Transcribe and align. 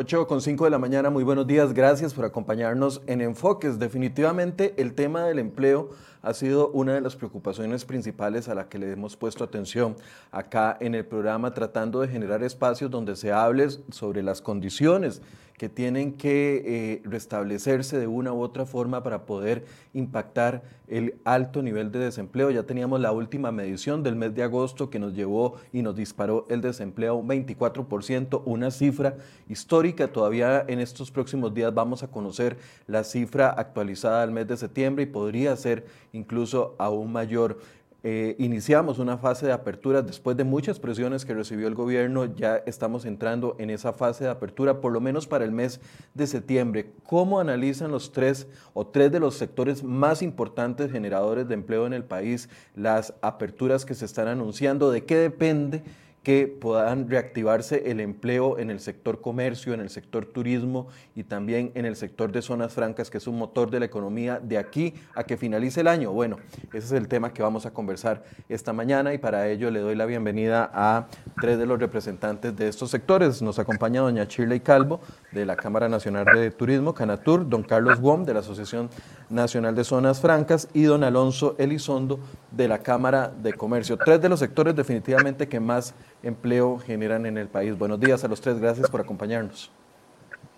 8 0.00 0.26
con 0.26 0.40
5 0.40 0.64
de 0.64 0.70
la 0.70 0.78
mañana, 0.78 1.10
muy 1.10 1.24
buenos 1.24 1.46
días, 1.46 1.74
gracias 1.74 2.14
por 2.14 2.24
acompañarnos 2.24 3.02
en 3.06 3.20
Enfoques. 3.20 3.78
Definitivamente 3.78 4.72
el 4.78 4.94
tema 4.94 5.24
del 5.24 5.38
empleo 5.38 5.90
ha 6.22 6.32
sido 6.32 6.70
una 6.70 6.94
de 6.94 7.02
las 7.02 7.16
preocupaciones 7.16 7.84
principales 7.84 8.48
a 8.48 8.54
la 8.54 8.70
que 8.70 8.78
le 8.78 8.90
hemos 8.90 9.18
puesto 9.18 9.44
atención 9.44 9.96
acá 10.32 10.78
en 10.80 10.94
el 10.94 11.04
programa, 11.04 11.52
tratando 11.52 12.00
de 12.00 12.08
generar 12.08 12.42
espacios 12.42 12.90
donde 12.90 13.14
se 13.14 13.30
hable 13.30 13.68
sobre 13.90 14.22
las 14.22 14.40
condiciones 14.40 15.20
que 15.60 15.68
tienen 15.68 16.14
que 16.14 16.62
eh, 16.64 17.02
restablecerse 17.04 17.98
de 17.98 18.06
una 18.06 18.32
u 18.32 18.40
otra 18.40 18.64
forma 18.64 19.02
para 19.02 19.26
poder 19.26 19.66
impactar 19.92 20.62
el 20.88 21.16
alto 21.26 21.62
nivel 21.62 21.92
de 21.92 21.98
desempleo. 21.98 22.50
Ya 22.50 22.62
teníamos 22.62 22.98
la 22.98 23.12
última 23.12 23.52
medición 23.52 24.02
del 24.02 24.16
mes 24.16 24.34
de 24.34 24.42
agosto 24.42 24.88
que 24.88 24.98
nos 24.98 25.12
llevó 25.12 25.56
y 25.70 25.82
nos 25.82 25.94
disparó 25.94 26.46
el 26.48 26.62
desempleo 26.62 27.16
un 27.16 27.28
24%, 27.28 28.40
una 28.46 28.70
cifra 28.70 29.18
histórica. 29.50 30.08
Todavía 30.08 30.64
en 30.66 30.80
estos 30.80 31.10
próximos 31.10 31.52
días 31.52 31.74
vamos 31.74 32.02
a 32.02 32.10
conocer 32.10 32.56
la 32.86 33.04
cifra 33.04 33.50
actualizada 33.50 34.22
del 34.22 34.30
mes 34.30 34.48
de 34.48 34.56
septiembre 34.56 35.02
y 35.02 35.08
podría 35.08 35.54
ser 35.56 35.84
incluso 36.14 36.74
aún 36.78 37.12
mayor. 37.12 37.58
Eh, 38.02 38.34
iniciamos 38.38 38.98
una 38.98 39.18
fase 39.18 39.44
de 39.44 39.52
apertura 39.52 40.00
después 40.00 40.34
de 40.34 40.44
muchas 40.44 40.80
presiones 40.80 41.26
que 41.26 41.34
recibió 41.34 41.68
el 41.68 41.74
gobierno, 41.74 42.24
ya 42.34 42.56
estamos 42.64 43.04
entrando 43.04 43.56
en 43.58 43.68
esa 43.68 43.92
fase 43.92 44.24
de 44.24 44.30
apertura, 44.30 44.80
por 44.80 44.92
lo 44.92 45.00
menos 45.00 45.26
para 45.26 45.44
el 45.44 45.52
mes 45.52 45.80
de 46.14 46.26
septiembre. 46.26 46.92
¿Cómo 47.04 47.40
analizan 47.40 47.90
los 47.90 48.12
tres 48.12 48.46
o 48.72 48.86
tres 48.86 49.12
de 49.12 49.20
los 49.20 49.34
sectores 49.34 49.84
más 49.84 50.22
importantes 50.22 50.90
generadores 50.90 51.46
de 51.46 51.54
empleo 51.54 51.86
en 51.86 51.92
el 51.92 52.04
país 52.04 52.48
las 52.74 53.12
aperturas 53.20 53.84
que 53.84 53.94
se 53.94 54.06
están 54.06 54.28
anunciando? 54.28 54.90
¿De 54.90 55.04
qué 55.04 55.16
depende? 55.16 55.82
Que 56.22 56.46
puedan 56.46 57.08
reactivarse 57.08 57.90
el 57.90 57.98
empleo 58.00 58.58
en 58.58 58.70
el 58.70 58.80
sector 58.80 59.20
comercio, 59.20 59.72
en 59.72 59.80
el 59.80 59.88
sector 59.88 60.26
turismo 60.26 60.88
y 61.14 61.24
también 61.24 61.72
en 61.74 61.86
el 61.86 61.96
sector 61.96 62.30
de 62.30 62.42
zonas 62.42 62.74
francas, 62.74 63.10
que 63.10 63.18
es 63.18 63.26
un 63.26 63.38
motor 63.38 63.70
de 63.70 63.80
la 63.80 63.86
economía 63.86 64.38
de 64.38 64.58
aquí 64.58 64.94
a 65.14 65.24
que 65.24 65.38
finalice 65.38 65.80
el 65.80 65.88
año. 65.88 66.12
Bueno, 66.12 66.36
ese 66.68 66.78
es 66.78 66.92
el 66.92 67.08
tema 67.08 67.32
que 67.32 67.42
vamos 67.42 67.64
a 67.64 67.72
conversar 67.72 68.24
esta 68.48 68.72
mañana 68.72 69.14
y 69.14 69.18
para 69.18 69.48
ello 69.48 69.70
le 69.70 69.80
doy 69.80 69.94
la 69.94 70.04
bienvenida 70.04 70.70
a 70.74 71.08
tres 71.40 71.58
de 71.58 71.64
los 71.64 71.78
representantes 71.78 72.54
de 72.54 72.68
estos 72.68 72.90
sectores. 72.90 73.40
Nos 73.40 73.58
acompaña 73.58 74.02
doña 74.02 74.24
Shirley 74.24 74.60
Calvo 74.60 75.00
de 75.32 75.46
la 75.46 75.56
Cámara 75.56 75.88
Nacional 75.88 76.26
de 76.34 76.50
Turismo, 76.50 76.94
Canatur, 76.94 77.48
don 77.48 77.62
Carlos 77.62 78.00
Wom 78.00 78.24
de 78.24 78.34
la 78.34 78.40
Asociación 78.40 78.90
Nacional 79.28 79.74
de 79.74 79.84
Zonas 79.84 80.20
Francas 80.20 80.68
y 80.74 80.82
don 80.82 81.04
Alonso 81.04 81.54
Elizondo 81.58 82.18
de 82.50 82.68
la 82.68 82.78
Cámara 82.78 83.32
de 83.42 83.52
Comercio. 83.52 83.96
Tres 83.96 84.20
de 84.20 84.28
los 84.28 84.40
sectores 84.40 84.74
definitivamente 84.74 85.48
que 85.48 85.60
más 85.60 85.94
empleo 86.22 86.78
generan 86.78 87.26
en 87.26 87.38
el 87.38 87.48
país. 87.48 87.78
Buenos 87.78 88.00
días 88.00 88.24
a 88.24 88.28
los 88.28 88.40
tres, 88.40 88.58
gracias 88.58 88.90
por 88.90 89.00
acompañarnos. 89.00 89.70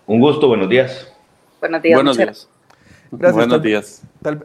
Un 0.07 0.19
gusto, 0.19 0.47
buenos 0.47 0.69
días. 0.69 1.13
Buenos 1.59 1.81
días. 1.81 1.95
Buenos 1.95 2.17
días. 2.17 2.49
Gracias. 3.11 3.35
Buenos 3.35 3.61
días. 3.61 4.01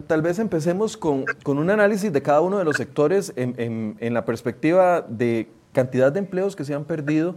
Tal, 0.06 0.22
vez 0.22 0.39
empecemos 0.39 0.97
con, 0.97 1.25
un 1.47 1.71
análisis 1.71 2.12
de 2.12 2.21
cada 2.21 2.43
uno 2.43 2.59
de 2.59 2.65
los 2.65 2.77
sectores 2.77 3.33
en, 3.34 3.97
la 3.99 4.25
perspectiva 4.25 5.00
de 5.00 5.49
cantidad 5.72 6.12
de 6.12 6.19
empleos 6.19 6.55
que 6.55 6.65
se 6.65 6.75
han 6.75 6.84
perdido 6.84 7.37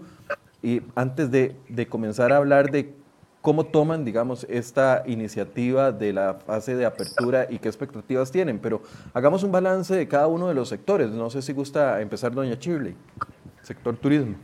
y 0.64 0.82
antes 0.96 1.32
de, 1.32 1.56
comenzar 1.90 2.32
a 2.32 2.38
hablar 2.38 2.72
de 2.72 2.94
¿Cómo 3.42 3.66
toman, 3.66 4.06
digamos, 4.06 4.46
esta 4.52 5.02
iniciativa 5.08 5.92
de 5.92 6.14
la 6.14 6.36
fase 6.36 6.76
de 6.76 6.86
apertura 6.86 7.48
y 7.50 7.58
qué 7.58 7.70
expectativas 7.70 8.32
tienen? 8.32 8.60
Pero 8.60 8.84
hagamos 9.16 9.42
un 9.42 9.52
balance 9.52 9.96
de 9.96 10.08
cada 10.08 10.28
uno 10.28 10.48
de 10.48 10.54
los 10.54 10.70
sectores. 10.70 11.10
No 11.10 11.28
sé 11.32 11.42
si 11.42 11.52
gusta 11.52 12.02
empezar, 12.02 12.34
doña 12.34 12.54
Shirley, 12.54 12.96
sector 13.64 13.98
turismo. 13.98 14.36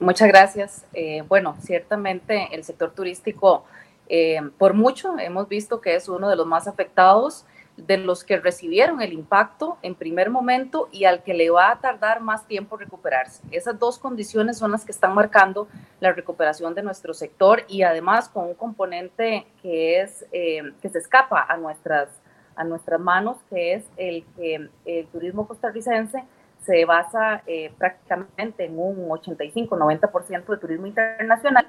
muchas 0.00 0.26
gracias. 0.26 0.84
Eh, 0.92 1.22
bueno, 1.28 1.56
ciertamente 1.60 2.48
el 2.50 2.64
sector 2.64 2.90
turístico, 2.90 3.64
eh, 4.08 4.40
por 4.58 4.74
mucho, 4.74 5.16
hemos 5.20 5.48
visto 5.48 5.80
que 5.80 5.94
es 5.94 6.08
uno 6.08 6.28
de 6.28 6.34
los 6.34 6.48
más 6.48 6.66
afectados 6.66 7.46
de 7.76 7.96
los 7.98 8.22
que 8.22 8.38
recibieron 8.38 9.02
el 9.02 9.12
impacto 9.12 9.78
en 9.82 9.94
primer 9.94 10.30
momento 10.30 10.88
y 10.92 11.04
al 11.04 11.22
que 11.22 11.34
le 11.34 11.50
va 11.50 11.72
a 11.72 11.80
tardar 11.80 12.20
más 12.20 12.46
tiempo 12.46 12.76
recuperarse. 12.76 13.42
Esas 13.50 13.78
dos 13.78 13.98
condiciones 13.98 14.58
son 14.58 14.70
las 14.70 14.84
que 14.84 14.92
están 14.92 15.14
marcando 15.14 15.68
la 16.00 16.12
recuperación 16.12 16.74
de 16.74 16.82
nuestro 16.82 17.14
sector 17.14 17.64
y 17.68 17.82
además 17.82 18.28
con 18.28 18.46
un 18.46 18.54
componente 18.54 19.46
que, 19.60 20.00
es, 20.00 20.24
eh, 20.32 20.62
que 20.80 20.88
se 20.88 20.98
escapa 20.98 21.44
a 21.48 21.56
nuestras, 21.56 22.08
a 22.54 22.62
nuestras 22.64 23.00
manos, 23.00 23.38
que 23.50 23.74
es 23.74 23.84
el 23.96 24.24
que 24.36 24.68
el 24.84 25.06
turismo 25.08 25.48
costarricense 25.48 26.24
se 26.64 26.84
basa 26.84 27.42
eh, 27.46 27.72
prácticamente 27.76 28.64
en 28.64 28.78
un 28.78 29.08
85-90% 29.08 30.46
de 30.46 30.56
turismo 30.56 30.86
internacional 30.86 31.66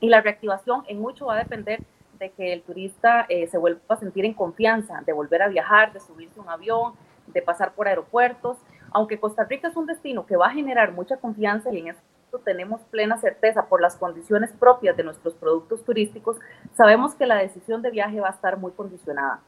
y 0.00 0.08
la 0.08 0.20
reactivación 0.20 0.82
en 0.88 1.00
mucho 1.00 1.26
va 1.26 1.34
a 1.34 1.38
depender 1.38 1.80
de 2.18 2.30
que 2.30 2.52
el 2.52 2.62
turista 2.62 3.26
eh, 3.28 3.46
se 3.48 3.58
vuelva 3.58 3.80
a 3.88 3.96
sentir 3.96 4.24
en 4.24 4.34
confianza, 4.34 5.02
de 5.04 5.12
volver 5.12 5.42
a 5.42 5.48
viajar, 5.48 5.92
de 5.92 6.00
subirse 6.00 6.38
a 6.38 6.42
un 6.42 6.48
avión, 6.48 6.94
de 7.26 7.42
pasar 7.42 7.72
por 7.72 7.88
aeropuertos. 7.88 8.58
Aunque 8.92 9.18
Costa 9.18 9.44
Rica 9.44 9.68
es 9.68 9.76
un 9.76 9.86
destino 9.86 10.26
que 10.26 10.36
va 10.36 10.46
a 10.46 10.50
generar 10.50 10.92
mucha 10.92 11.16
confianza 11.16 11.72
y 11.72 11.78
en 11.78 11.88
esto 11.88 12.02
tenemos 12.44 12.82
plena 12.84 13.16
certeza 13.18 13.66
por 13.66 13.80
las 13.80 13.96
condiciones 13.96 14.52
propias 14.52 14.96
de 14.96 15.04
nuestros 15.04 15.34
productos 15.34 15.84
turísticos, 15.84 16.36
sabemos 16.74 17.14
que 17.14 17.26
la 17.26 17.36
decisión 17.36 17.82
de 17.82 17.90
viaje 17.90 18.20
va 18.20 18.28
a 18.28 18.32
estar 18.32 18.58
muy 18.58 18.72
condicionada. 18.72 19.40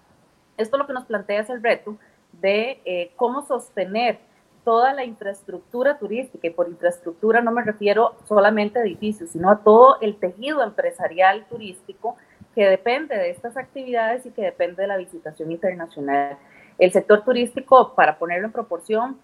Esto 0.57 0.79
lo 0.79 0.87
que 0.87 0.93
nos 0.93 1.05
plantea 1.05 1.41
es 1.41 1.51
el 1.51 1.63
reto 1.63 1.97
de 2.33 2.81
eh, 2.85 3.13
cómo 3.17 3.43
sostener 3.43 4.19
toda 4.65 4.93
la 4.93 5.05
infraestructura 5.05 5.99
turística, 5.99 6.47
y 6.47 6.51
por 6.51 6.69
infraestructura 6.69 7.41
no 7.41 7.51
me 7.51 7.63
refiero 7.63 8.17
solamente 8.27 8.79
a 8.79 8.83
edificios, 8.83 9.31
sino 9.31 9.51
a 9.51 9.63
todo 9.63 9.99
el 10.01 10.17
tejido 10.17 10.63
empresarial 10.63 11.47
turístico 11.49 12.17
que 12.59 12.69
depende 12.69 13.17
de 13.17 13.31
estas 13.31 13.57
actividades 13.57 14.27
y 14.27 14.33
que 14.33 14.43
depende 14.43 14.83
de 14.83 14.89
la 14.89 14.97
visitación 14.97 15.53
internacional. 15.53 16.39
El 16.77 16.91
sector 16.91 17.23
turístico, 17.23 17.95
para 17.95 18.19
ponerlo 18.19 18.47
en 18.47 18.53
proporción, 18.53 19.21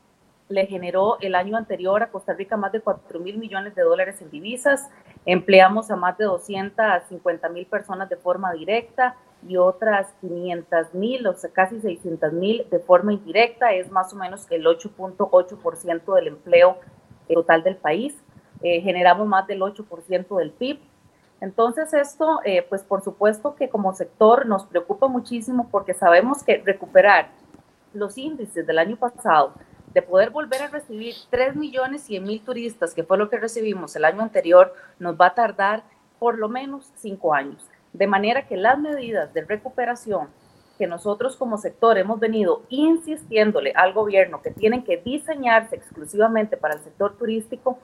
le 0.48 0.66
generó 0.66 1.18
el 1.20 1.34
año 1.34 1.56
anterior 1.56 2.00
a 2.04 2.12
Costa 2.12 2.32
Rica 2.32 2.56
más 2.56 2.70
de 2.70 2.80
4 2.80 3.18
mil 3.18 3.38
millones 3.38 3.74
de 3.74 3.82
dólares 3.82 4.22
en 4.22 4.30
divisas, 4.30 4.88
empleamos 5.26 5.90
a 5.90 5.96
más 5.96 6.16
de 6.16 6.26
250 6.26 7.48
mil 7.48 7.66
personas 7.66 8.08
de 8.08 8.14
forma 8.14 8.52
directa 8.52 9.16
y 9.48 9.56
otras 9.56 10.14
500 10.20 10.94
mil, 10.94 11.26
o 11.26 11.34
sea, 11.34 11.50
casi 11.50 11.80
600 11.80 12.32
mil 12.34 12.64
de 12.70 12.78
forma 12.78 13.14
indirecta, 13.14 13.72
es 13.72 13.90
más 13.90 14.12
o 14.12 14.16
menos 14.16 14.46
el 14.52 14.64
8.8% 14.64 16.14
del 16.14 16.28
empleo 16.28 16.78
total 17.28 17.64
del 17.64 17.74
país. 17.78 18.14
Eh, 18.62 18.80
generamos 18.80 19.26
más 19.26 19.44
del 19.48 19.60
8% 19.60 20.38
del 20.38 20.52
PIB 20.52 20.78
entonces 21.44 21.92
esto, 21.92 22.40
eh, 22.42 22.64
pues 22.66 22.82
por 22.82 23.02
supuesto 23.02 23.54
que 23.54 23.68
como 23.68 23.92
sector 23.92 24.46
nos 24.46 24.64
preocupa 24.64 25.08
muchísimo 25.08 25.68
porque 25.70 25.92
sabemos 25.92 26.42
que 26.42 26.62
recuperar 26.64 27.28
los 27.92 28.16
índices 28.16 28.66
del 28.66 28.78
año 28.78 28.96
pasado, 28.96 29.52
de 29.92 30.00
poder 30.00 30.30
volver 30.30 30.62
a 30.62 30.68
recibir 30.68 31.14
3 31.28 31.54
millones 31.54 32.00
100 32.04 32.24
mil 32.24 32.40
turistas, 32.42 32.94
que 32.94 33.04
fue 33.04 33.18
lo 33.18 33.28
que 33.28 33.36
recibimos 33.36 33.94
el 33.94 34.06
año 34.06 34.22
anterior, 34.22 34.72
nos 34.98 35.20
va 35.20 35.26
a 35.26 35.34
tardar 35.34 35.82
por 36.18 36.38
lo 36.38 36.48
menos 36.48 36.90
5 36.96 37.34
años. 37.34 37.62
De 37.92 38.06
manera 38.06 38.48
que 38.48 38.56
las 38.56 38.78
medidas 38.78 39.34
de 39.34 39.44
recuperación 39.44 40.28
que 40.78 40.86
nosotros 40.86 41.36
como 41.36 41.58
sector 41.58 41.98
hemos 41.98 42.18
venido 42.18 42.62
insistiéndole 42.70 43.72
al 43.76 43.92
gobierno 43.92 44.40
que 44.40 44.50
tienen 44.50 44.82
que 44.82 44.96
diseñarse 44.96 45.76
exclusivamente 45.76 46.56
para 46.56 46.76
el 46.76 46.80
sector 46.80 47.18
turístico, 47.18 47.78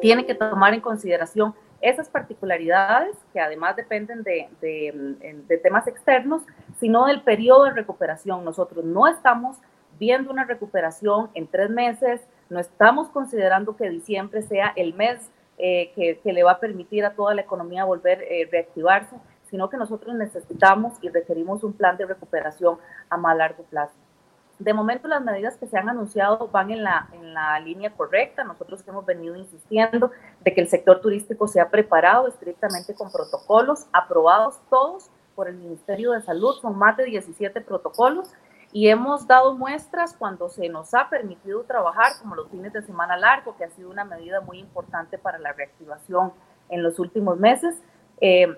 tienen 0.00 0.26
que 0.26 0.34
tomar 0.34 0.72
en 0.72 0.80
consideración 0.80 1.54
esas 1.88 2.08
particularidades 2.08 3.16
que 3.32 3.38
además 3.38 3.76
dependen 3.76 4.24
de, 4.24 4.48
de, 4.60 5.58
temas 5.58 5.86
externos, 5.86 6.42
sino 6.80 7.06
del 7.06 7.22
periodo 7.22 7.64
de 7.64 7.70
recuperación. 7.70 8.44
Nosotros 8.44 8.84
no 8.84 9.06
estamos 9.06 9.58
viendo 9.98 10.30
una 10.30 10.44
recuperación 10.44 11.30
en 11.34 11.46
tres 11.46 11.70
meses, 11.70 12.20
no 12.50 12.58
estamos 12.58 13.08
considerando 13.10 13.76
que 13.76 13.88
diciembre 13.88 14.42
sea 14.42 14.72
el 14.74 14.94
mes 14.94 15.30
eh, 15.58 15.92
que, 15.94 16.18
que, 16.18 16.32
le 16.32 16.42
va 16.42 16.52
a 16.52 16.60
permitir 16.60 17.04
a 17.04 17.14
toda 17.14 17.34
la 17.34 17.42
economía 17.42 17.84
volver 17.84 18.18
a 18.18 18.24
eh, 18.24 18.48
reactivarse, 18.50 19.16
sino 19.48 19.70
que 19.70 19.76
nosotros 19.76 20.14
necesitamos 20.16 20.94
y 21.02 21.08
requerimos 21.08 21.62
un 21.62 21.72
plan 21.72 21.96
de 21.96 22.06
recuperación 22.06 22.78
a 23.08 23.16
más 23.16 23.36
largo 23.36 23.62
plazo. 23.62 23.94
De 24.58 24.72
momento 24.72 25.06
las 25.06 25.22
medidas 25.22 25.56
que 25.58 25.66
se 25.66 25.76
han 25.76 25.88
anunciado 25.88 26.48
van 26.48 26.70
en 26.70 26.82
la, 26.82 27.08
en 27.12 27.34
la 27.34 27.60
línea 27.60 27.90
correcta. 27.90 28.42
Nosotros 28.42 28.82
hemos 28.86 29.04
venido 29.04 29.36
insistiendo 29.36 30.10
de 30.40 30.54
que 30.54 30.62
el 30.62 30.68
sector 30.68 31.00
turístico 31.00 31.46
se 31.46 31.60
ha 31.60 31.68
preparado 31.68 32.26
estrictamente 32.26 32.94
con 32.94 33.12
protocolos 33.12 33.86
aprobados 33.92 34.58
todos 34.70 35.10
por 35.34 35.48
el 35.48 35.56
Ministerio 35.56 36.12
de 36.12 36.22
Salud. 36.22 36.54
Son 36.54 36.76
más 36.76 36.96
de 36.96 37.04
17 37.04 37.60
protocolos 37.60 38.30
y 38.72 38.88
hemos 38.88 39.26
dado 39.26 39.54
muestras 39.54 40.14
cuando 40.14 40.48
se 40.48 40.68
nos 40.68 40.94
ha 40.94 41.08
permitido 41.08 41.62
trabajar, 41.64 42.12
como 42.20 42.34
los 42.34 42.48
fines 42.48 42.72
de 42.72 42.82
semana 42.82 43.16
largo, 43.16 43.56
que 43.56 43.64
ha 43.64 43.70
sido 43.70 43.90
una 43.90 44.04
medida 44.04 44.40
muy 44.40 44.58
importante 44.58 45.18
para 45.18 45.38
la 45.38 45.52
reactivación 45.52 46.32
en 46.68 46.82
los 46.82 46.98
últimos 46.98 47.38
meses. 47.38 47.80
Eh, 48.20 48.48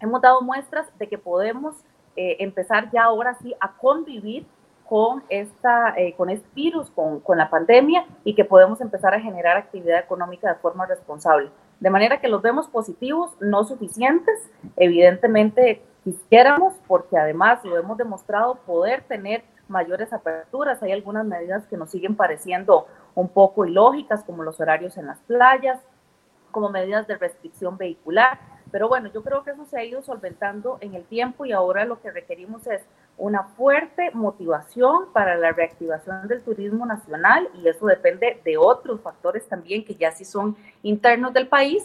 hemos 0.00 0.20
dado 0.20 0.42
muestras 0.42 0.86
de 0.98 1.08
que 1.08 1.18
podemos 1.18 1.76
eh, 2.16 2.36
empezar 2.40 2.90
ya 2.90 3.04
ahora 3.04 3.34
sí 3.40 3.54
a 3.60 3.72
convivir 3.72 4.46
con, 4.88 5.22
esta, 5.28 5.94
eh, 5.96 6.14
con 6.16 6.30
este 6.30 6.46
virus, 6.54 6.90
con, 6.90 7.20
con, 7.20 7.38
la 7.38 7.50
pandemia 7.50 8.06
y 8.24 8.34
que 8.34 8.44
podemos 8.44 8.80
empezar 8.80 9.14
a 9.14 9.20
generar 9.20 9.56
actividad 9.56 9.98
económica 9.98 10.48
de 10.48 10.60
forma 10.60 10.86
responsable. 10.86 11.50
De 11.80 11.90
manera 11.90 12.20
que 12.20 12.28
los 12.28 12.40
vemos 12.42 12.68
positivos, 12.68 13.32
no 13.40 13.64
suficientes. 13.64 14.50
Evidentemente 14.76 15.82
quisiéramos, 16.04 16.74
porque 16.86 17.18
además 17.18 17.64
lo 17.64 17.76
hemos 17.76 17.98
demostrado, 17.98 18.54
poder 18.66 19.02
tener 19.02 19.44
mayores 19.68 20.12
aperturas. 20.12 20.82
Hay 20.82 20.92
algunas 20.92 21.26
medidas 21.26 21.66
que 21.66 21.76
nos 21.76 21.90
siguen 21.90 22.16
pareciendo 22.16 22.86
un 23.14 23.28
poco 23.28 23.66
ilógicas, 23.66 24.22
como 24.24 24.42
los 24.42 24.60
horarios 24.60 24.96
en 24.96 25.06
las 25.06 25.18
playas, 25.20 25.80
como 26.50 26.70
medidas 26.70 27.06
de 27.06 27.16
restricción 27.16 27.76
vehicular. 27.76 28.38
Pero 28.70 28.88
bueno, 28.88 29.10
yo 29.12 29.22
creo 29.22 29.42
que 29.42 29.50
eso 29.50 29.64
se 29.66 29.78
ha 29.78 29.84
ido 29.84 30.02
solventando 30.02 30.78
en 30.80 30.94
el 30.94 31.04
tiempo 31.04 31.44
y 31.44 31.52
ahora 31.52 31.84
lo 31.84 32.00
que 32.00 32.10
requerimos 32.10 32.66
es 32.66 32.82
una 33.18 33.44
fuerte 33.44 34.10
motivación 34.12 35.06
para 35.12 35.36
la 35.36 35.52
reactivación 35.52 36.28
del 36.28 36.42
turismo 36.42 36.84
nacional 36.84 37.48
y 37.62 37.68
eso 37.68 37.86
depende 37.86 38.40
de 38.44 38.56
otros 38.58 39.00
factores 39.00 39.46
también 39.48 39.84
que 39.84 39.94
ya 39.94 40.12
sí 40.12 40.24
son 40.24 40.56
internos 40.82 41.32
del 41.32 41.48
país 41.48 41.82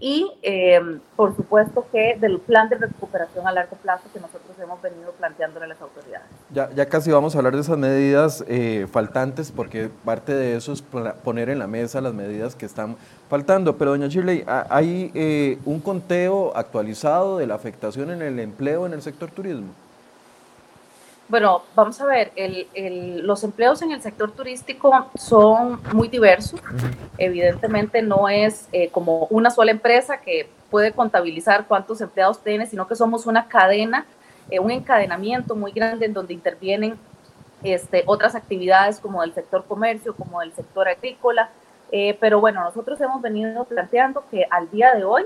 y 0.00 0.30
eh, 0.42 0.80
por 1.16 1.34
supuesto 1.34 1.86
que 1.90 2.18
del 2.20 2.38
plan 2.38 2.68
de 2.68 2.76
recuperación 2.76 3.46
a 3.46 3.52
largo 3.52 3.76
plazo 3.76 4.04
que 4.12 4.20
nosotros 4.20 4.58
hemos 4.60 4.82
venido 4.82 5.12
planteándole 5.12 5.64
a 5.64 5.68
las 5.68 5.80
autoridades. 5.80 6.26
Ya, 6.50 6.68
ya 6.70 6.86
casi 6.86 7.10
vamos 7.10 7.34
a 7.34 7.38
hablar 7.38 7.54
de 7.54 7.60
esas 7.60 7.78
medidas 7.78 8.44
eh, 8.48 8.86
faltantes 8.90 9.50
porque 9.52 9.88
parte 10.04 10.34
de 10.34 10.56
eso 10.56 10.72
es 10.72 10.82
poner 10.82 11.48
en 11.48 11.58
la 11.58 11.66
mesa 11.66 12.00
las 12.00 12.12
medidas 12.12 12.54
que 12.54 12.66
están 12.66 12.96
faltando. 13.30 13.78
Pero 13.78 13.92
doña 13.92 14.08
Shirley, 14.08 14.44
¿hay 14.46 15.10
eh, 15.14 15.58
un 15.64 15.80
conteo 15.80 16.54
actualizado 16.56 17.38
de 17.38 17.46
la 17.46 17.54
afectación 17.54 18.10
en 18.10 18.20
el 18.20 18.38
empleo 18.40 18.86
en 18.86 18.92
el 18.92 19.00
sector 19.00 19.30
turismo? 19.30 19.68
Bueno, 21.26 21.62
vamos 21.74 21.98
a 22.02 22.06
ver, 22.06 22.32
los 23.22 23.44
empleos 23.44 23.80
en 23.80 23.92
el 23.92 24.02
sector 24.02 24.30
turístico 24.32 25.08
son 25.14 25.80
muy 25.94 26.08
diversos. 26.08 26.60
Evidentemente 27.16 28.02
no 28.02 28.28
es 28.28 28.68
eh, 28.72 28.90
como 28.90 29.26
una 29.30 29.48
sola 29.50 29.70
empresa 29.70 30.18
que 30.18 30.50
puede 30.70 30.92
contabilizar 30.92 31.66
cuántos 31.66 32.02
empleados 32.02 32.42
tiene, 32.42 32.66
sino 32.66 32.86
que 32.86 32.94
somos 32.94 33.24
una 33.26 33.48
cadena, 33.48 34.04
eh, 34.50 34.58
un 34.58 34.70
encadenamiento 34.70 35.56
muy 35.56 35.72
grande 35.72 36.04
en 36.04 36.12
donde 36.12 36.34
intervienen 36.34 36.98
este, 37.62 38.02
otras 38.04 38.34
actividades 38.34 39.00
como 39.00 39.22
del 39.22 39.32
sector 39.32 39.64
comercio, 39.64 40.14
como 40.14 40.40
del 40.40 40.52
sector 40.52 40.88
agrícola. 40.88 41.48
Eh, 41.90 42.18
pero 42.20 42.38
bueno, 42.38 42.60
nosotros 42.62 43.00
hemos 43.00 43.22
venido 43.22 43.64
planteando 43.64 44.24
que 44.30 44.46
al 44.50 44.70
día 44.70 44.94
de 44.94 45.04
hoy 45.04 45.24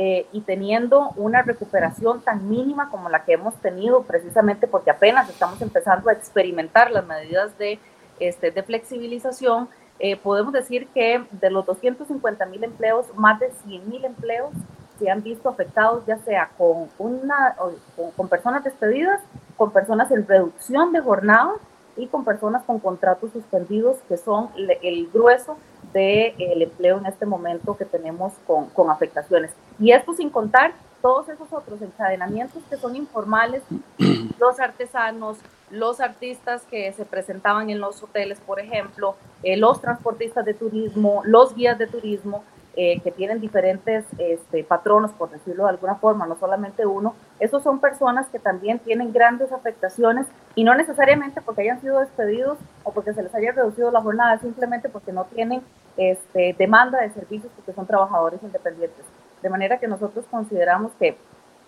eh, 0.00 0.28
y 0.30 0.42
teniendo 0.42 1.10
una 1.16 1.42
recuperación 1.42 2.20
tan 2.20 2.48
mínima 2.48 2.88
como 2.88 3.08
la 3.08 3.24
que 3.24 3.32
hemos 3.32 3.56
tenido, 3.56 4.04
precisamente 4.04 4.68
porque 4.68 4.92
apenas 4.92 5.28
estamos 5.28 5.60
empezando 5.60 6.08
a 6.08 6.12
experimentar 6.12 6.92
las 6.92 7.04
medidas 7.04 7.58
de, 7.58 7.80
este, 8.20 8.52
de 8.52 8.62
flexibilización, 8.62 9.68
eh, 9.98 10.14
podemos 10.16 10.52
decir 10.52 10.86
que 10.94 11.24
de 11.32 11.50
los 11.50 11.66
250 11.66 12.46
mil 12.46 12.62
empleos, 12.62 13.06
más 13.16 13.40
de 13.40 13.50
100 13.50 13.88
mil 13.88 14.04
empleos 14.04 14.52
se 15.00 15.10
han 15.10 15.20
visto 15.24 15.48
afectados 15.48 16.06
ya 16.06 16.18
sea 16.18 16.52
con, 16.56 16.88
una, 16.98 17.56
con, 17.96 18.12
con 18.12 18.28
personas 18.28 18.62
despedidas, 18.62 19.20
con 19.56 19.72
personas 19.72 20.12
en 20.12 20.28
reducción 20.28 20.92
de 20.92 21.00
jornada 21.00 21.54
y 21.96 22.06
con 22.06 22.24
personas 22.24 22.62
con 22.62 22.78
contratos 22.78 23.32
suspendidos, 23.32 23.96
que 24.08 24.16
son 24.16 24.50
el 24.56 25.08
grueso 25.12 25.56
del 25.92 26.62
empleo 26.62 26.98
en 26.98 27.06
este 27.06 27.26
momento 27.26 27.76
que 27.76 27.84
tenemos 27.84 28.32
con, 28.46 28.66
con 28.70 28.90
afectaciones. 28.90 29.52
Y 29.78 29.92
esto 29.92 30.12
sin 30.14 30.30
contar 30.30 30.72
todos 31.00 31.28
esos 31.28 31.52
otros 31.52 31.80
encadenamientos 31.82 32.62
que 32.68 32.76
son 32.76 32.96
informales, 32.96 33.62
los 34.38 34.60
artesanos, 34.60 35.38
los 35.70 36.00
artistas 36.00 36.62
que 36.70 36.92
se 36.92 37.04
presentaban 37.04 37.70
en 37.70 37.80
los 37.80 38.02
hoteles, 38.02 38.40
por 38.40 38.58
ejemplo, 38.60 39.16
eh, 39.42 39.56
los 39.56 39.80
transportistas 39.80 40.44
de 40.44 40.54
turismo, 40.54 41.22
los 41.24 41.54
guías 41.54 41.78
de 41.78 41.86
turismo, 41.86 42.42
eh, 42.80 43.00
que 43.00 43.10
tienen 43.10 43.40
diferentes 43.40 44.04
este, 44.18 44.62
patronos, 44.62 45.10
por 45.10 45.30
decirlo 45.30 45.64
de 45.64 45.70
alguna 45.70 45.96
forma, 45.96 46.28
no 46.28 46.36
solamente 46.38 46.86
uno, 46.86 47.16
esos 47.40 47.60
son 47.64 47.80
personas 47.80 48.28
que 48.28 48.38
también 48.38 48.78
tienen 48.78 49.12
grandes 49.12 49.50
afectaciones 49.50 50.28
y 50.54 50.62
no 50.62 50.76
necesariamente 50.76 51.42
porque 51.42 51.62
hayan 51.62 51.80
sido 51.80 51.98
despedidos 51.98 52.56
o 52.84 52.92
porque 52.92 53.14
se 53.14 53.24
les 53.24 53.34
haya 53.34 53.50
reducido 53.50 53.90
la 53.90 54.00
jornada, 54.00 54.38
simplemente 54.38 54.88
porque 54.88 55.10
no 55.10 55.24
tienen 55.24 55.60
este, 55.96 56.54
demanda 56.56 57.00
de 57.00 57.10
servicios 57.10 57.50
porque 57.56 57.72
son 57.72 57.84
trabajadores 57.84 58.40
independientes. 58.44 59.04
De 59.42 59.50
manera 59.50 59.78
que 59.78 59.88
nosotros 59.88 60.24
consideramos 60.30 60.92
que 61.00 61.18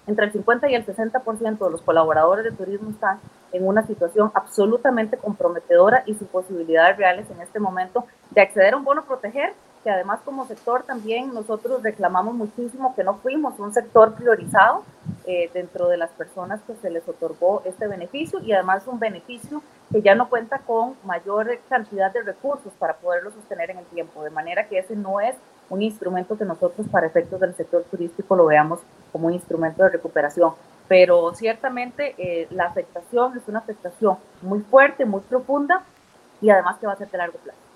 entre 0.06 0.26
el 0.26 0.32
50 0.32 0.70
y 0.70 0.76
el 0.76 0.86
60% 0.86 1.58
de 1.58 1.70
los 1.72 1.82
colaboradores 1.82 2.44
de 2.44 2.52
turismo 2.52 2.90
están 2.90 3.18
en 3.50 3.66
una 3.66 3.84
situación 3.84 4.30
absolutamente 4.32 5.16
comprometedora 5.16 6.04
y 6.06 6.14
sin 6.14 6.28
posibilidades 6.28 6.98
reales 6.98 7.28
en 7.32 7.40
este 7.40 7.58
momento 7.58 8.06
de 8.30 8.42
acceder 8.42 8.74
a 8.74 8.76
un 8.76 8.84
bono 8.84 9.04
proteger 9.04 9.54
que 9.82 9.90
además 9.90 10.20
como 10.24 10.46
sector 10.46 10.82
también 10.82 11.32
nosotros 11.32 11.82
reclamamos 11.82 12.34
muchísimo 12.34 12.94
que 12.94 13.04
no 13.04 13.14
fuimos 13.16 13.58
un 13.58 13.72
sector 13.72 14.14
priorizado 14.14 14.84
eh, 15.26 15.50
dentro 15.54 15.88
de 15.88 15.96
las 15.96 16.10
personas 16.10 16.60
que 16.66 16.74
se 16.76 16.90
les 16.90 17.08
otorgó 17.08 17.62
este 17.64 17.86
beneficio 17.86 18.40
y 18.40 18.52
además 18.52 18.86
un 18.86 18.98
beneficio 18.98 19.62
que 19.90 20.02
ya 20.02 20.14
no 20.14 20.28
cuenta 20.28 20.58
con 20.58 20.94
mayor 21.04 21.58
cantidad 21.68 22.12
de 22.12 22.22
recursos 22.22 22.72
para 22.78 22.94
poderlo 22.94 23.30
sostener 23.30 23.70
en 23.70 23.78
el 23.78 23.86
tiempo, 23.86 24.22
de 24.22 24.30
manera 24.30 24.68
que 24.68 24.78
ese 24.78 24.96
no 24.96 25.20
es 25.20 25.34
un 25.70 25.82
instrumento 25.82 26.36
que 26.36 26.44
nosotros 26.44 26.86
para 26.88 27.06
efectos 27.06 27.40
del 27.40 27.54
sector 27.54 27.84
turístico 27.90 28.36
lo 28.36 28.46
veamos 28.46 28.80
como 29.12 29.28
un 29.28 29.34
instrumento 29.34 29.82
de 29.82 29.90
recuperación. 29.90 30.52
Pero 30.88 31.32
ciertamente 31.34 32.14
eh, 32.18 32.48
la 32.50 32.64
afectación 32.64 33.36
es 33.36 33.46
una 33.46 33.60
afectación 33.60 34.18
muy 34.42 34.60
fuerte, 34.60 35.04
muy 35.04 35.20
profunda 35.20 35.84
y 36.40 36.50
además 36.50 36.78
que 36.78 36.86
va 36.86 36.94
a 36.94 36.96
ser 36.96 37.10
de 37.10 37.18
largo 37.18 37.38
plazo. 37.38 37.69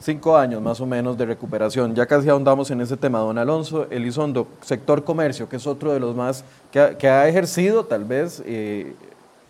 Cinco 0.00 0.36
años 0.36 0.60
más 0.60 0.80
o 0.80 0.86
menos 0.86 1.16
de 1.16 1.24
recuperación. 1.24 1.94
Ya 1.94 2.06
casi 2.06 2.28
ahondamos 2.28 2.70
en 2.70 2.80
ese 2.80 2.96
tema, 2.96 3.20
don 3.20 3.38
Alonso. 3.38 3.86
Elizondo, 3.90 4.48
sector 4.60 5.02
comercio, 5.04 5.48
que 5.48 5.56
es 5.56 5.66
otro 5.66 5.92
de 5.92 6.00
los 6.00 6.14
más 6.14 6.44
que 6.70 7.08
ha, 7.08 7.28
ejercido 7.28 7.84
tal 7.84 8.04
vez 8.04 8.42
eh, 8.44 8.94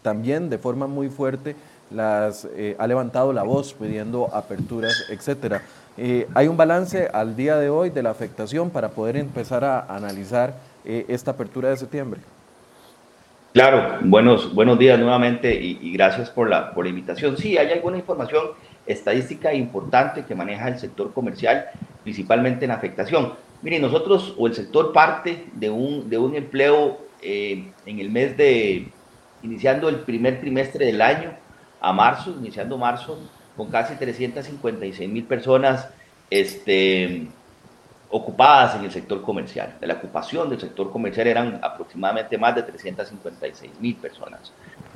también 0.02 0.50
de 0.50 0.58
forma 0.58 0.86
muy 0.86 1.08
fuerte, 1.08 1.56
las, 1.90 2.46
eh, 2.54 2.76
ha 2.78 2.86
levantado 2.86 3.32
la 3.32 3.42
voz 3.42 3.72
pidiendo 3.72 4.28
aperturas, 4.32 5.06
etcétera. 5.08 5.62
Eh, 5.96 6.28
¿Hay 6.34 6.48
un 6.48 6.56
balance 6.56 7.08
al 7.12 7.34
día 7.34 7.56
de 7.56 7.70
hoy 7.70 7.90
de 7.90 8.02
la 8.02 8.10
afectación 8.10 8.70
para 8.70 8.90
poder 8.90 9.16
empezar 9.16 9.64
a 9.64 9.80
analizar 9.80 10.54
esta 10.84 11.30
apertura 11.30 11.70
de 11.70 11.78
septiembre? 11.78 12.20
Claro, 13.54 14.00
buenos, 14.02 14.52
buenos 14.52 14.78
días 14.78 14.98
nuevamente 14.98 15.54
y, 15.54 15.78
y 15.80 15.92
gracias 15.92 16.28
por 16.28 16.50
la, 16.50 16.74
por 16.74 16.84
la 16.84 16.90
invitación. 16.90 17.36
Sí, 17.38 17.56
hay 17.56 17.72
alguna 17.72 17.96
información 17.96 18.42
estadística 18.86 19.54
importante 19.54 20.24
que 20.24 20.34
maneja 20.34 20.68
el 20.68 20.78
sector 20.78 21.12
comercial, 21.12 21.66
principalmente 22.02 22.64
en 22.64 22.70
afectación. 22.70 23.32
Miren, 23.62 23.82
nosotros 23.82 24.34
o 24.36 24.46
el 24.46 24.54
sector 24.54 24.92
parte 24.92 25.46
de 25.54 25.70
un, 25.70 26.10
de 26.10 26.18
un 26.18 26.34
empleo 26.34 26.98
eh, 27.22 27.70
en 27.86 27.98
el 27.98 28.10
mes 28.10 28.36
de, 28.36 28.88
iniciando 29.42 29.88
el 29.88 30.00
primer 30.00 30.40
trimestre 30.40 30.86
del 30.86 31.00
año 31.00 31.32
a 31.80 31.92
marzo, 31.92 32.30
iniciando 32.38 32.76
marzo, 32.76 33.18
con 33.56 33.70
casi 33.70 33.94
356 33.94 35.08
mil 35.08 35.24
personas 35.24 35.88
este, 36.28 37.26
ocupadas 38.10 38.76
en 38.76 38.84
el 38.84 38.90
sector 38.90 39.22
comercial. 39.22 39.76
De 39.80 39.86
la 39.86 39.94
ocupación 39.94 40.50
del 40.50 40.60
sector 40.60 40.90
comercial 40.90 41.26
eran 41.26 41.60
aproximadamente 41.62 42.36
más 42.36 42.54
de 42.54 42.62
356 42.62 43.72
mil 43.80 43.96
personas. 43.96 44.52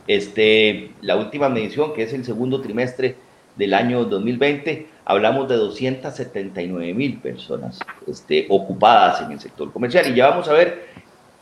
Este, 0.06 0.92
la 1.00 1.16
última 1.16 1.48
medición, 1.48 1.94
que 1.94 2.02
es 2.02 2.12
el 2.12 2.24
segundo 2.24 2.60
trimestre 2.60 3.16
del 3.58 3.74
año 3.74 4.04
2020, 4.04 4.86
hablamos 5.04 5.48
de 5.48 5.56
279 5.56 6.94
mil 6.94 7.18
personas 7.18 7.80
este, 8.06 8.46
ocupadas 8.48 9.20
en 9.22 9.32
el 9.32 9.40
sector 9.40 9.72
comercial. 9.72 10.08
Y 10.08 10.14
ya 10.14 10.30
vamos 10.30 10.48
a 10.48 10.52
ver 10.52 10.86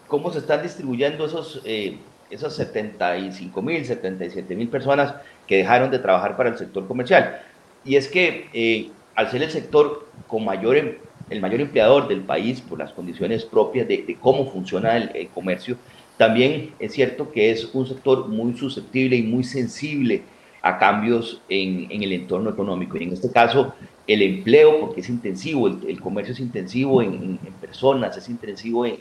cómo 0.09 0.33
se 0.33 0.39
están 0.39 0.63
distribuyendo 0.63 1.27
esos, 1.27 1.61
eh, 1.65 1.99
esos 2.31 2.55
75 2.57 3.63
mil, 3.63 3.85
77 3.85 4.57
mil 4.57 4.69
personas 4.69 5.15
que 5.47 5.59
dejaron 5.59 5.91
de 5.91 5.99
trabajar 5.99 6.37
para 6.37 6.49
el 6.49 6.59
sector 6.59 6.89
comercial. 6.89 7.43
Y 7.85 7.97
es 7.97 8.09
que 8.09 8.49
eh, 8.53 8.91
al 9.15 9.31
ser 9.31 9.43
el 9.43 9.51
sector 9.51 10.09
con 10.27 10.45
mayor, 10.45 10.77
em, 10.77 10.95
el 11.29 11.41
mayor 11.41 11.61
empleador 11.61 12.09
del 12.09 12.23
país 12.23 12.63
por 12.63 12.79
las 12.79 12.93
condiciones 12.93 13.45
propias 13.45 13.87
de, 13.87 14.17
cómo 14.21 14.51
funciona 14.51 14.97
el 14.97 15.29
comercio, 15.29 15.77
también 16.17 16.73
es 16.79 16.93
cierto 16.93 17.31
que 17.31 17.51
es 17.51 17.69
un 17.75 17.87
sector 17.87 18.29
muy 18.29 18.57
susceptible 18.57 19.17
y 19.17 19.23
muy 19.23 19.45
sensible 19.45 20.23
a 20.67 20.79
cambios 20.79 21.41
en, 21.49 21.87
en, 21.91 22.03
el 22.03 22.13
entorno 22.13 22.51
económico. 22.51 22.99
Y 22.99 23.05
en 23.05 23.13
este 23.13 23.31
caso, 23.31 23.73
el 24.07 24.21
empleo, 24.21 24.81
porque 24.81 25.01
es 25.01 25.09
intensivo, 25.09 25.69
el, 25.69 26.01
comercio 26.01 26.35
es 26.35 26.41
intensivo 26.41 27.03
en, 27.03 27.39
en, 27.45 27.53
personas, 27.61 28.17
es 28.17 28.29
intensivo 28.29 28.85
en, 28.85 28.95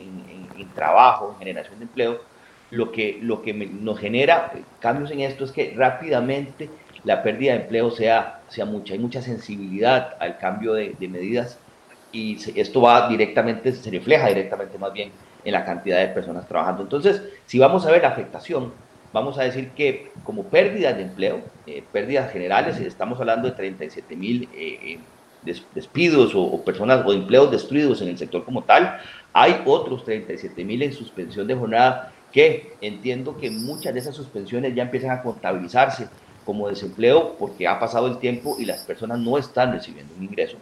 en, 0.57 0.67
trabajo, 0.75 1.31
en 1.31 1.39
generación 1.39 1.79
de 1.79 1.85
empleo, 1.85 2.21
lo 2.69 2.91
que, 2.91 3.19
lo 3.21 3.41
que 3.41 3.53
nos 3.53 3.97
genera 3.99 4.51
cambios 4.79 5.09
en 5.11 5.21
esto 5.21 5.45
es 5.45 5.51
que 5.51 5.73
rápidamente 5.75 6.69
la 7.03 7.23
pérdida 7.23 7.53
de 7.53 7.61
empleo 7.61 7.89
sea, 7.91 8.41
sea 8.49 8.65
mucha. 8.65 8.93
Hay 8.93 8.99
mucha 8.99 9.21
sensibilidad 9.21 10.15
al 10.19 10.37
cambio 10.37 10.73
de, 10.73 10.95
de 10.99 11.07
medidas 11.07 11.57
y 12.11 12.37
esto 12.59 12.81
va 12.81 13.07
directamente, 13.07 13.71
se 13.71 13.89
refleja 13.89 14.27
directamente 14.27 14.77
más 14.77 14.93
bien 14.93 15.11
en 15.43 15.53
la 15.53 15.65
cantidad 15.65 15.99
de 15.99 16.07
personas 16.09 16.47
trabajando. 16.47 16.83
Entonces, 16.83 17.23
si 17.45 17.57
vamos 17.57 17.85
a 17.85 17.91
ver 17.91 18.01
la 18.01 18.09
afectación, 18.09 18.73
vamos 19.15 19.37
a 19.39 19.43
decir 19.43 19.69
que 19.69 20.11
como 20.25 20.43
pérdidas 20.43 20.97
de 20.97 21.03
empleo, 21.03 21.41
eh, 21.65 21.81
pérdidas 21.89 22.33
generales, 22.33 22.77
estamos 22.81 23.17
hablando 23.17 23.47
de 23.47 23.55
37 23.55 24.13
mil 24.13 24.49
eh, 24.53 24.99
despidos 25.73 26.33
o, 26.35 26.61
personas 26.65 27.05
o 27.05 27.13
empleos 27.13 27.49
destruidos 27.49 28.01
en 28.01 28.09
el 28.09 28.17
sector 28.17 28.43
como 28.43 28.63
tal, 28.63 28.99
hay 29.31 29.61
otros 29.65 30.03
37 30.03 30.65
mil 30.65 30.81
en 30.81 30.91
suspensión 30.91 31.47
de 31.47 31.55
jornada 31.55 32.11
que 32.29 32.73
entiendo 32.81 33.37
que 33.37 33.49
muchas 33.49 33.93
de 33.93 34.01
esas 34.01 34.15
suspensiones 34.15 34.75
ya 34.75 34.83
empiezan 34.83 35.11
a 35.11 35.21
contabilizarse 35.21 36.09
como 36.43 36.67
desempleo 36.67 37.37
porque 37.39 37.69
ha 37.69 37.79
pasado 37.79 38.07
el 38.07 38.17
tiempo 38.17 38.57
y 38.59 38.65
las 38.65 38.83
personas 38.83 39.19
no 39.19 39.37
están 39.37 39.71
recibiendo 39.71 40.13
un 40.13 40.25
ingreso, 40.25 40.57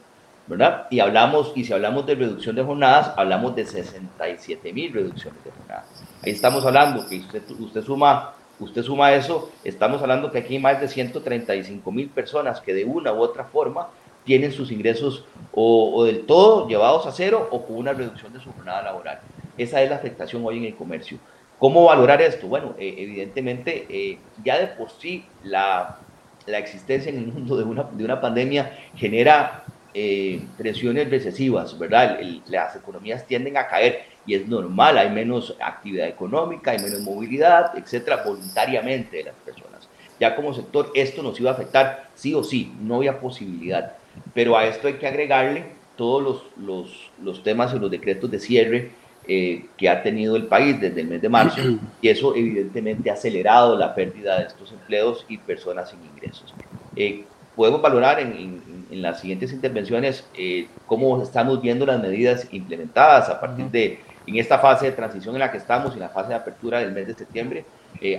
¿verdad? 0.46 0.86
Y 0.92 1.00
hablamos, 1.00 1.54
y 1.56 1.64
si 1.64 1.74
hablamos 1.74 2.06
de 2.06 2.14
reducción 2.14 2.56
de 2.56 2.64
jornadas, 2.64 3.14
hablamos 3.18 3.56
de 3.56 3.66
67 3.66 4.72
mil 4.74 4.94
reducciones 4.94 5.44
de 5.44 5.50
jornadas. 5.50 6.04
Ahí 6.22 6.34
estamos 6.34 6.64
hablando 6.64 7.08
que 7.08 7.18
usted, 7.18 7.42
usted 7.60 7.82
suma 7.82 8.36
usted 8.60 8.84
suma 8.84 9.14
eso, 9.14 9.52
estamos 9.64 10.02
hablando 10.02 10.32
que 10.32 10.40
aquí 10.40 10.56
hay 10.56 10.62
más 10.62 10.80
de 10.80 10.88
135 10.88 11.92
mil 11.92 12.10
personas 12.10 12.62
que 12.62 12.74
de 12.74 12.86
una 12.86 13.14
u 13.14 13.20
otra 13.22 13.46
forma 13.46 13.90
tienen 14.24 14.52
sus 14.52 14.72
ingresos 14.72 15.26
o, 15.52 16.04
del 16.06 16.26
todo 16.26 16.68
llevados 16.68 17.06
a 17.06 17.12
cero 17.12 17.48
o 17.52 17.66
con 17.66 17.78
una 17.78 17.94
reducción 17.94 18.32
de 18.34 18.40
su 18.40 18.52
jornada 18.54 18.82
laboral. 18.82 19.20
Esa 19.58 19.82
es 19.82 19.90
la 19.90 19.98
afectación 19.98 20.44
hoy 20.46 20.58
en 20.58 20.66
el 20.66 20.76
comercio. 20.76 21.18
¿Cómo 21.60 21.86
valorar 21.86 22.22
esto? 22.22 22.48
Bueno, 22.48 22.74
eh, 22.78 22.96
evidentemente, 22.98 23.86
eh, 23.90 24.18
ya 24.44 24.60
de 24.60 24.68
por 24.68 24.90
sí 24.90 25.26
la, 25.44 25.98
la, 26.46 26.58
existencia 26.58 27.10
en 27.10 27.18
el 27.20 27.28
mundo 27.28 27.56
de 27.56 27.64
una, 27.64 27.84
de 27.84 28.04
una 28.04 28.20
pandemia 28.20 28.78
genera 28.96 29.64
eh, 29.94 30.42
presiones 30.58 31.10
recesivas, 31.10 31.78
¿verdad? 31.78 32.20
las 32.48 32.76
economías 32.76 33.26
tienden 33.28 33.58
a 33.58 33.68
caer 33.68 34.13
y 34.26 34.36
es 34.36 34.48
normal, 34.48 34.98
hay 34.98 35.10
menos 35.10 35.56
actividad 35.60 36.08
económica, 36.08 36.72
hay 36.72 36.80
menos 36.80 37.02
movilidad, 37.02 37.78
etcétera, 37.78 38.24
voluntariamente 38.24 39.18
de 39.18 39.24
las 39.26 39.36
personas. 39.36 39.90
Ya 40.20 40.36
como 40.36 40.54
sector, 40.54 40.92
esto 40.96 41.22
nos 41.24 41.40
iba 41.40 41.52
a 41.52 41.54
afectar 41.54 42.10
sí 42.14 42.34
o 42.34 42.44
sí, 42.44 42.74
no 42.82 42.96
había 42.96 43.20
posibilidad. 43.20 43.96
Pero 44.34 44.58
a 44.58 44.66
esto 44.66 44.88
hay 44.88 44.94
que 44.94 45.08
agregarle 45.08 45.66
todos 45.98 46.24
los, 46.24 46.44
los, 46.58 47.12
los 47.22 47.44
temas 47.44 47.74
y 47.74 47.80
los 47.80 47.92
decretos 47.92 48.30
de 48.32 48.40
cierre 48.40 48.92
eh, 49.26 49.68
que 49.78 49.88
ha 49.88 50.04
tenido 50.04 50.36
el 50.36 50.48
país 50.48 50.82
desde 50.82 51.00
el 51.00 51.08
mes 51.08 51.22
de 51.22 51.30
marzo 51.30 51.62
y 52.02 52.10
eso 52.10 52.36
evidentemente 52.36 53.10
ha 53.10 53.14
acelerado 53.14 53.78
la 53.78 53.96
pérdida 53.96 54.40
de 54.40 54.48
estos 54.48 54.72
empleos 54.74 55.26
y 55.30 55.38
personas 55.38 55.90
sin 55.90 56.00
ingresos. 56.04 56.54
Eh, 56.96 57.24
podemos 57.56 57.82
valorar 57.82 58.20
en, 58.20 58.86
en, 58.90 59.02
las 59.02 59.22
siguientes 59.22 59.54
intervenciones 59.54 60.28
eh, 60.38 60.68
cómo 60.88 61.22
estamos 61.22 61.62
viendo 61.62 61.86
las 61.86 62.02
medidas 62.02 62.48
implementadas 62.52 63.30
a 63.30 63.40
partir 63.40 63.66
de 63.68 64.00
en 64.26 64.38
esta 64.38 64.60
fase 64.60 64.86
de 64.88 64.92
transición 64.94 65.36
en 65.36 65.40
la 65.40 65.52
que 65.52 65.58
estamos, 65.58 65.94
en 65.94 66.00
la 66.00 66.10
fase 66.10 66.30
de 66.30 66.36
apertura 66.36 66.80
del 66.80 66.92
mes 66.92 67.08
de 67.08 67.14
septiembre, 67.14 67.66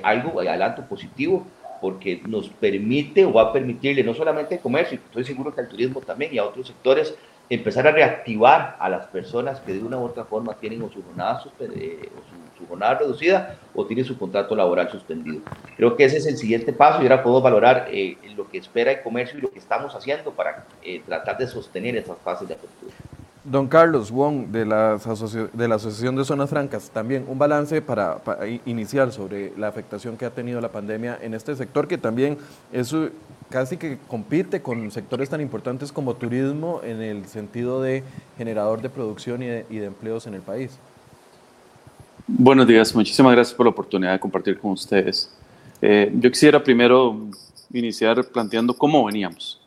algo 0.02 0.40
adelanto 0.40 0.82
positivo 0.82 1.46
porque 1.80 2.23
nos 2.26 2.49
permite 2.49 3.26
o 3.26 3.32
va 3.32 3.42
a 3.42 3.52
permitirle 3.52 4.02
no 4.02 4.14
solamente 4.14 4.54
al 4.54 4.61
comercio, 4.62 4.99
estoy 5.04 5.25
seguro 5.25 5.54
que 5.54 5.61
al 5.61 5.68
turismo 5.68 6.00
también 6.00 6.32
y 6.32 6.38
a 6.38 6.44
otros 6.44 6.68
sectores 6.68 7.14
empezar 7.50 7.87
a 7.87 7.92
reactivar 7.92 8.76
a 8.78 8.88
las 8.88 9.06
personas 9.08 9.61
que 9.61 9.75
de 9.75 9.82
una 9.82 9.99
u 9.99 10.04
otra 10.04 10.25
forma 10.25 10.54
tienen 10.54 10.82
o 10.82 10.90
su 10.90 11.02
jornada, 11.02 11.42
eh, 11.61 12.08
su, 12.58 12.66
jornada 12.66 12.94
reducida 12.94 13.58
o 13.75 13.84
tienen 13.84 14.04
su 14.04 14.16
contrato 14.16 14.56
laboral 14.56 14.90
suspendido. 14.90 15.42
Creo 15.76 15.94
que 15.96 16.04
ese 16.04 16.16
es 16.16 16.26
el 16.26 16.38
siguiente 16.38 16.73
paso 16.73 17.00
y 17.00 17.02
ahora 17.02 17.23
podemos 17.23 17.42
valorar 17.42 17.88
eh, 17.90 18.16
lo 18.34 18.49
que 18.49 18.58
espera 18.58 18.92
el 18.92 19.02
comercio 19.02 19.38
y 19.38 19.42
lo 19.42 19.50
que 19.50 19.58
estamos 19.58 19.94
haciendo 19.94 20.32
para 20.32 20.64
eh, 20.82 21.02
tratar 21.04 21.37
de 21.37 21.46
sostener 21.46 21.96
esas 21.96 22.16
fases 22.18 22.49
de 22.49 22.54
apertura. 22.54 22.94
Don 23.45 23.69
Carlos 23.69 24.11
Wong, 24.11 24.47
de 24.47 24.65
la, 24.65 24.99
de 25.53 25.69
la 25.69 25.75
Asociación 25.75 26.17
de 26.17 26.25
Zonas 26.25 26.49
Francas, 26.49 26.91
también 26.91 27.27
un 27.29 27.39
balance 27.39 27.83
para, 27.83 28.19
iniciar 28.65 29.13
sobre 29.13 29.53
la 29.59 29.69
afectación 29.69 30.17
que 30.17 30.25
ha 30.25 30.31
tenido 30.31 30.63
la 30.63 30.73
pandemia 30.73 31.19
en 31.21 31.35
este 31.35 31.55
sector, 31.55 31.87
que 31.87 31.99
también 31.99 32.39
es 32.73 32.97
casi 33.51 33.77
que 33.77 33.99
compite 34.09 34.63
con 34.63 34.91
sectores 34.91 35.29
tan 35.29 35.43
importantes 35.43 35.93
como 35.93 36.15
turismo 36.15 36.81
en 36.83 37.03
el 37.03 37.27
sentido 37.27 37.83
de 37.83 38.03
generador 38.39 38.81
de 38.81 38.89
producción 38.89 39.43
y 39.43 39.47
de, 39.47 39.85
empleos 39.85 40.27
en 40.27 40.33
el 40.33 40.41
país. 40.41 40.79
Buenos 42.27 42.67
días, 42.67 42.95
muchísimas 42.95 43.33
gracias 43.33 43.55
por 43.55 43.67
la 43.67 43.71
oportunidad 43.71 44.13
de 44.13 44.21
compartir 44.21 44.59
con 44.59 44.71
ustedes. 44.71 45.31
Eh, 45.83 46.11
yo 46.15 46.31
quisiera 46.31 46.63
primero 46.63 47.29
iniciar 47.71 48.25
planteando 48.25 48.73
cómo 48.73 49.05
veníamos 49.05 49.61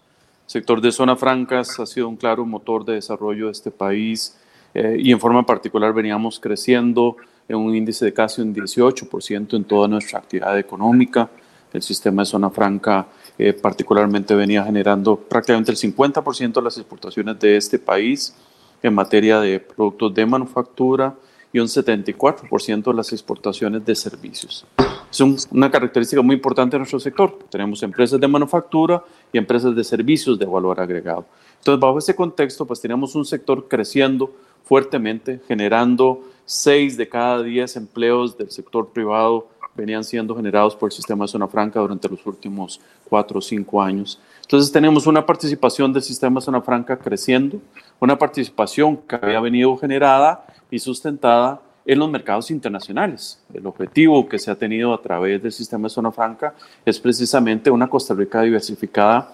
sector 0.48 0.82
de 0.82 0.92
zona 0.92 1.16
francas 1.16 1.80
ha 1.80 1.86
sido 1.86 2.08
un 2.10 2.16
claro 2.16 2.46
motor 2.46 2.84
de 2.84 2.94
desarrollo 2.94 3.46
de 3.46 3.52
este 3.52 3.70
país 3.70 4.36
eh, 4.74 4.98
y 5.00 5.12
en 5.12 5.20
forma 5.20 5.46
particular 5.46 5.94
veníamos 5.94 6.40
creciendo 6.40 7.18
en 7.48 7.58
un 7.58 7.76
índice 7.76 8.06
de 8.06 8.14
casi 8.14 8.42
un 8.42 8.56
18% 8.56 9.56
en 9.56 9.64
toda 9.66 9.88
nuestra 9.88 10.20
actividad 10.20 10.58
económica. 10.58 11.30
El 11.74 11.82
sistema 11.82 12.22
de 12.22 12.26
zona 12.28 12.50
franca 12.50 13.08
eh, 13.38 13.54
particularmente 13.54 14.34
venía 14.36 14.64
generando 14.64 15.18
prácticamente 15.18 15.72
el 15.72 15.78
50% 15.78 16.54
de 16.54 16.62
las 16.62 16.78
exportaciones 16.78 17.38
de 17.40 17.58
este 17.58 17.78
país 17.78 18.34
en 18.82 18.94
materia 18.94 19.40
de 19.40 19.60
productos 19.60 20.14
de 20.14 20.26
manufactura 20.26 21.14
y 21.52 21.60
un 21.60 21.68
74% 21.68 22.84
de 22.84 22.94
las 22.94 23.12
exportaciones 23.12 23.86
de 23.86 23.96
servicios. 23.96 24.66
Es 25.10 25.48
una 25.52 25.72
característica 25.72 26.22
muy 26.22 26.36
importante 26.36 26.76
de 26.76 26.80
nuestro 26.80 27.00
sector. 27.00 27.40
Tenemos 27.50 27.82
empresas 27.84 28.20
de 28.20 28.28
manufactura 28.28 29.04
y 29.32 29.38
empresas 29.38 29.76
de 29.76 29.84
servicios 29.84 30.38
de 30.38 30.46
valor 30.46 30.80
agregado. 30.80 31.26
Entonces, 31.60 31.80
bajo 31.80 31.98
ese 31.98 32.16
contexto, 32.16 32.66
pues 32.66 32.82
tenemos 32.82 33.16
un 33.16 33.26
sector 33.26 33.68
creciendo 33.68 34.32
fuertemente, 34.64 35.42
generando 35.48 36.24
6 36.46 36.98
de 36.98 37.08
cada 37.10 37.42
10 37.42 37.78
empleos 37.78 38.38
del 38.38 38.52
sector 38.52 38.90
privado 38.90 39.48
venían 39.78 40.04
siendo 40.04 40.36
generados 40.36 40.76
por 40.76 40.88
el 40.88 40.92
sistema 40.92 41.26
de 41.26 41.30
zona 41.30 41.48
franca 41.48 41.80
durante 41.80 42.10
los 42.10 42.26
últimos 42.26 42.82
4 43.08 43.38
o 43.38 43.42
5 43.42 43.82
años. 43.82 44.20
Entonces 44.42 44.72
tenemos 44.72 45.06
una 45.06 45.26
participación 45.26 45.94
del 45.94 46.02
sistema 46.02 46.40
de 46.40 46.46
zona 46.46 46.62
franca 46.62 46.98
creciendo, 46.98 47.60
una 48.00 48.18
participación 48.18 48.98
que 48.98 49.16
había 49.16 49.40
venido 49.40 49.78
generada 49.78 50.46
y 50.72 50.80
sustentada 50.80 51.62
en 51.88 52.00
los 52.00 52.12
mercados 52.12 52.52
internacionales. 52.52 53.42
El 53.54 53.66
objetivo 53.66 54.28
que 54.28 54.38
se 54.38 54.52
ha 54.52 54.56
tenido 54.56 54.94
a 54.94 55.02
través 55.02 55.42
del 55.42 55.54
sistema 55.54 55.88
de 55.88 55.90
zona 55.90 56.12
franca 56.12 56.54
es 56.86 57.00
precisamente 57.00 57.72
una 57.72 57.90
Costa 57.90 58.14
Rica 58.14 58.42
diversificada 58.42 59.34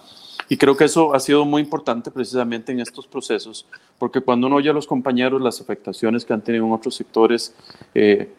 y 0.49 0.57
creo 0.57 0.77
que 0.77 0.83
eso 0.83 1.15
ha 1.15 1.19
sido 1.19 1.45
muy 1.45 1.61
importante 1.61 2.11
precisamente 2.11 2.71
en 2.71 2.79
estos 2.79 3.07
procesos, 3.07 3.65
porque 3.97 4.21
cuando 4.21 4.47
uno 4.47 4.57
oye 4.57 4.69
a 4.69 4.73
los 4.73 4.85
compañeros 4.85 5.41
las 5.41 5.59
afectaciones 5.61 6.25
que 6.25 6.33
han 6.33 6.41
tenido 6.41 6.65
en 6.65 6.71
otros 6.71 6.95
sectores, 6.95 7.55
eh, 7.95 8.31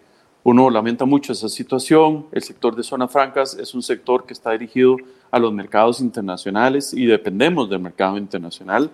uno 0.45 0.69
lamenta 0.71 1.07
mucho 1.07 1.33
esa 1.33 1.49
situación. 1.49 2.27
El 2.31 2.43
sector 2.43 2.77
de 2.77 2.83
zonas 2.83 3.11
francas 3.11 3.57
es 3.59 3.75
un 3.75 3.83
sector 3.83 4.27
que 4.27 4.35
está 4.35 4.53
dirigido 4.53 4.97
a 5.31 5.39
los 5.39 5.53
mercados 5.53 6.01
internacionales 6.01 6.93
y 6.93 7.07
dependemos 7.07 7.69
del 7.69 7.81
mercado 7.81 8.19
internacional. 8.19 8.91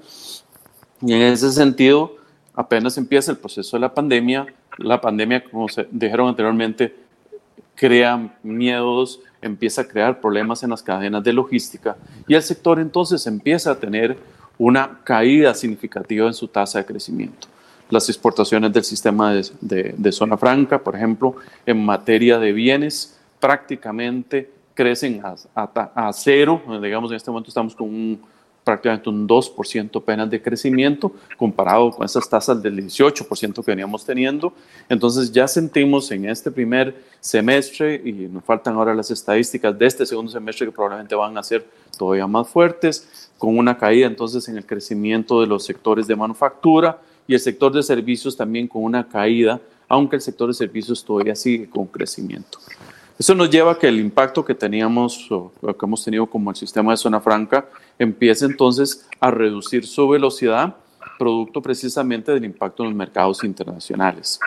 Y 1.02 1.12
en 1.12 1.22
ese 1.22 1.50
sentido, 1.50 2.16
apenas 2.54 2.96
empieza 2.96 3.32
el 3.32 3.38
proceso 3.38 3.76
de 3.76 3.80
la 3.80 3.92
pandemia, 3.92 4.46
la 4.80 5.00
pandemia, 5.00 5.44
como 5.44 5.68
se 5.68 5.87
dijeron 5.90 6.28
anteriormente, 6.28 6.94
crea 7.75 8.37
miedos, 8.42 9.20
empieza 9.40 9.82
a 9.82 9.88
crear 9.88 10.20
problemas 10.20 10.62
en 10.62 10.70
las 10.70 10.82
cadenas 10.82 11.22
de 11.25 11.32
logística 11.32 11.96
y 12.28 12.34
el 12.34 12.42
sector 12.42 12.78
entonces 12.78 13.26
empieza 13.26 13.70
a 13.70 13.78
tener 13.78 14.18
una 14.58 15.00
caída 15.04 15.54
significativa 15.54 16.26
en 16.26 16.34
su 16.34 16.49
tasa 16.49 16.78
de 16.78 16.84
crecimiento. 16.84 17.49
Las 17.88 18.08
exportaciones 18.08 18.72
del 18.72 18.84
sistema 18.84 19.32
de, 19.32 20.12
zona 20.12 20.37
franca, 20.37 20.78
por 20.78 20.94
ejemplo, 20.94 21.37
en 21.64 21.84
materia 21.84 22.38
de 22.38 22.52
bienes, 22.52 23.18
prácticamente 23.40 24.50
crecen 24.75 25.22
a, 25.25 25.37
a 25.94 26.12
cero. 26.12 26.62
Digamos, 26.80 27.10
en 27.10 27.16
este 27.16 27.30
momento 27.30 27.49
estamos 27.49 27.75
con 27.75 27.88
un 27.88 28.20
prácticamente 28.64 29.09
un 29.09 29.26
2% 29.26 29.97
apenas 29.97 30.31
de 30.31 30.40
crecimiento 30.40 31.12
comparado 31.37 31.90
con 31.90 32.05
esas 32.05 32.29
tasas 32.29 32.62
del 32.62 32.76
18% 32.76 33.64
que 33.64 33.71
veníamos 33.71 34.05
teniendo. 34.05 34.52
Entonces 34.88 35.33
ya 35.33 35.49
sentimos 35.49 36.11
en 36.11 36.26
este 36.26 36.50
primer 36.50 36.95
semestre, 37.21 38.00
y 38.05 38.12
nos 38.12 38.45
faltan 38.45 38.75
ahora 38.76 38.95
las 38.95 39.11
estadísticas 39.11 39.79
de 39.79 39.87
este 39.87 40.07
segundo 40.07 40.31
semestre 40.31 40.67
que 40.67 40.73
probablemente 40.73 41.14
van 41.14 41.37
a 41.37 41.43
ser 41.43 41.67
todavía 41.97 42.26
más 42.26 42.49
fuertes, 42.49 43.31
con 43.38 43.57
una 43.57 43.76
caída 43.76 44.07
entonces 44.07 44.49
en 44.49 44.57
el 44.57 44.67
crecimiento 44.67 45.40
de 45.40 45.47
los 45.47 45.64
sectores 45.64 46.07
de 46.07 46.17
manufactura 46.17 47.00
y 47.26 47.35
el 47.35 47.40
sector 47.40 47.73
de 47.73 47.83
servicios 47.83 48.37
también 48.37 48.69
con 48.69 48.83
una 48.83 49.07
caída, 49.09 49.61
aunque 49.88 50.17
el 50.17 50.23
sector 50.23 50.49
de 50.49 50.55
servicios 50.55 51.05
todavía 51.05 51.35
sigue 51.35 51.69
con 51.69 51.87
crecimiento. 51.87 52.59
Eso 53.20 53.34
nos 53.34 53.50
lleva 53.50 53.72
a 53.72 53.78
que 53.78 53.86
el 53.86 54.00
impacto 54.00 54.42
que 54.42 54.54
teníamos 54.54 55.30
o 55.30 55.52
que 55.60 55.84
hemos 55.86 56.02
tenido 56.02 56.24
como 56.24 56.48
el 56.48 56.56
sistema 56.56 56.92
de 56.92 56.96
zona 56.96 57.20
franca 57.20 57.68
empiece 57.98 58.46
entonces 58.46 59.06
a 59.20 59.30
reducir 59.30 59.86
su 59.86 60.08
velocidad, 60.08 60.74
producto 61.18 61.60
precisamente 61.60 62.32
del 62.32 62.46
impacto 62.46 62.82
en 62.82 62.88
los 62.88 62.96
mercados 62.96 63.44
internacionales. 63.44 64.40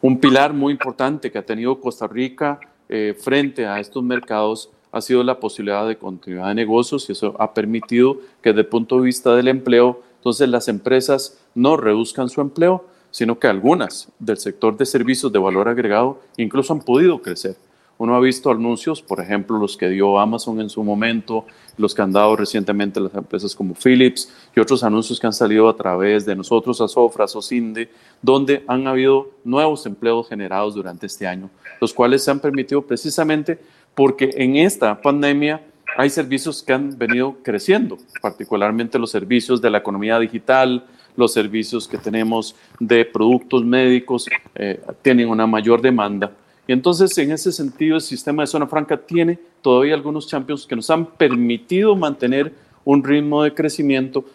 Un 0.00 0.18
pilar 0.18 0.52
muy 0.52 0.72
importante 0.72 1.30
que 1.30 1.38
ha 1.38 1.46
tenido 1.46 1.80
Costa 1.80 2.08
Rica 2.08 2.58
eh, 2.88 3.16
frente 3.16 3.68
a 3.68 3.78
estos 3.78 4.02
mercados 4.02 4.68
ha 4.90 5.00
sido 5.00 5.22
la 5.22 5.38
posibilidad 5.38 5.86
de 5.86 5.96
continuidad 5.96 6.48
de 6.48 6.56
negocios 6.56 7.08
y 7.08 7.12
eso 7.12 7.36
ha 7.38 7.54
permitido 7.54 8.18
que 8.42 8.50
desde 8.50 8.62
el 8.62 8.66
punto 8.66 8.96
de 8.96 9.02
vista 9.02 9.32
del 9.36 9.46
empleo, 9.46 10.02
entonces 10.16 10.48
las 10.48 10.66
empresas 10.66 11.38
no 11.54 11.76
reduzcan 11.76 12.28
su 12.28 12.40
empleo, 12.40 12.84
sino 13.12 13.38
que 13.38 13.46
algunas 13.46 14.08
del 14.18 14.38
sector 14.38 14.76
de 14.76 14.86
servicios 14.86 15.30
de 15.30 15.38
valor 15.38 15.68
agregado 15.68 16.20
incluso 16.36 16.72
han 16.72 16.80
podido 16.80 17.22
crecer 17.22 17.54
Uno 17.98 18.14
ha 18.14 18.20
visto 18.20 18.50
anuncios, 18.52 19.02
por 19.02 19.20
ejemplo, 19.20 19.58
los 19.58 19.76
que 19.76 19.88
dio 19.88 20.20
Amazon 20.20 20.60
en 20.60 20.70
su 20.70 20.84
momento, 20.84 21.44
los 21.76 21.96
que 21.96 22.02
han 22.02 22.12
dado 22.12 22.36
recientemente 22.36 23.00
las 23.00 23.12
empresas 23.12 23.56
como 23.56 23.74
Philips 23.74 24.32
y 24.54 24.60
otros 24.60 24.84
anuncios 24.84 25.18
que 25.18 25.26
han 25.26 25.32
salido 25.32 25.68
a 25.68 25.76
través 25.76 26.24
de 26.24 26.36
nosotros, 26.36 26.80
a 26.80 26.86
Sofras 26.86 27.34
o 27.34 27.42
Cinde, 27.42 27.90
donde 28.22 28.62
han 28.68 28.86
habido 28.86 29.30
nuevos 29.42 29.84
empleos 29.84 30.28
generados 30.28 30.76
durante 30.76 31.06
este 31.06 31.26
año, 31.26 31.50
los 31.80 31.92
cuales 31.92 32.22
se 32.22 32.30
han 32.30 32.38
permitido 32.38 32.82
precisamente 32.82 33.58
porque 33.96 34.30
en 34.36 34.56
esta 34.56 35.02
pandemia 35.02 35.60
hay 35.96 36.08
servicios 36.08 36.62
que 36.62 36.72
han 36.72 36.96
venido 36.96 37.38
creciendo, 37.42 37.98
particularmente 38.22 39.00
los 39.00 39.10
servicios 39.10 39.60
de 39.60 39.70
la 39.70 39.78
economía 39.78 40.20
digital, 40.20 40.86
los 41.16 41.32
servicios 41.32 41.88
que 41.88 41.98
tenemos 41.98 42.54
de 42.78 43.04
productos 43.04 43.64
médicos 43.64 44.28
eh, 44.54 44.80
tienen 45.02 45.28
una 45.28 45.48
mayor 45.48 45.82
demanda 45.82 46.30
y 46.68 46.72
entonces, 46.74 47.16
en 47.16 47.32
ese 47.32 47.50
sentido, 47.50 47.96
el 47.96 48.02
sistema 48.02 48.42
de 48.42 48.46
zona 48.46 48.66
franca 48.66 48.98
tiene 48.98 49.38
todavía 49.62 49.94
algunos 49.94 50.28
champions 50.28 50.66
que 50.66 50.76
nos 50.76 50.90
han 50.90 51.06
permitido 51.06 51.96
mantener 51.96 52.52
un 52.84 53.02
ritmo 53.02 53.42
de 53.42 53.54
crecimiento 53.54 54.26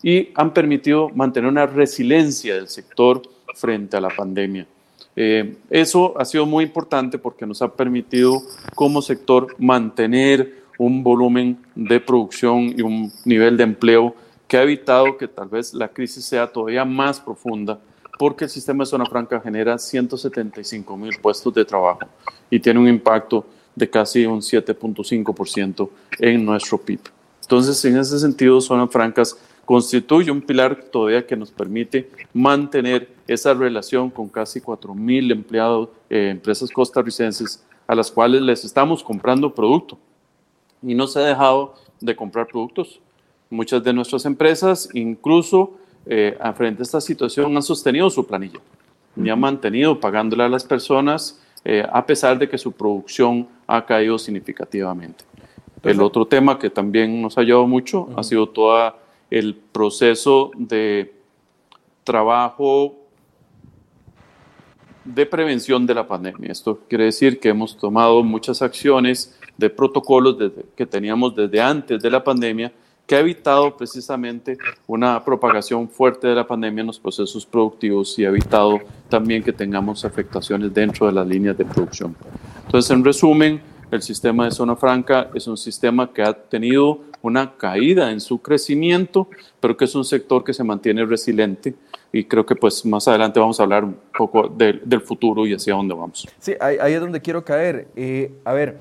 y 0.00 0.28
han 0.36 0.54
permitido 0.54 1.08
mantener 1.08 1.50
una 1.50 1.66
resiliencia 1.66 2.54
del 2.54 2.68
sector 2.68 3.20
frente 3.56 3.96
a 3.96 4.00
la 4.00 4.08
pandemia. 4.08 4.68
Eh, 5.16 5.56
eso 5.68 6.14
ha 6.16 6.24
sido 6.24 6.46
muy 6.46 6.62
importante 6.62 7.18
porque 7.18 7.44
nos 7.44 7.60
ha 7.60 7.74
permitido 7.74 8.40
como 8.76 9.02
sector 9.02 9.48
mantener 9.58 10.62
un 10.78 11.02
volumen 11.02 11.58
de 11.74 11.98
producción 11.98 12.72
y 12.78 12.82
un 12.82 13.12
nivel 13.24 13.56
de 13.56 13.64
empleo 13.64 14.14
que 14.46 14.56
ha 14.56 14.62
evitado 14.62 15.16
que 15.18 15.26
tal 15.26 15.48
vez 15.48 15.74
la 15.74 15.88
crisis 15.88 16.24
sea 16.24 16.46
todavía 16.46 16.84
más 16.84 17.20
profunda 17.20 17.80
porque 18.20 18.44
el 18.44 18.50
sistema 18.50 18.84
de 18.84 18.90
zona 18.90 19.06
franca 19.06 19.40
genera 19.40 19.78
175 19.78 20.94
mil 20.94 21.16
puestos 21.22 21.54
de 21.54 21.64
trabajo 21.64 22.00
y 22.50 22.60
tiene 22.60 22.78
un 22.78 22.86
impacto 22.86 23.46
de 23.74 23.88
casi 23.88 24.26
un 24.26 24.40
7.5% 24.40 25.88
en 26.18 26.44
nuestro 26.44 26.76
PIB. 26.76 27.00
Entonces, 27.40 27.82
en 27.86 27.96
ese 27.96 28.18
sentido, 28.18 28.60
zonas 28.60 28.90
francas 28.90 29.38
constituye 29.64 30.30
un 30.30 30.42
pilar 30.42 30.84
todavía 30.92 31.26
que 31.26 31.34
nos 31.34 31.50
permite 31.50 32.10
mantener 32.34 33.08
esa 33.26 33.54
relación 33.54 34.10
con 34.10 34.28
casi 34.28 34.60
4 34.60 34.94
mil 34.94 35.32
empleados, 35.32 35.88
eh, 36.10 36.28
empresas 36.28 36.70
costarricenses, 36.70 37.64
a 37.86 37.94
las 37.94 38.10
cuales 38.10 38.42
les 38.42 38.66
estamos 38.66 39.02
comprando 39.02 39.54
producto. 39.54 39.96
Y 40.82 40.94
no 40.94 41.06
se 41.06 41.20
ha 41.20 41.22
dejado 41.22 41.74
de 42.02 42.14
comprar 42.14 42.48
productos. 42.48 43.00
Muchas 43.48 43.82
de 43.82 43.94
nuestras 43.94 44.26
empresas, 44.26 44.90
incluso 44.92 45.78
eh, 46.12 46.36
frente 46.56 46.82
a 46.82 46.84
esta 46.84 47.00
situación 47.00 47.56
han 47.56 47.62
sostenido 47.62 48.10
su 48.10 48.26
planilla 48.26 48.58
y 49.14 49.28
han 49.28 49.38
mantenido 49.38 50.00
pagándole 50.00 50.42
a 50.42 50.48
las 50.48 50.64
personas 50.64 51.40
eh, 51.64 51.86
a 51.88 52.04
pesar 52.04 52.36
de 52.36 52.48
que 52.48 52.58
su 52.58 52.72
producción 52.72 53.46
ha 53.68 53.86
caído 53.86 54.18
significativamente. 54.18 55.24
el 55.84 56.00
otro 56.00 56.26
tema 56.26 56.58
que 56.58 56.68
también 56.68 57.22
nos 57.22 57.38
ha 57.38 57.42
ayudado 57.42 57.68
mucho 57.68 58.08
ha 58.16 58.24
sido 58.24 58.48
todo 58.48 58.92
el 59.30 59.54
proceso 59.54 60.50
de 60.56 61.14
trabajo 62.02 62.96
de 65.04 65.26
prevención 65.26 65.86
de 65.86 65.94
la 65.94 66.08
pandemia. 66.08 66.50
Esto 66.50 66.80
quiere 66.88 67.04
decir 67.04 67.38
que 67.38 67.50
hemos 67.50 67.76
tomado 67.76 68.24
muchas 68.24 68.62
acciones 68.62 69.38
de 69.56 69.70
protocolos 69.70 70.36
que 70.74 70.86
teníamos 70.86 71.36
desde 71.36 71.60
antes 71.60 72.02
de 72.02 72.10
la 72.10 72.24
pandemia 72.24 72.72
que 73.10 73.16
ha 73.16 73.18
evitado 73.18 73.76
precisamente 73.76 74.56
una 74.86 75.24
propagación 75.24 75.88
fuerte 75.88 76.28
de 76.28 76.34
la 76.36 76.46
pandemia 76.46 76.82
en 76.82 76.86
los 76.86 77.00
procesos 77.00 77.44
productivos 77.44 78.16
y 78.20 78.24
ha 78.24 78.28
evitado 78.28 78.78
también 79.08 79.42
que 79.42 79.52
tengamos 79.52 80.04
afectaciones 80.04 80.72
dentro 80.72 81.08
de 81.08 81.12
las 81.14 81.26
líneas 81.26 81.58
de 81.58 81.64
producción. 81.64 82.14
Entonces, 82.66 82.88
en 82.92 83.04
resumen, 83.04 83.60
el 83.90 84.00
sistema 84.00 84.44
de 84.44 84.52
zona 84.52 84.76
franca 84.76 85.28
es 85.34 85.48
un 85.48 85.56
sistema 85.56 86.12
que 86.12 86.22
ha 86.22 86.32
tenido 86.32 87.00
una 87.20 87.56
caída 87.56 88.12
en 88.12 88.20
su 88.20 88.40
crecimiento, 88.40 89.26
pero 89.58 89.76
que 89.76 89.86
es 89.86 89.94
un 89.96 90.04
sector 90.04 90.44
que 90.44 90.54
se 90.54 90.62
mantiene 90.62 91.04
resiliente 91.04 91.74
y 92.12 92.22
creo 92.24 92.46
que 92.46 92.54
pues 92.54 92.86
más 92.86 93.08
adelante 93.08 93.40
vamos 93.40 93.58
a 93.58 93.64
hablar 93.64 93.84
un 93.84 93.96
poco 94.16 94.48
del 94.48 95.00
futuro 95.00 95.46
y 95.48 95.54
hacia 95.54 95.74
dónde 95.74 95.94
vamos. 95.94 96.28
Sí, 96.38 96.54
ahí, 96.60 96.92
es 96.92 97.00
donde 97.00 97.20
quiero 97.20 97.44
caer. 97.44 97.88
Eh, 97.96 98.32
a 98.44 98.52
ver, 98.52 98.78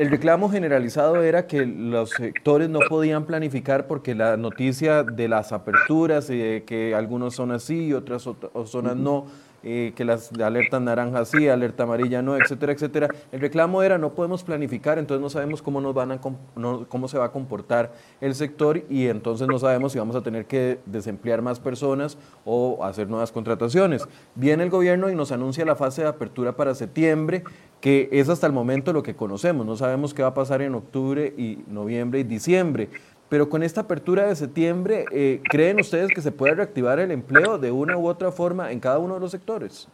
el 0.00 0.08
reclamo 0.08 0.48
generalizado 0.48 1.22
era 1.22 1.46
que 1.46 1.66
los 1.66 2.08
sectores 2.08 2.70
no 2.70 2.78
podían 2.88 3.26
planificar 3.26 3.86
porque 3.86 4.14
la 4.14 4.38
noticia 4.38 5.02
de 5.02 5.28
las 5.28 5.52
aperturas, 5.52 6.30
eh, 6.30 6.64
que 6.66 6.94
algunas 6.94 7.34
zonas 7.34 7.64
sí 7.64 7.88
y 7.88 7.92
otras 7.92 8.26
zonas 8.64 8.96
no, 8.96 9.26
eh, 9.62 9.92
que 9.94 10.04
las 10.04 10.32
alertas 10.32 10.80
naranja 10.80 11.24
sí, 11.24 11.48
alerta 11.48 11.82
amarilla 11.82 12.22
no, 12.22 12.36
etcétera, 12.36 12.72
etcétera. 12.72 13.08
El 13.32 13.40
reclamo 13.40 13.82
era 13.82 13.98
no 13.98 14.14
podemos 14.14 14.42
planificar, 14.42 14.98
entonces 14.98 15.20
no 15.20 15.30
sabemos 15.30 15.62
cómo, 15.62 15.80
nos 15.80 15.94
van 15.94 16.12
a, 16.12 16.20
cómo 16.20 17.08
se 17.08 17.18
va 17.18 17.26
a 17.26 17.32
comportar 17.32 17.92
el 18.20 18.34
sector 18.34 18.82
y 18.88 19.08
entonces 19.08 19.46
no 19.48 19.58
sabemos 19.58 19.92
si 19.92 19.98
vamos 19.98 20.16
a 20.16 20.22
tener 20.22 20.46
que 20.46 20.80
desemplear 20.86 21.42
más 21.42 21.60
personas 21.60 22.16
o 22.44 22.84
hacer 22.84 23.08
nuevas 23.08 23.32
contrataciones. 23.32 24.06
Viene 24.34 24.64
el 24.64 24.70
gobierno 24.70 25.10
y 25.10 25.14
nos 25.14 25.32
anuncia 25.32 25.64
la 25.64 25.76
fase 25.76 26.02
de 26.02 26.08
apertura 26.08 26.56
para 26.56 26.74
septiembre, 26.74 27.44
que 27.80 28.08
es 28.12 28.28
hasta 28.28 28.46
el 28.46 28.52
momento 28.52 28.92
lo 28.92 29.02
que 29.02 29.14
conocemos. 29.14 29.66
No 29.66 29.76
sabemos 29.76 30.14
qué 30.14 30.22
va 30.22 30.28
a 30.28 30.34
pasar 30.34 30.62
en 30.62 30.74
octubre 30.74 31.34
y 31.36 31.64
noviembre 31.68 32.20
y 32.20 32.24
diciembre. 32.24 32.88
Pero 33.30 33.48
con 33.48 33.62
esta 33.62 33.82
apertura 33.82 34.26
de 34.26 34.34
septiembre, 34.34 35.04
eh, 35.12 35.40
¿creen 35.44 35.80
ustedes 35.80 36.10
que 36.12 36.20
se 36.20 36.32
puede 36.32 36.56
reactivar 36.56 36.98
el 36.98 37.12
empleo 37.12 37.58
de 37.58 37.70
una 37.70 37.96
u 37.96 38.08
otra 38.08 38.32
forma 38.32 38.72
en 38.72 38.80
cada 38.80 38.98
uno 38.98 39.14
de 39.14 39.20
los 39.20 39.30
sectores? 39.30 39.88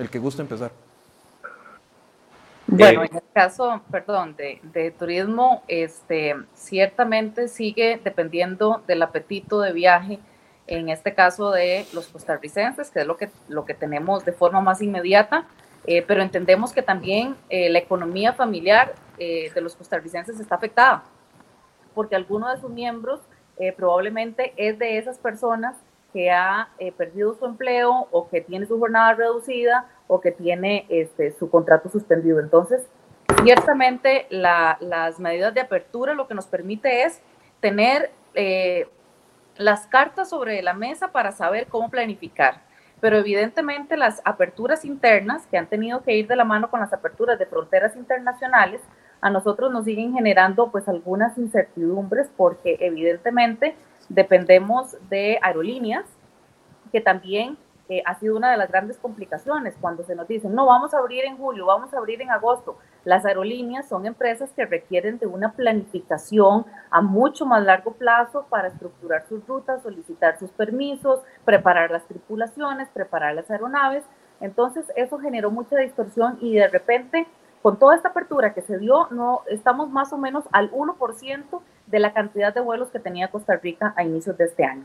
El 0.00 0.10
que 0.10 0.18
gusta 0.18 0.42
empezar. 0.42 0.72
Bueno, 2.66 3.04
en 3.04 3.14
el 3.14 3.22
caso, 3.32 3.80
perdón, 3.90 4.34
de, 4.36 4.60
de, 4.62 4.90
turismo, 4.90 5.62
este, 5.68 6.34
ciertamente 6.54 7.48
sigue 7.48 8.00
dependiendo 8.02 8.82
del 8.86 9.00
apetito 9.02 9.60
de 9.60 9.72
viaje 9.72 10.18
en 10.66 10.88
este 10.88 11.14
caso 11.14 11.50
de 11.50 11.86
los 11.94 12.08
costarricenses, 12.08 12.90
que 12.90 13.00
es 13.00 13.06
lo 13.06 13.16
que, 13.16 13.30
lo 13.48 13.64
que 13.64 13.74
tenemos 13.74 14.24
de 14.24 14.32
forma 14.32 14.60
más 14.60 14.82
inmediata, 14.82 15.46
eh, 15.86 16.04
pero 16.06 16.20
entendemos 16.20 16.72
que 16.72 16.82
también 16.82 17.36
eh, 17.48 17.70
la 17.70 17.78
economía 17.78 18.34
familiar 18.34 18.92
eh, 19.18 19.50
de 19.54 19.60
los 19.60 19.76
costarricenses 19.76 20.38
está 20.40 20.56
afectada, 20.56 21.04
porque 21.94 22.16
alguno 22.16 22.50
de 22.50 22.60
sus 22.60 22.70
miembros 22.70 23.20
probablemente 23.76 24.52
es 24.56 24.78
de 24.78 24.98
esas 24.98 25.18
personas 25.18 25.76
que 26.12 26.30
ha 26.30 26.68
perdido 26.96 27.34
su 27.34 27.44
empleo 27.44 28.06
o 28.12 28.28
que 28.28 28.40
tiene 28.40 28.66
su 28.66 28.78
jornada 28.78 29.14
reducida 29.14 29.84
o 30.06 30.20
que 30.20 30.30
tiene 30.30 30.86
este, 30.88 31.32
su 31.32 31.50
contrato 31.50 31.88
suspendido. 31.88 32.38
Entonces, 32.38 32.86
ciertamente 33.42 34.28
las 34.30 35.18
medidas 35.18 35.52
de 35.54 35.60
apertura 35.60 36.14
lo 36.14 36.28
que 36.28 36.34
nos 36.34 36.46
permite 36.46 37.02
es 37.02 37.20
tener 37.60 38.12
las 39.58 39.86
cartas 39.88 40.30
sobre 40.30 40.62
la 40.62 40.72
mesa 40.72 41.08
para 41.12 41.32
saber 41.32 41.66
cómo 41.66 41.90
planificar. 41.90 42.62
Pero 43.00 43.18
evidentemente 43.18 43.96
las 43.96 44.22
aperturas 44.24 44.84
internas, 44.84 45.46
que 45.46 45.58
han 45.58 45.66
tenido 45.66 46.02
que 46.02 46.16
ir 46.16 46.26
de 46.26 46.36
la 46.36 46.44
mano 46.44 46.70
con 46.70 46.80
las 46.80 46.92
aperturas 46.92 47.38
de 47.38 47.46
fronteras 47.46 47.94
internacionales, 47.96 48.80
a 49.20 49.30
nosotros 49.30 49.72
nos 49.72 49.84
siguen 49.84 50.12
generando 50.12 50.70
pues 50.70 50.88
algunas 50.88 51.36
incertidumbres 51.38 52.30
porque 52.36 52.76
evidentemente 52.80 53.76
dependemos 54.08 54.96
de 55.08 55.38
aerolíneas 55.42 56.04
que 56.92 57.00
también 57.00 57.58
ha 58.04 58.18
sido 58.18 58.36
una 58.36 58.50
de 58.50 58.56
las 58.56 58.70
grandes 58.70 58.98
complicaciones 58.98 59.74
cuando 59.80 60.04
se 60.04 60.14
nos 60.14 60.28
dicen, 60.28 60.54
no, 60.54 60.66
vamos 60.66 60.92
a 60.92 60.98
abrir 60.98 61.24
en 61.24 61.38
julio, 61.38 61.66
vamos 61.66 61.92
a 61.94 61.98
abrir 61.98 62.20
en 62.20 62.30
agosto. 62.30 62.76
Las 63.04 63.24
aerolíneas 63.24 63.88
son 63.88 64.04
empresas 64.04 64.52
que 64.52 64.66
requieren 64.66 65.18
de 65.18 65.26
una 65.26 65.52
planificación 65.52 66.66
a 66.90 67.00
mucho 67.00 67.46
más 67.46 67.64
largo 67.64 67.92
plazo 67.92 68.46
para 68.50 68.68
estructurar 68.68 69.26
sus 69.26 69.46
rutas, 69.46 69.82
solicitar 69.82 70.38
sus 70.38 70.50
permisos, 70.50 71.20
preparar 71.44 71.90
las 71.90 72.06
tripulaciones, 72.06 72.88
preparar 72.90 73.34
las 73.34 73.50
aeronaves. 73.50 74.04
Entonces, 74.40 74.84
eso 74.94 75.18
generó 75.18 75.50
mucha 75.50 75.76
distorsión 75.76 76.38
y 76.40 76.54
de 76.54 76.68
repente, 76.68 77.26
con 77.62 77.78
toda 77.78 77.96
esta 77.96 78.08
apertura 78.08 78.54
que 78.54 78.62
se 78.62 78.78
dio, 78.78 79.08
no 79.10 79.42
estamos 79.48 79.90
más 79.90 80.12
o 80.12 80.18
menos 80.18 80.44
al 80.52 80.70
1% 80.70 81.60
de 81.86 81.98
la 81.98 82.12
cantidad 82.12 82.54
de 82.54 82.60
vuelos 82.60 82.90
que 82.90 83.00
tenía 83.00 83.30
Costa 83.30 83.56
Rica 83.56 83.94
a 83.96 84.04
inicios 84.04 84.36
de 84.36 84.44
este 84.44 84.64
año. 84.64 84.84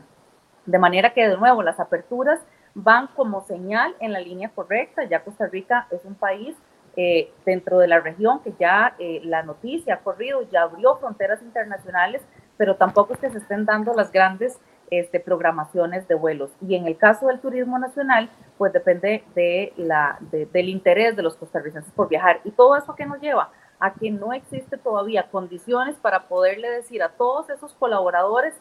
De 0.66 0.78
manera 0.78 1.12
que, 1.12 1.28
de 1.28 1.36
nuevo, 1.36 1.62
las 1.62 1.78
aperturas 1.78 2.40
van 2.74 3.08
como 3.08 3.42
señal 3.42 3.94
en 4.00 4.12
la 4.12 4.20
línea 4.20 4.48
correcta. 4.48 5.04
Ya 5.04 5.22
Costa 5.22 5.46
Rica 5.46 5.86
es 5.90 6.04
un 6.04 6.14
país 6.14 6.56
eh, 6.96 7.32
dentro 7.44 7.78
de 7.78 7.88
la 7.88 8.00
región 8.00 8.40
que 8.40 8.54
ya 8.58 8.94
eh, 8.98 9.20
la 9.24 9.42
noticia 9.42 9.94
ha 9.94 9.98
corrido, 9.98 10.42
ya 10.50 10.62
abrió 10.62 10.96
fronteras 10.96 11.42
internacionales, 11.42 12.22
pero 12.56 12.76
tampoco 12.76 13.14
es 13.14 13.20
que 13.20 13.30
se 13.30 13.38
estén 13.38 13.64
dando 13.64 13.94
las 13.94 14.10
grandes 14.10 14.58
este, 14.90 15.20
programaciones 15.20 16.06
de 16.08 16.14
vuelos. 16.14 16.50
Y 16.66 16.74
en 16.74 16.86
el 16.86 16.96
caso 16.96 17.26
del 17.26 17.40
turismo 17.40 17.78
nacional, 17.78 18.30
pues 18.58 18.72
depende 18.72 19.24
de 19.34 19.72
la, 19.76 20.18
del 20.30 20.68
interés 20.68 21.16
de 21.16 21.22
los 21.22 21.36
costarricenses 21.36 21.92
por 21.92 22.08
viajar. 22.08 22.40
Y 22.44 22.50
todo 22.50 22.76
eso 22.76 22.94
que 22.94 23.06
nos 23.06 23.20
lleva 23.20 23.50
a 23.80 23.94
que 23.94 24.10
no 24.10 24.32
existe 24.32 24.78
todavía 24.78 25.30
condiciones 25.30 25.96
para 25.96 26.28
poderle 26.28 26.70
decir 26.70 27.02
a 27.02 27.10
todos 27.10 27.50
esos 27.50 27.74
colaboradores 27.74 28.54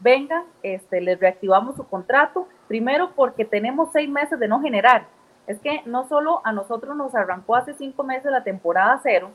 vengan, 0.00 0.44
este, 0.62 1.00
les 1.00 1.20
reactivamos 1.20 1.76
su 1.76 1.86
contrato, 1.86 2.48
primero 2.68 3.10
porque 3.14 3.44
tenemos 3.44 3.90
seis 3.92 4.08
meses 4.08 4.38
de 4.38 4.48
no 4.48 4.60
generar. 4.60 5.06
es 5.46 5.58
que 5.58 5.82
no 5.84 6.06
solo 6.08 6.40
a 6.44 6.52
nosotros 6.52 6.96
nos 6.96 7.14
arrancó 7.14 7.56
hace 7.56 7.74
cinco 7.74 8.04
meses 8.04 8.30
la 8.30 8.44
temporada 8.44 9.00
cero, 9.02 9.30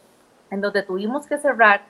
en 0.49 0.61
donde 0.61 0.83
tuvimos 0.83 1.27
que 1.27 1.37
cerrar 1.37 1.81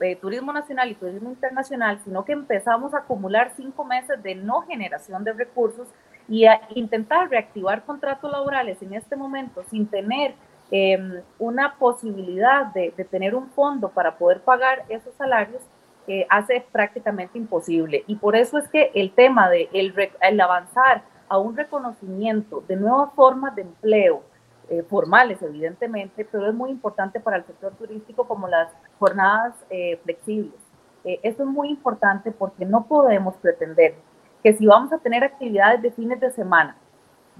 eh, 0.00 0.16
turismo 0.16 0.52
nacional 0.52 0.90
y 0.90 0.94
turismo 0.94 1.30
internacional, 1.30 2.00
sino 2.04 2.24
que 2.24 2.32
empezamos 2.32 2.94
a 2.94 2.98
acumular 2.98 3.52
cinco 3.56 3.84
meses 3.84 4.22
de 4.22 4.34
no 4.34 4.62
generación 4.62 5.24
de 5.24 5.32
recursos 5.32 5.88
y 6.28 6.44
a 6.44 6.60
intentar 6.74 7.30
reactivar 7.30 7.84
contratos 7.84 8.30
laborales 8.30 8.80
en 8.82 8.94
este 8.94 9.16
momento 9.16 9.64
sin 9.70 9.86
tener 9.86 10.34
em, 10.70 11.22
una 11.38 11.76
posibilidad 11.76 12.66
de, 12.66 12.90
tener 13.10 13.34
un 13.34 13.48
fondo 13.50 13.88
para 13.88 14.18
poder 14.18 14.42
pagar 14.42 14.84
esos 14.88 15.14
salarios, 15.14 15.62
eh, 16.06 16.26
hace 16.28 16.64
prácticamente 16.72 17.38
imposible. 17.38 18.04
Y 18.06 18.16
por 18.16 18.36
eso 18.36 18.58
es 18.58 18.68
que 18.68 18.90
el 18.94 19.12
tema 19.12 19.48
de 19.50 19.68
el, 19.72 19.94
el 20.20 20.40
avanzar 20.40 21.02
a 21.28 21.38
un 21.38 21.56
reconocimiento 21.56 22.62
de 22.66 22.76
nuevas 22.76 23.12
formas 23.14 23.54
de 23.54 23.62
empleo, 23.62 24.22
eh, 24.70 24.82
formales 24.82 25.40
evidentemente, 25.42 26.26
pero 26.30 26.48
es 26.48 26.54
muy 26.54 26.70
importante 26.70 27.20
para 27.20 27.36
el 27.38 27.44
sector 27.44 27.72
turístico 27.74 28.26
como 28.26 28.48
las 28.48 28.70
jornadas 28.98 29.54
eh, 29.70 29.98
flexibles. 30.04 30.60
esto 31.04 31.42
es 31.44 31.48
muy 31.48 31.68
importante 31.70 32.32
porque 32.32 32.66
no 32.66 32.86
podemos 32.86 33.34
pretender 33.36 33.94
que 34.42 34.52
si 34.52 34.66
vamos 34.66 34.92
a 34.92 34.98
tener 34.98 35.24
actividades 35.24 35.82
de 35.82 35.90
fines 35.90 36.20
de 36.20 36.30
semana, 36.30 36.76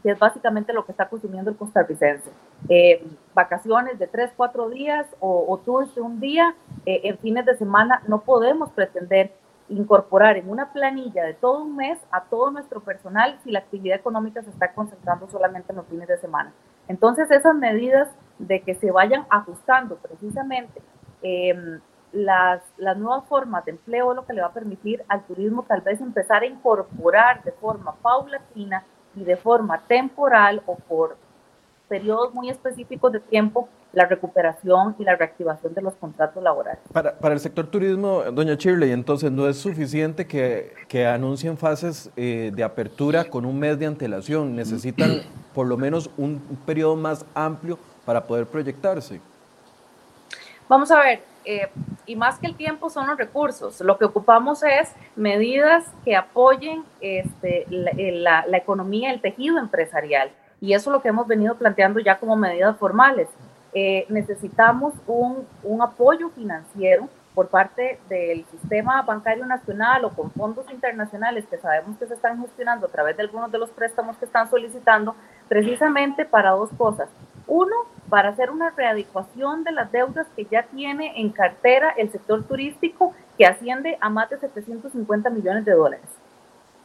que 0.03 0.11
es 0.11 0.19
básicamente 0.19 0.73
lo 0.73 0.85
que 0.85 0.93
está 0.93 1.09
consumiendo 1.09 1.51
el 1.51 1.57
costarricense, 1.57 2.31
eh, 2.69 3.05
vacaciones 3.35 3.99
de 3.99 4.07
tres, 4.07 4.33
cuatro 4.37 4.69
días 4.69 5.07
o, 5.21 5.47
o 5.49 5.59
tours 5.59 5.95
de 5.95 6.01
un 6.01 6.21
día 6.21 6.55
eh, 6.87 7.01
en 7.05 7.19
fines 7.19 7.45
de 7.47 7.57
semana, 7.57 8.03
no 8.07 8.21
podemos 8.21 8.71
pretender 8.71 9.33
incorporar 9.69 10.37
en 10.37 10.49
una 10.49 10.73
planilla 10.73 11.25
de 11.25 11.35
todo 11.35 11.63
un 11.63 11.77
mes 11.77 11.99
a 12.11 12.25
todo 12.25 12.51
nuestro 12.51 12.81
personal 12.81 13.39
si 13.45 13.51
la 13.51 13.59
actividad 13.59 13.99
económica 13.99 14.43
se 14.43 14.51
está 14.51 14.73
concentrando 14.73 15.29
solamente 15.29 15.73
en 15.73 15.77
los 15.77 15.87
fines 15.87 16.09
de 16.09 16.19
semana. 16.19 16.53
Entonces, 16.89 17.31
esas 17.31 17.55
medidas 17.55 18.09
de 18.39 18.61
que 18.63 18.75
se 18.75 18.91
vayan 18.91 19.27
ajustando 19.31 19.97
precisamente 19.97 20.81
eh, 21.23 21.79
las, 22.13 22.63
las 22.79 22.97
nuevas 22.97 23.25
formas 23.27 23.65
de 23.65 23.73
empleo 23.73 24.15
lo 24.15 24.25
que 24.25 24.33
le 24.33 24.41
va 24.41 24.49
a 24.49 24.53
permitir 24.53 25.05
al 25.09 25.25
turismo 25.25 25.65
tal 25.69 25.83
vez 25.83 26.01
empezar 26.01 26.43
a 26.43 26.47
incorporar 26.47 27.43
de 27.45 27.53
forma 27.53 27.95
paulatina 27.97 28.85
y 29.15 29.25
de 29.25 29.37
forma 29.37 29.83
temporal 29.87 30.63
o 30.67 30.77
por 30.77 31.17
periodos 31.89 32.35
muy 32.35 32.51
específicos 32.51 33.13
de 33.13 33.21
tiempo 33.21 33.69
la 33.93 34.07
recuperación 34.07 34.95
y 34.99 35.05
la 35.05 35.17
reactivación 35.17 35.75
de 35.75 35.83
los 35.83 35.95
contratos 35.95 36.43
laborales. 36.43 36.81
Para, 36.93 37.19
para 37.19 37.35
el 37.35 37.41
sector 37.41 37.67
turismo, 37.67 38.23
doña 38.33 38.55
Shirley, 38.55 38.93
entonces 38.93 39.33
no 39.33 39.49
es 39.49 39.57
suficiente 39.59 40.27
que, 40.27 40.75
que 40.89 41.07
anuncien 41.07 41.57
fases 41.57 42.11
eh, 42.17 42.53
de 42.55 42.63
apertura 42.63 43.25
con 43.25 43.45
un 43.45 43.59
mes 43.59 43.79
de 43.79 43.87
antelación, 43.87 44.55
necesitan 44.55 45.23
por 45.55 45.67
lo 45.67 45.77
menos 45.77 46.11
un, 46.17 46.43
un 46.49 46.57
periodo 46.67 46.97
más 46.97 47.25
amplio 47.35 47.79
para 48.05 48.25
poder 48.25 48.47
proyectarse. 48.47 49.21
Vamos 50.69 50.91
a 50.91 51.01
ver, 51.01 51.21
eh, 51.47 51.67
y 52.05 52.15
más 52.15 52.39
que 52.39 52.47
el 52.47 52.55
tiempo 52.55 52.91
son 52.91 53.07
los 53.07 53.17
recursos. 53.17 53.81
Lo 53.81 53.97
que 53.97 54.05
ocupamos 54.05 54.63
es 54.63 54.93
medidas 55.17 55.87
que 56.05 56.15
apoyen 56.15 56.85
este, 57.01 57.67
eh, 57.71 58.13
la, 58.13 58.45
la, 58.47 58.59
economía, 58.59 59.11
el 59.11 59.23
tejido 59.23 59.59
empresarial. 59.59 60.31
Y 60.61 60.73
eso 60.75 60.91
es 60.91 60.93
lo 60.93 61.03
que 61.03 61.09
hemos 61.09 61.27
venido 61.27 61.55
planteando 61.57 62.01
ya 62.01 62.19
como 62.19 62.37
medidas 62.37 62.77
formales. 62.79 63.29
Eh, 63.75 64.07
necesitamos 64.09 64.95
un, 65.07 65.47
un, 65.63 65.83
apoyo 65.83 66.31
financiero 66.31 67.09
por 67.35 67.49
parte 67.49 68.01
del 68.09 68.45
sistema 68.47 69.03
bancario 69.03 69.47
nacional 69.47 70.05
o 70.05 70.11
con 70.11 70.31
fondos 70.33 70.69
internacionales 70.73 71.45
que 71.49 71.59
sabemos 71.59 71.97
que 71.99 72.07
se 72.07 72.15
están 72.15 72.41
gestionando 72.41 72.87
a 72.87 72.91
través 72.91 73.17
de 73.17 73.23
algunos 73.23 73.53
de 73.53 73.59
los 73.59 73.71
préstamos 73.71 74.17
que 74.17 74.25
están 74.25 74.51
solicitando, 74.51 75.15
precisamente 75.49 76.25
para 76.25 76.51
dos 76.51 76.71
cosas. 76.77 77.09
Uno, 77.47 77.77
para 78.09 78.31
hacer 78.31 78.51
una 78.51 78.71
readecuación 78.71 79.65
de 79.65 79.73
las 79.73 79.93
deudas 79.93 80.27
que 80.35 80.47
ya 80.47 80.65
tiene 80.65 81.21
en 81.21 81.31
cartera 81.31 81.95
el 81.97 82.11
sector 82.11 82.43
turístico, 82.45 83.15
que 83.37 83.47
asciende 83.47 83.97
a 84.01 84.09
más 84.09 84.29
de 84.31 84.39
750 84.39 85.31
millones 85.31 85.65
de 85.65 85.73
dólares. 85.73 86.18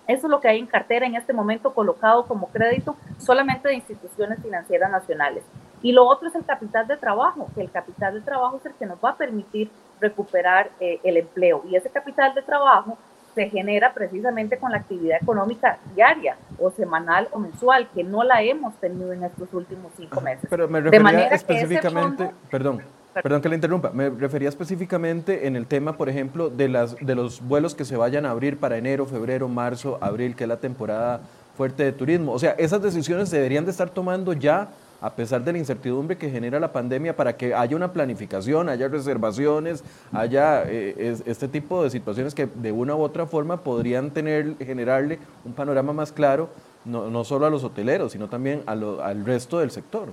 Eso 0.08 0.28
es 0.28 0.32
lo 0.32 0.40
que 0.42 0.50
hay 0.50 0.60
en 0.60 0.68
cartera 0.68 1.06
en 1.06 1.16
este 1.16 1.34
momento 1.34 1.74
colocado 1.74 2.26
como 2.26 2.48
crédito 2.48 2.96
solamente 3.18 3.70
de 3.70 3.76
instituciones 3.76 4.40
financieras 4.42 4.92
nacionales. 4.92 5.44
Y 5.82 5.92
lo 5.92 6.06
otro 6.06 6.28
es 6.28 6.36
el 6.36 6.46
capital 6.46 6.88
de 6.88 6.98
trabajo, 6.98 7.48
que 7.56 7.62
el 7.62 7.72
capital 7.72 8.14
de 8.14 8.22
trabajo 8.22 8.58
es 8.58 8.66
el 8.66 8.74
que 8.74 8.86
nos 8.86 8.98
va 9.04 9.12
a 9.12 9.18
permitir 9.18 9.70
recuperar 10.00 10.72
eh, 10.80 11.00
el 11.04 11.18
empleo. 11.18 11.64
Y 11.70 11.76
ese 11.76 11.90
capital 11.90 12.34
de 12.34 12.42
trabajo 12.42 12.98
se 13.36 13.50
genera 13.50 13.94
precisamente 13.94 14.58
con 14.58 14.72
la 14.72 14.78
actividad 14.78 15.18
económica 15.22 15.80
diaria 15.96 16.38
o 16.60 16.70
semanal 16.72 17.28
o 17.32 17.40
mensual, 17.40 17.88
que 17.94 18.04
no 18.04 18.24
la 18.24 18.42
hemos 18.42 18.76
tenido 18.76 19.12
en 19.12 19.24
estos 19.24 19.52
últimos 19.54 19.92
cinco 19.98 20.22
meses. 20.22 20.46
Pero 20.50 20.68
me 20.68 20.82
refería 20.82 21.28
específicamente, 21.30 22.30
perdón, 22.52 22.84
perdón 23.22 23.42
que 23.42 23.50
le 23.50 23.56
interrumpa, 23.56 23.92
me 23.92 24.10
refería 24.10 24.50
específicamente 24.50 25.48
en 25.48 25.56
el 25.56 25.68
tema, 25.68 25.98
por 25.98 26.10
ejemplo, 26.10 26.50
de, 26.50 26.70
las, 26.70 26.96
de 27.00 27.16
los 27.16 27.42
vuelos 27.42 27.76
que 27.76 27.86
se 27.86 27.96
vayan 27.96 28.26
a 28.26 28.32
abrir 28.32 28.58
para 28.58 28.78
enero, 28.78 29.06
febrero, 29.06 29.48
marzo, 29.48 29.98
abril, 30.02 30.36
que 30.36 30.46
es 30.46 30.48
la 30.48 30.58
temporada 30.58 31.22
fuerte 31.56 31.84
de 31.84 31.92
turismo. 31.92 32.32
O 32.32 32.40
sea, 32.40 32.52
esas 32.52 32.82
decisiones 32.82 33.30
deberían 33.30 33.66
de 33.66 33.72
estar 33.72 33.90
tomando 33.90 34.34
ya 34.34 34.70
a 35.04 35.14
pesar 35.14 35.44
de 35.44 35.52
la 35.52 35.58
incertidumbre 35.58 36.18
que 36.18 36.30
genera 36.30 36.62
la 36.62 36.72
pandemia, 36.72 37.14
para 37.14 37.36
que 37.36 37.54
haya 37.54 37.76
una 37.76 37.92
planificación, 37.92 38.70
haya 38.70 38.88
reservaciones, 38.88 39.84
haya 40.14 40.64
eh, 40.66 41.18
este 41.26 41.50
tipo 41.50 41.84
de 41.84 41.90
situaciones 41.90 42.34
que 42.34 42.46
de 42.48 42.72
una 42.72 42.96
u 42.96 43.02
otra 43.02 43.26
forma 43.26 43.58
podrían 43.58 44.12
tener, 44.12 44.56
generarle 44.60 45.20
un 45.44 45.52
panorama 45.52 45.92
más 45.92 46.14
claro, 46.14 46.48
no, 46.86 47.10
no 47.10 47.26
solo 47.26 47.46
a 47.46 47.50
los 47.50 47.66
hoteleros, 47.66 48.14
sino 48.14 48.30
también 48.30 48.64
al 48.66 49.26
resto 49.26 49.60
del 49.60 49.72
sector. 49.72 50.08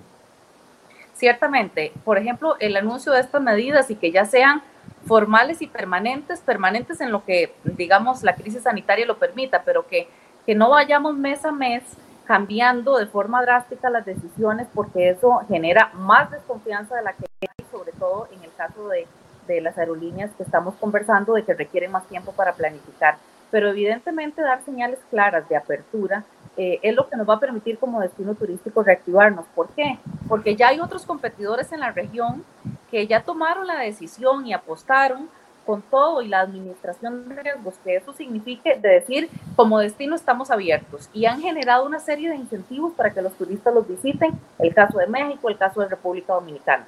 Ciertamente, 1.20 1.92
por 2.02 2.16
ejemplo, 2.16 2.56
el 2.60 2.74
anuncio 2.78 3.12
de 3.12 3.20
estas 3.20 3.42
medidas 3.42 3.90
y 3.90 3.96
que 3.96 4.10
ya 4.10 4.24
sean 4.24 4.62
formales 5.04 5.60
y 5.60 5.66
permanentes, 5.66 6.40
permanentes 6.40 7.02
en 7.02 7.12
lo 7.12 7.26
que, 7.26 7.54
digamos, 7.62 8.22
la 8.22 8.34
crisis 8.34 8.62
sanitaria 8.62 9.04
lo 9.04 9.18
permita, 9.18 9.62
pero 9.62 9.86
que, 9.86 10.08
que 10.46 10.54
no 10.54 10.70
vayamos 10.70 11.14
mes 11.14 11.44
a 11.44 11.52
mes 11.52 11.82
cambiando 12.24 12.96
de 12.96 13.04
forma 13.04 13.42
drástica 13.42 13.90
las 13.90 14.06
decisiones 14.06 14.66
porque 14.74 15.10
eso 15.10 15.42
genera 15.46 15.90
más 15.92 16.30
desconfianza 16.30 16.96
de 16.96 17.02
la 17.02 17.12
que 17.12 17.26
hay, 17.42 17.66
sobre 17.70 17.92
todo 17.92 18.26
en 18.32 18.42
el 18.42 18.54
caso 18.54 18.88
de, 18.88 19.06
de 19.46 19.60
las 19.60 19.76
aerolíneas 19.76 20.30
que 20.38 20.42
estamos 20.42 20.74
conversando, 20.76 21.34
de 21.34 21.42
que 21.42 21.52
requieren 21.52 21.92
más 21.92 22.06
tiempo 22.06 22.32
para 22.32 22.54
planificar. 22.54 23.18
Pero 23.50 23.68
evidentemente 23.68 24.40
dar 24.40 24.64
señales 24.64 25.00
claras 25.10 25.46
de 25.50 25.56
apertura 25.56 26.24
eh, 26.62 26.78
es 26.82 26.94
lo 26.94 27.08
que 27.08 27.16
nos 27.16 27.26
va 27.26 27.36
a 27.36 27.40
permitir 27.40 27.78
como 27.78 28.02
destino 28.02 28.34
turístico 28.34 28.82
reactivarnos. 28.82 29.46
¿Por 29.54 29.70
qué? 29.70 29.98
Porque 30.28 30.56
ya 30.56 30.68
hay 30.68 30.78
otros 30.78 31.06
competidores 31.06 31.72
en 31.72 31.80
la 31.80 31.90
región 31.90 32.44
que 32.90 33.06
ya 33.06 33.22
tomaron 33.22 33.66
la 33.66 33.78
decisión 33.78 34.46
y 34.46 34.52
apostaron 34.52 35.30
con 35.64 35.80
todo 35.80 36.20
y 36.20 36.28
la 36.28 36.40
administración 36.40 37.30
de 37.30 37.42
riesgos 37.42 37.76
que 37.82 37.96
eso 37.96 38.12
signifique, 38.12 38.78
de 38.78 38.90
decir, 38.90 39.30
como 39.56 39.78
destino 39.78 40.14
estamos 40.14 40.50
abiertos 40.50 41.08
y 41.14 41.24
han 41.24 41.40
generado 41.40 41.86
una 41.86 41.98
serie 41.98 42.28
de 42.28 42.36
incentivos 42.36 42.92
para 42.92 43.14
que 43.14 43.22
los 43.22 43.32
turistas 43.32 43.72
los 43.72 43.88
visiten, 43.88 44.38
el 44.58 44.74
caso 44.74 44.98
de 44.98 45.06
México, 45.06 45.48
el 45.48 45.56
caso 45.56 45.80
de 45.80 45.88
República 45.88 46.34
Dominicana. 46.34 46.84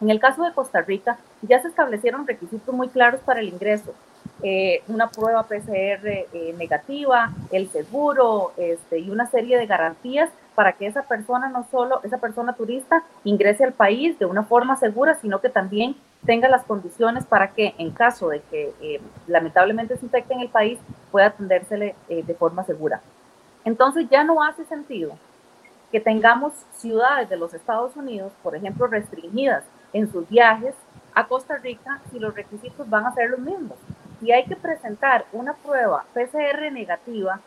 En 0.00 0.08
el 0.08 0.20
caso 0.20 0.42
de 0.42 0.54
Costa 0.54 0.80
Rica, 0.80 1.18
ya 1.42 1.60
se 1.60 1.68
establecieron 1.68 2.26
requisitos 2.26 2.74
muy 2.74 2.88
claros 2.88 3.20
para 3.20 3.40
el 3.40 3.48
ingreso. 3.48 3.92
Eh, 4.42 4.82
una 4.88 5.08
prueba 5.08 5.44
PCR 5.44 6.06
eh, 6.06 6.54
negativa, 6.58 7.32
el 7.52 7.68
seguro 7.68 8.52
este, 8.56 8.98
y 8.98 9.10
una 9.10 9.30
serie 9.30 9.56
de 9.56 9.66
garantías 9.66 10.30
para 10.54 10.72
que 10.72 10.86
esa 10.86 11.02
persona, 11.02 11.48
no 11.48 11.66
solo 11.70 12.00
esa 12.02 12.18
persona 12.18 12.54
turista, 12.54 13.04
ingrese 13.24 13.64
al 13.64 13.72
país 13.72 14.18
de 14.18 14.26
una 14.26 14.42
forma 14.42 14.76
segura, 14.76 15.14
sino 15.20 15.40
que 15.40 15.48
también 15.48 15.96
tenga 16.24 16.48
las 16.48 16.64
condiciones 16.64 17.26
para 17.26 17.52
que 17.52 17.74
en 17.78 17.90
caso 17.90 18.28
de 18.28 18.40
que 18.42 18.72
eh, 18.80 19.00
lamentablemente 19.26 19.96
se 19.96 20.04
infecte 20.04 20.34
en 20.34 20.40
el 20.40 20.48
país, 20.48 20.78
pueda 21.10 21.28
atendérsele 21.28 21.94
eh, 22.08 22.22
de 22.22 22.34
forma 22.34 22.64
segura. 22.64 23.00
Entonces 23.64 24.08
ya 24.10 24.24
no 24.24 24.42
hace 24.42 24.64
sentido 24.64 25.16
que 25.90 26.00
tengamos 26.00 26.52
ciudades 26.72 27.28
de 27.28 27.36
los 27.36 27.54
Estados 27.54 27.96
Unidos, 27.96 28.32
por 28.42 28.56
ejemplo, 28.56 28.86
restringidas 28.86 29.64
en 29.92 30.10
sus 30.10 30.28
viajes 30.28 30.74
a 31.14 31.26
Costa 31.26 31.58
Rica 31.58 32.00
si 32.10 32.18
los 32.18 32.34
requisitos 32.34 32.88
van 32.88 33.06
a 33.06 33.14
ser 33.14 33.30
los 33.30 33.40
mismos. 33.40 33.76
Si 34.22 34.30
hay 34.30 34.44
que 34.44 34.54
presentar 34.54 35.24
una 35.32 35.54
prueba 35.54 36.04
PCR 36.14 36.70
negativa, 36.70 37.40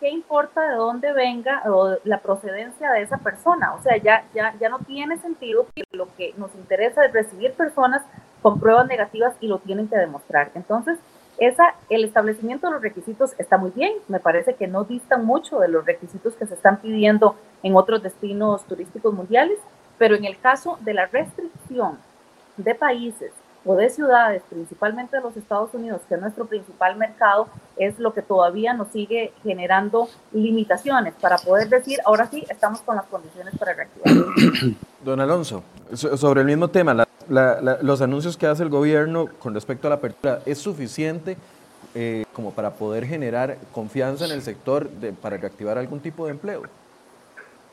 ¿qué 0.00 0.08
importa 0.08 0.66
de 0.66 0.74
dónde 0.74 1.12
venga 1.12 1.62
o 1.66 1.98
la 2.04 2.20
procedencia 2.20 2.92
de 2.92 3.02
esa 3.02 3.18
persona? 3.18 3.74
O 3.74 3.82
sea, 3.82 3.98
ya, 3.98 4.24
ya, 4.34 4.54
ya 4.58 4.70
no 4.70 4.78
tiene 4.78 5.18
sentido 5.18 5.66
que 5.74 5.84
lo 5.92 6.08
que 6.16 6.32
nos 6.38 6.54
interesa 6.54 7.04
es 7.04 7.12
recibir 7.12 7.52
personas 7.52 8.00
con 8.40 8.58
pruebas 8.58 8.86
negativas 8.86 9.34
y 9.42 9.48
lo 9.48 9.58
tienen 9.58 9.86
que 9.86 9.98
demostrar. 9.98 10.50
Entonces, 10.54 10.98
esa, 11.36 11.74
el 11.90 12.04
establecimiento 12.04 12.68
de 12.68 12.72
los 12.72 12.82
requisitos 12.82 13.34
está 13.36 13.58
muy 13.58 13.70
bien, 13.72 13.92
me 14.08 14.18
parece 14.18 14.54
que 14.54 14.66
no 14.66 14.84
distan 14.84 15.26
mucho 15.26 15.58
de 15.58 15.68
los 15.68 15.84
requisitos 15.84 16.32
que 16.36 16.46
se 16.46 16.54
están 16.54 16.78
pidiendo 16.78 17.36
en 17.62 17.76
otros 17.76 18.02
destinos 18.02 18.64
turísticos 18.64 19.12
mundiales, 19.12 19.58
pero 19.98 20.14
en 20.14 20.24
el 20.24 20.40
caso 20.40 20.78
de 20.80 20.94
la 20.94 21.04
restricción 21.04 21.98
de 22.56 22.74
países 22.74 23.30
o 23.64 23.74
de 23.74 23.90
ciudades, 23.90 24.42
principalmente 24.48 25.16
de 25.16 25.22
los 25.22 25.36
Estados 25.36 25.74
Unidos, 25.74 26.00
que 26.08 26.14
es 26.14 26.20
nuestro 26.20 26.46
principal 26.46 26.96
mercado, 26.96 27.48
es 27.76 27.98
lo 27.98 28.14
que 28.14 28.22
todavía 28.22 28.72
nos 28.72 28.88
sigue 28.88 29.32
generando 29.42 30.08
limitaciones 30.32 31.14
para 31.20 31.38
poder 31.38 31.68
decir, 31.68 31.98
ahora 32.04 32.28
sí, 32.30 32.44
estamos 32.48 32.80
con 32.80 32.96
las 32.96 33.06
condiciones 33.06 33.56
para 33.58 33.74
reactivar. 33.74 34.14
Don 35.04 35.20
Alonso, 35.20 35.62
sobre 35.92 36.40
el 36.40 36.46
mismo 36.46 36.68
tema, 36.68 37.06
los 37.28 38.00
anuncios 38.00 38.36
que 38.36 38.46
hace 38.46 38.62
el 38.62 38.68
gobierno 38.68 39.28
con 39.38 39.54
respecto 39.54 39.88
a 39.88 39.90
la 39.90 39.96
apertura, 39.96 40.40
¿es 40.46 40.58
suficiente 40.58 41.36
eh, 41.94 42.24
como 42.32 42.52
para 42.52 42.70
poder 42.70 43.06
generar 43.06 43.58
confianza 43.72 44.24
en 44.24 44.32
el 44.32 44.42
sector 44.42 44.88
para 45.20 45.36
reactivar 45.36 45.78
algún 45.78 46.00
tipo 46.00 46.26
de 46.26 46.32
empleo? 46.32 46.62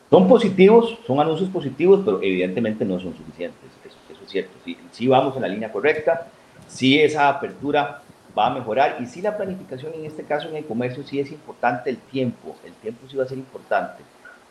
Son 0.10 0.28
positivos, 0.28 0.98
son 1.06 1.20
anuncios 1.20 1.50
positivos, 1.50 2.02
pero 2.06 2.22
evidentemente 2.22 2.86
no 2.86 3.00
son 3.00 3.16
suficientes, 3.16 3.60
cierto. 4.28 4.52
Sí, 4.92 5.08
vamos 5.08 5.36
en 5.36 5.42
la 5.42 5.48
línea 5.48 5.72
correcta, 5.72 6.28
sí 6.68 7.00
esa 7.00 7.30
apertura 7.30 8.02
va 8.38 8.48
a 8.48 8.50
mejorar 8.50 8.98
y 9.00 9.06
sí 9.06 9.22
la 9.22 9.38
planificación 9.38 9.94
en 9.94 10.06
este 10.06 10.24
caso 10.24 10.50
en 10.50 10.58
el 10.58 10.66
comercio 10.66 11.04
sí 11.04 11.20
es 11.20 11.32
importante 11.32 11.90
el 11.90 11.98
tiempo, 11.98 12.56
el 12.66 12.74
tiempo 12.74 13.08
sí 13.10 13.16
va 13.16 13.24
a 13.24 13.28
ser 13.28 13.38
importante. 13.38 14.04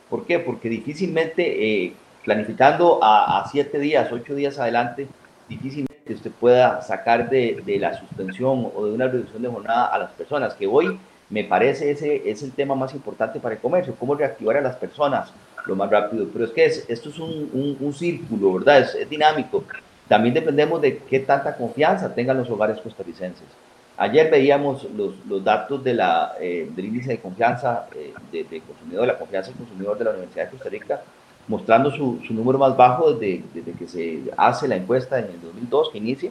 ¿Por 0.09 0.25
qué? 0.25 0.39
Porque 0.39 0.69
difícilmente 0.69 1.85
eh, 1.85 1.95
planificando 2.25 3.01
a, 3.03 3.47
siete 3.51 3.79
días, 3.79 4.11
ocho 4.13 4.35
días 4.35 4.59
adelante, 4.59 5.07
difícilmente 5.49 6.15
usted 6.15 6.31
pueda 6.31 6.81
sacar 6.83 7.29
de, 7.29 7.63
de, 7.65 7.79
la 7.79 7.99
suspensión 7.99 8.71
o 8.75 8.87
de 8.87 8.93
una 8.93 9.09
reducción 9.09 9.43
de 9.43 9.49
jornada 9.49 9.87
a 9.87 9.99
las 9.99 10.11
personas, 10.13 10.55
que 10.55 10.67
hoy 10.67 10.99
me 11.31 11.45
parece 11.45 11.91
ese 11.91 12.29
es 12.31 12.43
el 12.43 12.53
tema 12.53 12.75
más 12.75 12.95
importante 12.95 13.41
para 13.41 13.55
el 13.55 13.61
comercio, 13.61 13.95
cómo 13.99 14.15
reactivar 14.15 14.57
a 14.57 14.61
las 14.61 14.77
personas 14.77 15.33
lo 15.67 15.77
más 15.77 15.91
rápido. 15.91 16.27
Pero 16.33 16.45
es 16.45 16.51
que 16.51 16.65
esto 16.65 17.09
es 17.09 17.19
un, 17.19 17.77
un, 17.81 17.93
círculo, 17.93 18.55
¿verdad? 18.55 18.81
Es, 18.81 19.09
dinámico. 19.09 19.65
También 20.09 20.35
dependemos 20.35 20.81
de 20.81 20.99
qué 20.99 21.21
tanta 21.21 21.57
confianza 21.57 22.15
tengan 22.15 22.37
los 22.37 22.51
hogares 22.51 22.81
costarricenses. 22.81 23.47
Ayer 23.97 24.31
veíamos 24.31 24.85
los, 24.97 25.15
los 25.27 25.43
datos 25.43 25.83
de 25.85 25.95
la, 25.95 26.35
eh, 26.41 26.69
del 26.75 26.87
índice 26.87 27.11
de 27.11 27.19
confianza 27.19 27.87
eh, 27.95 28.13
de, 28.33 28.61
consumidor, 28.61 29.03
de 29.03 29.07
la 29.07 29.19
confianza 29.19 29.51
del 29.51 29.59
consumidor 29.59 29.97
de 29.97 30.05
la 30.05 30.11
Universidad 30.11 30.47
de 30.47 30.51
Costa 30.51 30.69
Rica, 30.69 31.03
mostrando 31.47 31.93
su, 31.93 32.21
su 32.27 32.35
número 32.35 32.59
más 32.59 32.77
bajo 32.77 33.13
desde, 33.13 33.45
desde, 33.55 33.73
que 33.73 33.87
se 33.87 34.25
hace 34.37 34.67
la 34.67 34.77
encuesta 34.77 35.19
en 35.19 35.27
el 35.27 35.41
2002, 35.41 35.91
que 35.91 35.99
inicia. 35.99 36.31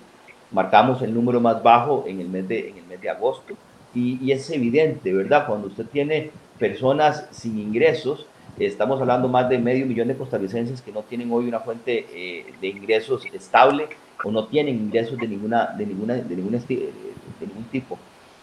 Marcamos 0.51 1.01
el 1.01 1.13
número 1.13 1.39
más 1.39 1.63
bajo 1.63 2.03
en 2.05 2.19
el 2.19 2.27
mes 2.27 2.47
de, 2.47 2.69
en 2.69 2.77
el 2.77 2.83
mes 2.83 3.01
de 3.01 3.09
agosto. 3.09 3.55
Y, 3.95 4.23
y 4.23 4.33
es 4.33 4.49
evidente, 4.49 5.13
¿verdad? 5.13 5.47
Cuando 5.47 5.67
usted 5.67 5.85
tiene 5.85 6.31
personas 6.59 7.27
sin 7.31 7.57
ingresos, 7.57 8.27
estamos 8.59 8.99
hablando 9.01 9.27
más 9.27 9.49
de 9.49 9.57
medio 9.57 9.85
millón 9.85 10.07
de 10.07 10.15
costarricenses 10.15 10.81
que 10.81 10.91
no 10.91 11.01
tienen 11.03 11.31
hoy 11.31 11.47
una 11.47 11.59
fuente 11.59 12.05
eh, 12.13 12.53
de 12.61 12.67
ingresos 12.67 13.25
estable 13.33 13.87
o 14.23 14.31
no 14.31 14.45
tienen 14.45 14.75
ingresos 14.75 15.17
de, 15.17 15.27
ninguna, 15.27 15.67
de, 15.77 15.85
ninguna, 15.85 16.15
de, 16.15 16.35
ningún 16.35 16.51
de 16.51 16.93
ningún 17.47 17.65
tipo. 17.71 17.97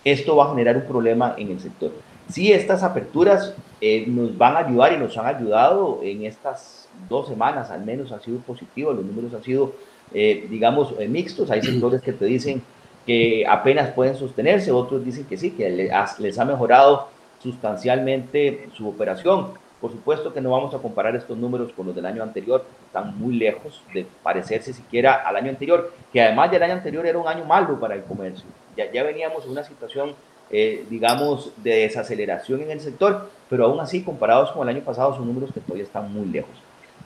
Esto 0.05 0.37
va 0.37 0.46
a 0.46 0.51
generar 0.51 0.77
un 0.77 0.85
problema 0.85 1.35
en 1.37 1.51
el 1.51 1.61
sector. 1.61 1.92
Sí, 2.31 2.53
estas 2.53 2.83
aperturas 2.83 3.55
eh, 3.81 4.05
nos 4.07 4.37
van 4.37 4.57
a 4.57 4.61
ayudar 4.61 4.92
y 4.92 4.99
nos 4.99 5.16
han 5.18 5.27
ayudado 5.27 6.01
en 6.03 6.25
estas 6.25 6.88
dos 7.09 7.29
semanas, 7.29 7.70
al 7.70 7.85
menos 7.85 8.12
han 8.12 8.23
sido 8.23 8.38
positivos, 8.38 8.94
los 8.94 9.05
números 9.05 9.35
han 9.35 9.42
sido, 9.42 9.73
eh, 10.14 10.46
digamos, 10.49 10.94
eh, 10.99 11.09
mixtos. 11.09 11.51
Hay 11.51 11.62
sectores 11.62 12.01
que 12.01 12.12
te 12.12 12.25
dicen 12.27 12.62
que 13.05 13.44
apenas 13.49 13.90
pueden 13.92 14.14
sostenerse, 14.14 14.70
otros 14.70 15.05
dicen 15.05 15.25
que 15.25 15.37
sí, 15.37 15.51
que 15.51 15.90
les 16.18 16.38
ha 16.38 16.44
mejorado 16.44 17.09
sustancialmente 17.42 18.68
su 18.75 18.88
operación. 18.88 19.49
Por 19.81 19.93
supuesto 19.93 20.33
que 20.33 20.40
no 20.40 20.51
vamos 20.51 20.75
a 20.75 20.79
comparar 20.79 21.16
estos 21.16 21.38
números 21.38 21.73
con 21.73 21.87
los 21.87 21.95
del 21.95 22.07
año 22.07 22.23
anterior, 22.23 22.64
están 22.87 23.19
muy 23.19 23.35
lejos 23.35 23.83
de 23.95 24.07
parecerse 24.23 24.73
siquiera 24.73 25.14
al 25.14 25.37
año 25.37 25.51
anterior, 25.51 25.93
que 26.12 26.23
además 26.23 26.51
del 26.51 26.62
año 26.62 26.75
anterior 26.75 27.07
era 27.07 27.19
un 27.19 27.29
año 27.29 27.45
malo 27.45 27.81
para 27.81 27.95
el 27.95 28.05
comercio. 28.05 28.47
Ya, 28.77 28.90
ya 28.93 29.03
veníamos 29.03 29.45
en 29.45 29.53
una 29.53 29.64
situación 29.64 30.14
eh, 30.53 30.85
digamos, 30.90 31.53
de 31.59 31.77
desaceleración 31.77 32.62
en 32.62 32.73
el 32.73 32.81
sector, 32.81 33.31
pero 33.49 33.66
aún 33.66 33.79
así, 33.79 34.03
comparados 34.03 34.51
con 34.51 34.69
el 34.69 34.75
año 34.75 34.85
pasado, 34.85 35.14
son 35.14 35.29
números 35.29 35.53
que 35.55 35.61
todavía 35.61 35.85
están 35.85 36.12
muy 36.12 36.27
lejos. 36.27 36.51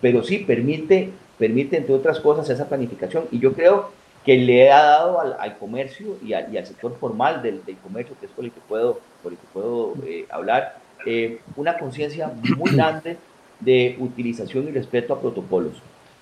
Pero 0.00 0.22
sí 0.22 0.38
permite, 0.38 1.10
permite 1.38 1.76
entre 1.76 1.94
otras 1.94 2.20
cosas, 2.20 2.48
esa 2.48 2.66
planificación 2.66 3.26
y 3.30 3.40
yo 3.40 3.52
creo 3.52 3.90
que 4.24 4.38
le 4.38 4.72
ha 4.72 4.82
dado 4.82 5.20
al, 5.20 5.58
comercio 5.58 6.16
y, 6.24 6.32
al 6.32 6.66
sector 6.66 6.96
formal 6.98 7.42
del, 7.42 7.60
comercio, 7.82 8.16
que 8.18 8.24
es 8.24 8.32
por 8.32 8.46
el 8.46 8.50
que 8.50 8.60
puedo, 8.66 9.00
por 9.22 9.32
el 9.32 9.38
que 9.38 9.46
puedo 9.52 9.92
eh, 10.06 10.24
hablar, 10.30 10.78
eh, 11.06 11.40
una 11.56 11.78
conciencia 11.78 12.32
muy 12.56 12.72
grande 12.72 13.16
de 13.60 13.96
utilización 13.98 14.68
y 14.68 14.70
respeto 14.72 15.14
a 15.14 15.20
protocolos. 15.20 15.74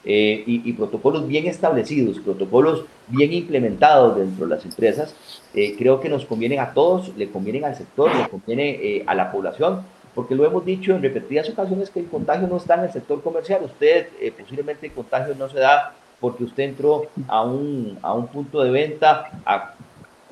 Eh, 0.04 0.42
y, 0.46 0.72
protocolos 0.72 1.28
bien 1.28 1.46
establecidos, 1.46 2.18
protocolos 2.18 2.86
bien 3.06 3.32
implementados 3.32 4.16
dentro 4.16 4.46
de 4.46 4.56
las 4.56 4.64
empresas, 4.64 5.14
eh, 5.54 5.76
creo 5.78 6.00
que 6.00 6.08
nos 6.08 6.26
convienen 6.26 6.58
a 6.58 6.74
todos, 6.74 7.16
le 7.16 7.30
convienen 7.30 7.64
al 7.64 7.76
sector, 7.76 8.12
le 8.12 8.28
conviene 8.28 8.70
eh, 8.70 9.04
a 9.06 9.14
la 9.14 9.30
población, 9.30 9.82
porque 10.12 10.34
lo 10.34 10.44
hemos 10.44 10.64
dicho 10.64 10.96
en 10.96 11.02
repetidas 11.02 11.48
ocasiones 11.50 11.88
que 11.88 12.00
el 12.00 12.06
contagio 12.06 12.48
no 12.48 12.56
está 12.56 12.74
en 12.74 12.84
el 12.84 12.92
sector 12.92 13.22
comercial. 13.22 13.62
Usted 13.64 14.08
posiblemente 14.36 14.86
el 14.86 14.92
contagio 14.92 15.36
no 15.36 15.48
se 15.48 15.60
da 15.60 15.94
porque 16.20 16.44
usted 16.44 16.64
entró 16.64 17.06
a 17.28 17.42
un, 17.42 17.98
a 18.02 18.12
un 18.12 18.26
punto 18.26 18.60
de 18.60 18.70
venta 18.70 19.30
a 19.46 19.74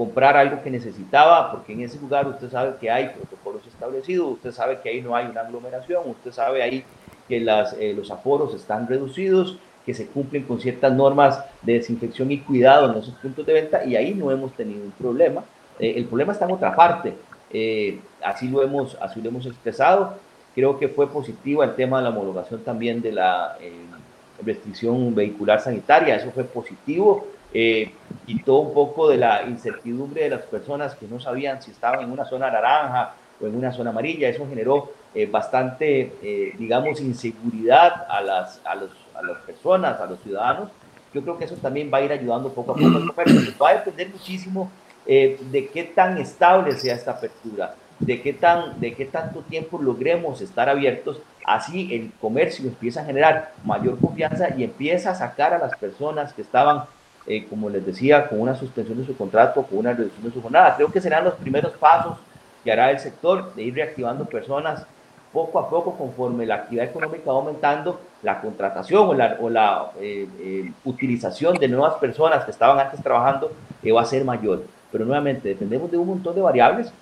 comprar 0.00 0.34
algo 0.34 0.62
que 0.62 0.70
necesitaba, 0.70 1.52
porque 1.52 1.74
en 1.74 1.82
ese 1.82 2.00
lugar 2.00 2.26
usted 2.26 2.50
sabe 2.50 2.72
que 2.80 2.90
hay 2.90 3.10
protocolos 3.10 3.66
establecidos, 3.66 4.32
usted 4.32 4.50
sabe 4.50 4.78
que 4.80 4.88
ahí 4.88 5.02
no 5.02 5.14
hay 5.14 5.26
una 5.26 5.42
aglomeración, 5.42 6.04
usted 6.06 6.32
sabe 6.32 6.62
ahí 6.62 6.82
que 7.28 7.38
las, 7.38 7.74
eh, 7.74 7.92
los 7.94 8.10
aforos 8.10 8.54
están 8.54 8.88
reducidos, 8.88 9.58
que 9.84 9.92
se 9.92 10.06
cumplen 10.06 10.44
con 10.44 10.58
ciertas 10.58 10.90
normas 10.94 11.44
de 11.60 11.74
desinfección 11.74 12.32
y 12.32 12.38
cuidado 12.38 12.90
en 12.90 12.98
esos 12.98 13.12
puntos 13.16 13.44
de 13.44 13.52
venta 13.52 13.84
y 13.84 13.94
ahí 13.94 14.14
no 14.14 14.30
hemos 14.30 14.54
tenido 14.54 14.82
un 14.82 14.92
problema. 14.92 15.44
Eh, 15.78 15.92
el 15.96 16.06
problema 16.06 16.32
está 16.32 16.46
en 16.46 16.52
otra 16.52 16.74
parte, 16.74 17.12
eh, 17.50 18.00
así, 18.24 18.48
lo 18.48 18.62
hemos, 18.62 18.96
así 19.02 19.20
lo 19.20 19.28
hemos 19.28 19.44
expresado. 19.44 20.14
Creo 20.54 20.78
que 20.78 20.88
fue 20.88 21.10
positivo 21.10 21.62
el 21.62 21.74
tema 21.74 21.98
de 21.98 22.04
la 22.04 22.08
homologación 22.08 22.62
también 22.62 23.02
de 23.02 23.12
la 23.12 23.58
restricción 24.42 25.14
vehicular 25.14 25.60
sanitaria, 25.60 26.16
eso 26.16 26.30
fue 26.30 26.44
positivo. 26.44 27.26
Quitó 27.52 28.58
un 28.58 28.72
poco 28.72 29.08
de 29.08 29.16
la 29.16 29.42
incertidumbre 29.42 30.24
de 30.24 30.30
las 30.30 30.42
personas 30.42 30.94
que 30.94 31.06
no 31.06 31.18
sabían 31.18 31.60
si 31.60 31.70
estaban 31.70 32.00
en 32.00 32.12
una 32.12 32.24
zona 32.24 32.50
naranja 32.50 33.14
o 33.40 33.46
en 33.46 33.56
una 33.56 33.72
zona 33.72 33.90
amarilla, 33.90 34.28
eso 34.28 34.46
generó 34.48 34.92
eh, 35.12 35.26
bastante, 35.26 36.12
eh, 36.22 36.54
digamos, 36.56 37.00
inseguridad 37.00 38.06
a 38.08 38.20
las, 38.20 38.60
a, 38.64 38.76
los, 38.76 38.90
a 39.14 39.22
las 39.22 39.38
personas, 39.38 40.00
a 40.00 40.06
los 40.06 40.20
ciudadanos. 40.20 40.70
Yo 41.12 41.22
creo 41.22 41.36
que 41.36 41.46
eso 41.46 41.56
también 41.56 41.90
va 41.92 41.98
a 41.98 42.02
ir 42.02 42.12
ayudando 42.12 42.52
poco 42.52 42.72
a 42.72 42.74
poco 42.76 42.96
al 42.96 43.12
comercio. 43.12 43.52
Va 43.60 43.70
a 43.70 43.74
depender 43.74 44.08
muchísimo 44.10 44.70
eh, 45.06 45.40
de 45.50 45.66
qué 45.66 45.82
tan 45.82 46.18
estable 46.18 46.72
sea 46.72 46.94
esta 46.94 47.10
apertura, 47.12 47.74
de 47.98 48.22
qué, 48.22 48.32
tan, 48.32 48.78
de 48.78 48.94
qué 48.94 49.06
tanto 49.06 49.40
tiempo 49.40 49.78
logremos 49.82 50.40
estar 50.40 50.68
abiertos. 50.68 51.20
Así 51.44 51.92
el 51.92 52.12
comercio 52.20 52.68
empieza 52.68 53.00
a 53.00 53.04
generar 53.04 53.52
mayor 53.64 53.98
confianza 53.98 54.54
y 54.56 54.62
empieza 54.62 55.10
a 55.10 55.14
sacar 55.16 55.54
a 55.54 55.58
las 55.58 55.76
personas 55.76 56.32
que 56.32 56.42
estaban, 56.42 56.84
como 57.48 57.70
les 57.70 57.86
decía, 57.86 58.28
con 58.28 58.40
una 58.40 58.56
suspensión 58.56 58.98
de 58.98 59.06
su 59.06 59.16
contrato, 59.16 59.62
con 59.62 59.78
una 59.78 59.92
reducción 59.92 60.24
de 60.24 60.32
su 60.32 60.42
jornada. 60.42 60.74
Creo 60.74 60.90
que 60.90 61.00
serán 61.00 61.24
los 61.24 61.34
primeros 61.34 61.72
pasos 61.72 62.18
que 62.64 62.72
hará 62.72 62.90
el 62.90 62.98
sector 62.98 63.54
de 63.54 63.62
ir 63.62 63.74
reactivando 63.74 64.24
personas 64.24 64.84
poco 65.32 65.58
a 65.58 65.68
poco, 65.68 65.96
conforme 65.96 66.44
la 66.46 66.56
actividad 66.56 66.86
económica 66.86 67.30
va 67.30 67.38
aumentando, 67.38 68.00
la 68.22 68.40
contratación 68.40 69.08
o 69.08 69.14
la, 69.14 69.38
o 69.40 69.48
la 69.48 69.92
eh, 70.00 70.28
eh, 70.40 70.72
utilización 70.84 71.56
de 71.56 71.68
nuevas 71.68 71.94
personas 71.94 72.44
que 72.44 72.50
estaban 72.50 72.78
antes 72.78 73.02
trabajando 73.02 73.52
eh, 73.82 73.92
va 73.92 74.02
a 74.02 74.04
ser 74.04 74.24
mayor. 74.24 74.64
Pero 74.92 75.04
nuevamente, 75.04 75.48
dependemos 75.48 75.90
de 75.90 75.96
un 75.96 76.08
montón 76.08 76.34
de 76.34 76.40
variables. 76.40 76.92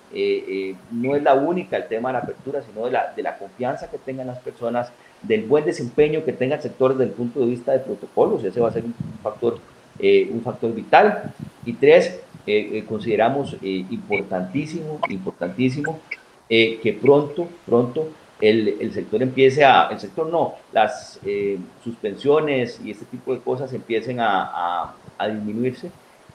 no 0.91 1.15
es 1.15 1.23
la 1.23 1.33
única 1.33 1.75
el 1.75 1.87
tema 1.87 2.09
de 2.09 2.13
la 2.13 2.19
apertura, 2.19 2.61
sino 2.61 2.85
de 2.85 2.91
la, 2.91 3.13
de 3.15 3.23
la 3.23 3.35
confianza 3.35 3.89
que 3.89 3.97
tengan 3.97 4.27
las 4.27 4.37
personas, 4.39 4.91
del 5.23 5.45
buen 5.45 5.65
desempeño 5.65 6.23
que 6.23 6.31
tenga 6.31 6.55
el 6.55 6.61
sector 6.61 6.91
desde 6.91 7.05
el 7.05 7.17
punto 7.17 7.39
de 7.39 7.47
vista 7.47 7.71
de 7.71 7.79
protocolos. 7.79 8.43
Ese 8.43 8.59
va 8.59 8.69
a 8.69 8.71
ser 8.71 8.85
un 8.85 8.93
factor, 9.23 9.57
un 9.99 10.41
factor 10.43 10.73
vital. 10.73 11.33
Y 11.65 11.73
tres, 11.73 12.19
consideramos 12.87 13.55
importantísimo, 13.61 14.99
importantísimo 15.09 15.99
que 16.47 16.99
pronto, 17.01 17.47
pronto 17.65 18.09
el, 18.41 18.77
el, 18.79 18.93
sector 18.93 19.21
empiece 19.21 19.63
a, 19.63 19.89
el 19.89 19.99
sector 19.99 20.27
no, 20.27 20.55
las 20.71 21.19
eh, 21.25 21.57
suspensiones 21.83 22.79
y 22.83 22.91
este 22.91 23.05
tipo 23.05 23.33
de 23.33 23.41
cosas 23.41 23.73
empiecen 23.73 24.19
a, 24.19 24.93
a, 25.17 25.27
disminuirse 25.27 25.91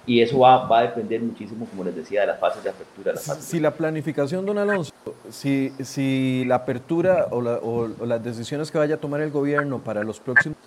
y 0.06 0.20
eso 0.20 0.40
va, 0.40 0.66
va, 0.66 0.80
a 0.80 0.82
depender 0.82 1.22
muchísimo, 1.22 1.66
como 1.66 1.82
les 1.82 1.96
decía, 1.96 2.20
de 2.20 2.26
las 2.26 2.38
fases 2.38 2.62
de 2.62 2.68
apertura. 2.68 3.16
Si 3.16 3.58
la 3.58 3.70
planificación, 3.70 4.44
don 4.44 4.58
Alonso, 4.58 4.92
si, 5.30 5.72
si 5.82 6.44
la 6.46 6.56
apertura 6.56 7.28
o, 7.30 7.88
las 8.04 8.22
decisiones 8.22 8.70
que 8.70 8.76
vaya 8.76 8.96
a 8.96 8.98
tomar 8.98 9.22
el 9.22 9.30
gobierno 9.30 9.78
para 9.78 10.04
los 10.04 10.20
próximos 10.20 10.58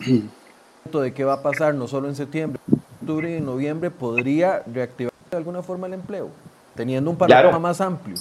de 0.00 1.12
qué 1.14 1.24
va 1.24 1.34
a 1.34 1.42
pasar 1.42 1.74
no 1.74 1.86
solo 1.86 2.08
en 2.08 2.16
septiembre, 2.16 2.60
octubre 3.00 3.30
y 3.30 3.34
en 3.36 3.44
noviembre 3.44 3.90
podría 3.90 4.62
reactivar 4.66 5.12
de 5.30 5.36
alguna 5.36 5.62
forma 5.62 5.86
el 5.86 5.94
empleo, 5.94 6.30
teniendo 6.74 7.10
un 7.10 7.16
panorama 7.16 7.58
más 7.58 7.80
amplio. 7.80 8.16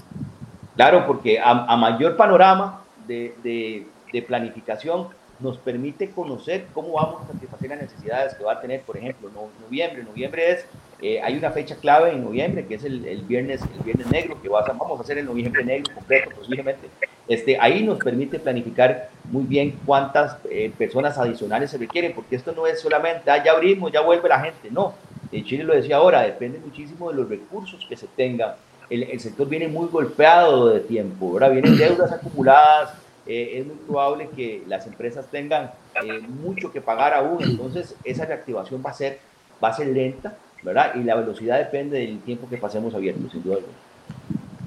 Claro, 0.75 1.05
porque 1.07 1.39
a, 1.39 1.75
mayor 1.75 2.15
panorama 2.15 2.83
de, 3.07 3.85
de 4.11 4.21
planificación 4.21 5.07
nos 5.39 5.57
permite 5.57 6.09
conocer 6.11 6.67
cómo 6.73 6.93
vamos 6.93 7.23
a 7.23 7.31
satisfacer 7.31 7.69
las 7.69 7.81
necesidades 7.81 8.33
que 8.35 8.43
va 8.43 8.53
a 8.53 8.61
tener, 8.61 8.81
por 8.81 8.97
ejemplo, 8.97 9.29
noviembre. 9.61 10.03
Noviembre 10.03 10.51
es, 10.51 10.65
eh, 11.01 11.21
hay 11.21 11.37
una 11.37 11.51
fecha 11.51 11.75
clave 11.75 12.11
en 12.11 12.23
noviembre, 12.23 12.65
que 12.65 12.75
es 12.75 12.83
el, 12.83 13.05
el 13.05 13.21
viernes, 13.21 13.61
el 13.61 13.83
viernes 13.83 14.07
negro, 14.11 14.41
que 14.41 14.49
vamos 14.49 14.99
a 14.99 15.01
hacer 15.01 15.17
el 15.17 15.25
noviembre 15.25 15.63
negro 15.63 15.93
completo, 15.93 16.31
posiblemente. 16.35 16.89
Este, 17.27 17.57
ahí 17.59 17.83
nos 17.83 17.99
permite 17.99 18.39
planificar 18.39 19.09
muy 19.29 19.43
bien 19.43 19.79
cuántas 19.85 20.37
eh, 20.49 20.71
personas 20.77 21.17
adicionales 21.17 21.71
se 21.71 21.77
requieren, 21.77 22.13
porque 22.13 22.35
esto 22.35 22.51
no 22.51 22.67
es 22.67 22.79
solamente, 22.81 23.29
ah, 23.29 23.43
ya 23.43 23.51
abrimos, 23.51 23.91
ya 23.91 24.01
vuelve 24.01 24.29
la 24.29 24.39
gente, 24.39 24.69
no. 24.71 24.93
En 25.31 25.45
Chile 25.45 25.63
lo 25.63 25.75
decía 25.75 25.97
ahora, 25.97 26.21
depende 26.21 26.59
muchísimo 26.59 27.09
de 27.09 27.17
los 27.17 27.29
recursos 27.29 27.85
que 27.87 27.95
se 27.95 28.07
tengan. 28.07 28.53
El, 28.89 29.03
el 29.03 29.19
sector 29.19 29.47
viene 29.47 29.67
muy 29.67 29.87
golpeado 29.87 30.69
de 30.69 30.79
tiempo, 30.79 31.27
ahora 31.27 31.49
vienen 31.49 31.77
deudas 31.77 32.11
acumuladas, 32.11 32.93
eh, 33.29 33.59
es 33.59 33.67
muy 33.67 33.75
probable 33.75 34.27
que 34.35 34.63
las 34.65 34.87
empresas 34.87 35.27
tengan 35.29 35.71
eh, 36.03 36.19
mucho 36.19 36.71
que 36.71 36.81
pagar 36.81 37.13
aún, 37.13 37.43
entonces 37.43 37.95
esa 38.03 38.25
reactivación 38.25 38.81
va 38.83 38.89
a 38.89 38.93
ser, 38.93 39.19
va 39.63 39.67
a 39.67 39.73
ser 39.73 39.87
lenta, 39.87 40.35
¿verdad? 40.63 40.95
Y 40.95 41.03
la 41.03 41.13
velocidad 41.13 41.59
depende 41.59 41.99
del 41.99 42.19
tiempo 42.21 42.49
que 42.49 42.57
pasemos 42.57 42.95
abiertos, 42.95 43.31
sin 43.31 43.43
duda 43.43 43.59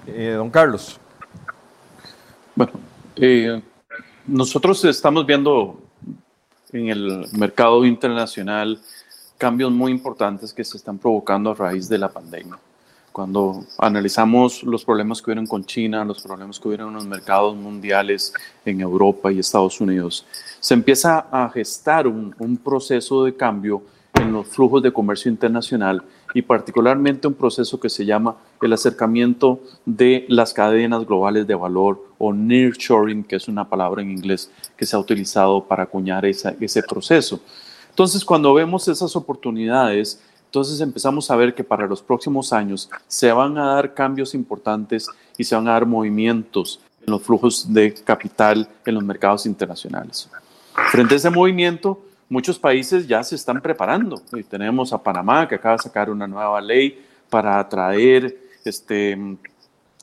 eh, 0.07 0.35
don 0.37 0.49
Carlos. 0.49 1.01
Bueno, 2.55 2.73
nosotros 4.27 4.85
estamos 4.85 5.27
viendo 5.27 5.81
en 6.73 6.89
el 6.89 7.27
mercado 7.33 7.85
internacional 7.85 8.81
cambios 9.37 9.73
muy 9.73 9.91
importantes 9.91 10.53
que 10.53 10.65
se 10.65 10.77
están 10.77 10.99
provocando 10.99 11.51
a 11.51 11.55
raíz 11.55 11.89
de 11.89 11.99
la 11.99 12.09
pandemia. 12.09 12.59
Cuando 13.11 13.65
analizamos 13.77 14.63
los 14.63 14.85
problemas 14.85 15.21
que 15.21 15.31
hubieron 15.31 15.47
con 15.47 15.65
China, 15.65 16.05
los 16.05 16.23
problemas 16.23 16.59
que 16.59 16.69
hubieron 16.69 16.89
en 16.89 16.95
los 16.95 17.07
mercados 17.07 17.55
mundiales, 17.57 18.33
en 18.65 18.81
Europa 18.81 19.31
y 19.31 19.41
Estados 19.41 19.81
Unidos, 19.81 20.25
se 20.61 20.75
empieza 20.75 21.27
a 21.31 21.51
gestar 21.51 22.07
un, 22.07 22.35
un 22.39 22.57
proceso 22.57 23.25
de 23.25 23.37
cambio 23.37 23.83
en 24.15 24.33
los 24.33 24.47
flujos 24.47 24.83
de 24.83 24.93
comercio 24.93 25.31
internacional 25.31 26.03
y 26.35 26.43
particularmente 26.43 27.29
un 27.29 27.35
proceso 27.35 27.79
que 27.79 27.89
se 27.89 28.05
llama 28.05 28.37
el 28.61 28.73
acercamiento 28.73 29.61
de 29.85 30.25
las 30.29 30.53
cadenas 30.53 31.07
globales 31.07 31.47
de 31.47 31.55
valor 31.55 32.05
o 32.19 32.33
nearshoring, 32.33 33.25
que 33.25 33.37
es 33.37 33.49
una 33.49 33.69
palabra 33.69 34.03
en 34.03 34.11
inglés 34.11 34.51
que 34.77 34.87
se 34.87 34.97
ha 34.97 34.99
utilizado 34.99 35.65
para 35.65 35.85
acuñar 35.85 36.25
ese 36.25 36.83
proceso. 36.89 37.41
Entonces, 37.91 38.25
cuando 38.25 38.55
vemos 38.55 38.89
esas 38.89 39.15
oportunidades, 39.17 40.23
entonces 40.47 40.81
empezamos 40.81 41.31
a 41.31 41.37
ver 41.37 41.55
que 41.55 41.65
para 41.65 41.87
los 41.87 42.03
próximos 42.03 42.53
años 42.53 42.91
se 43.07 43.33
van 43.33 43.59
a 43.59 43.75
dar 43.75 43.95
cambios 43.95 44.35
importantes 44.35 45.09
y 45.37 45.45
se 45.45 45.55
van 45.55 45.69
a 45.69 45.73
dar 45.73 45.87
movimientos 45.87 46.81
en 47.05 47.11
los 47.11 47.23
flujos 47.23 47.73
de 47.73 47.95
capital 47.95 48.69
en 48.87 48.95
los 48.95 49.03
mercados 49.03 49.45
internacionales. 49.47 50.31
Frente 50.91 51.15
a 51.15 51.17
ese 51.17 51.31
movimiento, 51.31 52.01
muchos 52.33 52.59
países 52.59 53.07
ya 53.07 53.23
se 53.23 53.35
están 53.35 53.61
preparando. 53.61 54.23
Y 54.33 54.43
tenemos 54.43 54.93
a 54.95 55.03
Panamá 55.03 55.47
que 55.47 55.57
acaba 55.57 55.77
de 55.77 55.83
sacar 55.83 56.09
una 56.09 56.27
nueva 56.27 56.61
ley 56.63 57.05
para 57.29 57.59
atraer 57.59 58.35
este, 58.65 59.19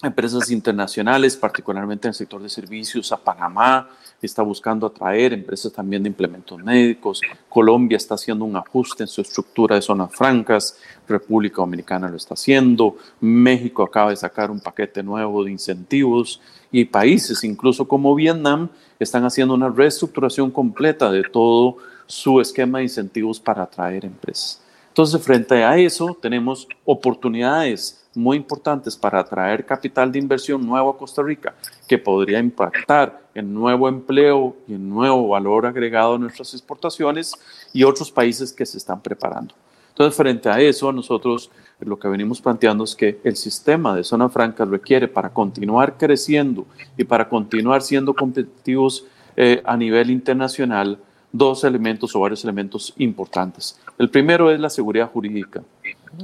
empresas 0.04 0.52
internacionales, 0.52 1.36
particularmente 1.36 2.08
en 2.08 2.10
el 2.10 2.15
sector 2.15 2.42
de 2.42 2.50
servicios, 2.50 3.12
a 3.12 3.18
Panamá 3.18 3.89
está 4.22 4.44
buscando 4.44 4.86
atraer 4.86 5.34
empresas 5.34 5.72
también 5.74 6.04
de 6.04 6.10
implementos 6.10 6.60
médicos. 6.60 7.22
Colombia 7.48 7.98
está 7.98 8.15
haciendo 8.15 8.46
un 8.46 8.56
ajuste 8.56 9.04
en 9.04 9.08
su 9.08 9.22
estructura 9.22 9.76
de 9.76 9.82
zonas 9.82 10.13
francas. 10.13 10.78
República 11.08 11.58
Dominicana 11.58 12.10
lo 12.10 12.18
está 12.18 12.36
haciendo. 12.36 12.98
México 13.22 13.82
acaba 13.82 14.12
de 14.12 14.18
sacar 14.18 14.52
un 14.52 14.60
paquete 14.60 15.02
nuevo 15.02 15.44
de 15.44 15.52
incentivos. 15.52 16.42
Y 16.72 16.86
países, 16.86 17.44
incluso 17.44 17.88
como 17.88 18.13
Vietnam, 18.13 18.70
están 19.00 19.24
haciendo 19.24 19.54
una 19.54 19.70
reestructuración 19.70 20.52
completa 20.52 21.10
de 21.10 21.24
todo 21.24 21.78
su 22.10 22.41
esquema 22.41 22.80
de 22.80 22.86
incentivos 22.86 23.39
para 23.39 23.62
atraer 23.62 24.04
empresas. 24.04 24.60
Entonces, 24.88 25.22
frente 25.22 25.63
a 25.63 25.78
eso, 25.78 26.17
tenemos 26.19 26.67
oportunidades 26.84 28.04
muy 28.15 28.36
importantes 28.36 28.98
para 28.98 29.19
atraer 29.19 29.63
capital 29.63 30.12
de 30.12 30.17
inversión 30.17 30.65
nuevo 30.65 30.89
a 30.89 30.98
Costa 30.98 31.22
Rica, 31.22 31.54
que 31.88 32.00
podría 32.00 32.39
impactar 32.39 33.22
en 33.36 33.54
nuevo 33.54 33.88
empleo 33.88 34.58
y 34.67 34.74
en 34.74 34.89
nuevo 34.89 35.30
valor 35.30 35.67
agregado 35.67 36.15
a 36.15 36.17
nuestras 36.17 36.52
exportaciones 36.54 37.34
y 37.72 37.84
otros 37.84 38.12
países 38.12 38.52
que 38.52 38.65
se 38.65 38.80
están 38.80 39.02
preparando. 39.02 39.54
Entonces, 39.89 40.17
frente 40.17 40.50
a 40.50 40.60
eso, 40.60 40.91
nosotros 40.91 41.52
lo 41.80 42.00
que 42.00 42.08
venimos 42.08 42.41
planteando 42.41 42.84
es 42.86 42.95
que 42.95 43.19
el 43.24 43.36
sistema 43.36 43.95
de 43.95 44.04
zona 44.04 44.30
franca 44.30 44.65
requiere 44.65 45.08
para 45.08 45.30
continuar 45.30 45.95
creciendo 45.95 46.65
y 46.98 47.04
para 47.04 47.30
continuar 47.30 47.84
siendo 47.84 48.15
competitivos 48.15 49.06
eh, 49.38 49.62
a 49.63 49.78
nivel 49.78 50.10
internacional 50.10 50.98
dos 51.32 51.63
elementos 51.63 52.15
o 52.15 52.20
varios 52.20 52.44
elementos 52.44 52.94
importantes. 52.98 53.80
El 53.98 54.10
primero 54.10 54.52
es 54.52 54.60
la 54.60 54.70
seguridad 54.70 55.10
jurídica. 55.12 55.62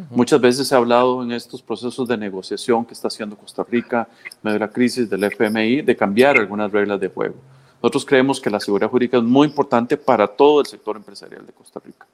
Muchas 0.10 0.42
veces 0.42 0.68
se 0.68 0.76
ha 0.76 0.80
hablado 0.80 1.22
en 1.22 1.32
estos 1.32 1.62
procesos 1.62 2.08
de 2.08 2.18
negociación 2.18 2.86
que 2.86 2.94
está 2.94 3.08
haciendo 3.08 3.36
Costa 3.36 3.64
Rica, 3.70 4.08
medio 4.42 4.56
de 4.56 4.66
la 4.66 4.72
crisis 4.72 5.10
del 5.10 5.24
FMI, 5.24 5.82
de 5.82 5.96
cambiar 5.96 6.38
algunas 6.38 6.72
reglas 6.72 7.00
de 7.00 7.10
juego. 7.10 7.36
Nosotros 7.82 8.06
creemos 8.06 8.42
que 8.42 8.50
la 8.50 8.60
seguridad 8.60 8.90
jurídica 8.90 9.18
es 9.18 9.24
muy 9.24 9.48
importante 9.48 9.96
para 9.96 10.28
todo 10.28 10.60
el 10.60 10.66
sector 10.66 10.96
empresarial 10.96 11.46
de 11.46 11.54
Costa 11.54 11.80
Rica. 11.86 12.08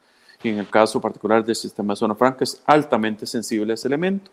Y 0.44 0.50
en 0.50 0.58
el 0.58 0.68
caso 0.68 1.00
particular 1.00 1.46
del 1.46 1.56
sistema 1.56 1.94
de 1.94 1.98
zona 1.98 2.16
franca 2.16 2.44
es 2.44 2.62
altamente 2.66 3.26
sensible 3.26 3.72
a 3.72 3.76
ese 3.76 3.88
elemento. 3.88 4.30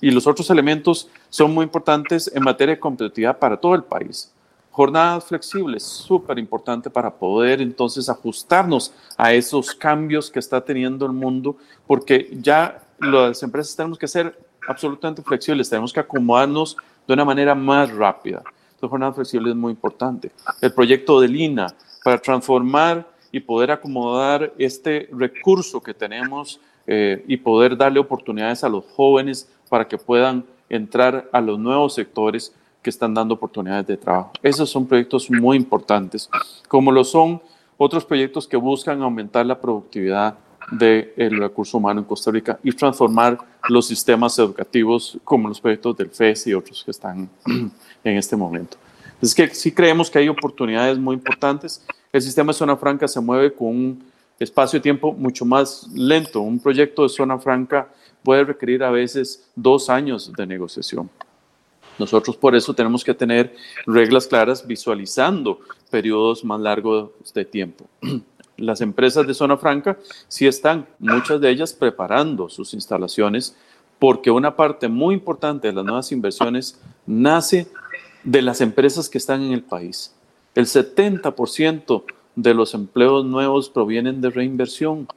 Y 0.00 0.10
los 0.10 0.26
otros 0.26 0.48
elementos 0.50 1.08
son 1.28 1.54
muy 1.54 1.64
importantes 1.64 2.30
en 2.32 2.44
materia 2.44 2.74
de 2.74 2.80
competitividad 2.80 3.38
para 3.38 3.56
todo 3.56 3.74
el 3.74 3.82
país. 3.82 4.30
Jornadas 4.76 5.24
flexibles, 5.24 5.82
súper 5.82 6.38
importante 6.38 6.90
para 6.90 7.10
poder 7.10 7.62
entonces 7.62 8.10
ajustarnos 8.10 8.92
a 9.16 9.32
esos 9.32 9.74
cambios 9.74 10.30
que 10.30 10.38
está 10.38 10.62
teniendo 10.62 11.06
el 11.06 11.12
mundo, 11.12 11.56
porque 11.86 12.28
ya 12.42 12.82
las 12.98 13.42
empresas 13.42 13.74
tenemos 13.74 13.98
que 13.98 14.06
ser 14.06 14.38
absolutamente 14.68 15.22
flexibles, 15.22 15.70
tenemos 15.70 15.94
que 15.94 16.00
acomodarnos 16.00 16.76
de 17.08 17.14
una 17.14 17.24
manera 17.24 17.54
más 17.54 17.90
rápida. 17.90 18.42
Entonces, 18.72 18.90
jornadas 18.90 19.14
flexibles 19.14 19.52
es 19.52 19.56
muy 19.56 19.70
importante. 19.72 20.30
El 20.60 20.74
proyecto 20.74 21.22
de 21.22 21.28
Lina 21.28 21.68
para 22.04 22.18
transformar 22.18 23.08
y 23.32 23.40
poder 23.40 23.70
acomodar 23.70 24.52
este 24.58 25.08
recurso 25.10 25.82
que 25.82 25.94
tenemos 25.94 26.60
eh, 26.86 27.24
y 27.26 27.38
poder 27.38 27.78
darle 27.78 27.98
oportunidades 27.98 28.62
a 28.62 28.68
los 28.68 28.84
jóvenes 28.94 29.50
para 29.70 29.88
que 29.88 29.96
puedan 29.96 30.44
entrar 30.68 31.30
a 31.32 31.40
los 31.40 31.58
nuevos 31.58 31.94
sectores 31.94 32.52
que 32.86 32.90
están 32.90 33.12
dando 33.12 33.34
oportunidades 33.34 33.84
de 33.84 33.96
trabajo. 33.96 34.30
Esos 34.40 34.70
son 34.70 34.86
proyectos 34.86 35.28
muy 35.28 35.56
importantes, 35.56 36.30
como 36.68 36.92
lo 36.92 37.02
son 37.02 37.42
otros 37.76 38.04
proyectos 38.04 38.46
que 38.46 38.56
buscan 38.56 39.02
aumentar 39.02 39.44
la 39.44 39.60
productividad 39.60 40.38
del 40.70 41.36
recurso 41.36 41.78
humano 41.78 41.98
en 41.98 42.06
Costa 42.06 42.30
Rica 42.30 42.60
y 42.62 42.70
transformar 42.70 43.38
los 43.68 43.88
sistemas 43.88 44.38
educativos 44.38 45.18
como 45.24 45.48
los 45.48 45.60
proyectos 45.60 45.96
del 45.96 46.10
FES 46.10 46.46
y 46.46 46.54
otros 46.54 46.84
que 46.84 46.92
están 46.92 47.28
en 48.04 48.16
este 48.16 48.36
momento. 48.36 48.76
Es 49.20 49.34
que 49.34 49.48
sí 49.48 49.72
creemos 49.72 50.08
que 50.08 50.20
hay 50.20 50.28
oportunidades 50.28 50.96
muy 50.96 51.14
importantes. 51.16 51.84
El 52.12 52.22
sistema 52.22 52.52
de 52.52 52.58
zona 52.58 52.76
franca 52.76 53.08
se 53.08 53.18
mueve 53.20 53.52
con 53.52 53.66
un 53.66 54.04
espacio 54.38 54.78
de 54.78 54.84
tiempo 54.84 55.12
mucho 55.12 55.44
más 55.44 55.88
lento. 55.92 56.40
Un 56.40 56.60
proyecto 56.60 57.02
de 57.02 57.08
zona 57.08 57.36
franca 57.36 57.88
puede 58.22 58.44
requerir 58.44 58.84
a 58.84 58.92
veces 58.92 59.44
dos 59.56 59.90
años 59.90 60.32
de 60.36 60.46
negociación. 60.46 61.10
Nosotros 61.98 62.36
por 62.36 62.54
eso 62.54 62.74
tenemos 62.74 63.04
que 63.04 63.14
tener 63.14 63.54
reglas 63.86 64.26
claras 64.26 64.66
visualizando 64.66 65.60
periodos 65.90 66.44
más 66.44 66.60
largos 66.60 67.10
de 67.34 67.44
tiempo. 67.44 67.86
Las 68.56 68.80
empresas 68.80 69.26
de 69.26 69.34
zona 69.34 69.56
franca 69.56 69.98
sí 70.28 70.46
están, 70.46 70.86
muchas 70.98 71.40
de 71.40 71.50
ellas, 71.50 71.72
preparando 71.72 72.48
sus 72.48 72.72
instalaciones 72.74 73.54
porque 73.98 74.30
una 74.30 74.56
parte 74.56 74.88
muy 74.88 75.14
importante 75.14 75.68
de 75.68 75.74
las 75.74 75.84
nuevas 75.84 76.12
inversiones 76.12 76.78
nace 77.06 77.66
de 78.24 78.42
las 78.42 78.60
empresas 78.60 79.08
que 79.08 79.18
están 79.18 79.42
en 79.42 79.52
el 79.52 79.62
país. 79.62 80.14
El 80.54 80.66
70% 80.66 82.02
de 82.34 82.54
los 82.54 82.74
empleos 82.74 83.24
nuevos 83.24 83.70
provienen 83.70 84.20
de 84.20 84.30
reinversión, 84.30 85.08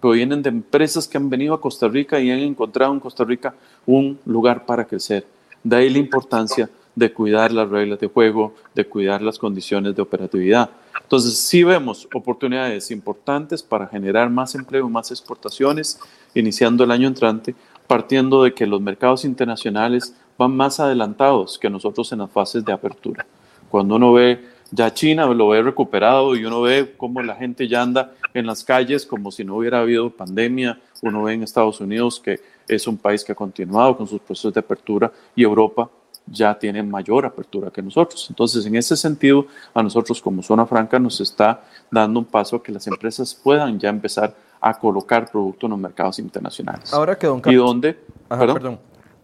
provienen 0.00 0.42
de 0.42 0.50
empresas 0.50 1.08
que 1.08 1.16
han 1.16 1.30
venido 1.30 1.54
a 1.54 1.60
Costa 1.60 1.88
Rica 1.88 2.20
y 2.20 2.30
han 2.30 2.38
encontrado 2.40 2.92
en 2.92 3.00
Costa 3.00 3.24
Rica 3.24 3.54
un 3.86 4.18
lugar 4.24 4.66
para 4.66 4.84
crecer. 4.84 5.26
De 5.62 5.76
ahí 5.76 5.90
la 5.90 5.98
importancia 5.98 6.70
de 6.94 7.12
cuidar 7.12 7.52
las 7.52 7.68
reglas 7.68 8.00
de 8.00 8.08
juego, 8.08 8.54
de 8.74 8.84
cuidar 8.84 9.22
las 9.22 9.38
condiciones 9.38 9.94
de 9.94 10.02
operatividad. 10.02 10.70
Entonces, 11.00 11.38
sí 11.38 11.62
vemos 11.62 12.08
oportunidades 12.12 12.90
importantes 12.90 13.62
para 13.62 13.86
generar 13.86 14.28
más 14.30 14.54
empleo, 14.54 14.88
más 14.88 15.10
exportaciones, 15.10 16.00
iniciando 16.34 16.84
el 16.84 16.90
año 16.90 17.06
entrante, 17.06 17.54
partiendo 17.86 18.42
de 18.42 18.52
que 18.52 18.66
los 18.66 18.80
mercados 18.80 19.24
internacionales 19.24 20.14
van 20.36 20.56
más 20.56 20.80
adelantados 20.80 21.58
que 21.58 21.70
nosotros 21.70 22.10
en 22.12 22.18
las 22.18 22.30
fases 22.30 22.64
de 22.64 22.72
apertura. 22.72 23.24
Cuando 23.70 23.96
uno 23.96 24.12
ve 24.12 24.44
ya 24.70 24.92
China, 24.92 25.26
lo 25.26 25.48
ve 25.48 25.62
recuperado 25.62 26.36
y 26.36 26.44
uno 26.44 26.62
ve 26.62 26.94
cómo 26.96 27.22
la 27.22 27.36
gente 27.36 27.68
ya 27.68 27.82
anda 27.82 28.12
en 28.34 28.46
las 28.46 28.64
calles 28.64 29.06
como 29.06 29.30
si 29.30 29.44
no 29.44 29.56
hubiera 29.56 29.80
habido 29.80 30.10
pandemia, 30.10 30.78
uno 31.02 31.22
ve 31.22 31.34
en 31.34 31.42
Estados 31.42 31.80
Unidos 31.80 32.20
que 32.20 32.40
es 32.66 32.86
un 32.86 32.98
país 32.98 33.24
que 33.24 33.32
ha 33.32 33.34
continuado 33.34 33.96
con 33.96 34.06
sus 34.06 34.20
procesos 34.20 34.52
de 34.52 34.60
apertura 34.60 35.10
y 35.34 35.42
Europa 35.42 35.88
ya 36.30 36.58
tienen 36.58 36.90
mayor 36.90 37.24
apertura 37.24 37.70
que 37.70 37.80
nosotros. 37.80 38.26
Entonces, 38.28 38.66
en 38.66 38.76
ese 38.76 38.96
sentido, 38.96 39.46
a 39.72 39.82
nosotros 39.82 40.20
como 40.20 40.42
zona 40.42 40.66
franca 40.66 40.98
nos 40.98 41.20
está 41.20 41.62
dando 41.90 42.20
un 42.20 42.26
paso 42.26 42.56
a 42.56 42.62
que 42.62 42.70
las 42.70 42.86
empresas 42.86 43.34
puedan 43.34 43.78
ya 43.78 43.88
empezar 43.88 44.36
a 44.60 44.78
colocar 44.78 45.30
producto 45.30 45.66
en 45.66 45.70
los 45.70 45.78
mercados 45.78 46.18
internacionales. 46.18 46.92
Ahora 46.92 47.16
que 47.16 47.26
don 47.26 47.40
Carlos... 47.40 47.62
¿Y 47.62 47.64
dónde? 47.64 47.98
perdón. 48.28 48.54
perdón. 48.54 48.78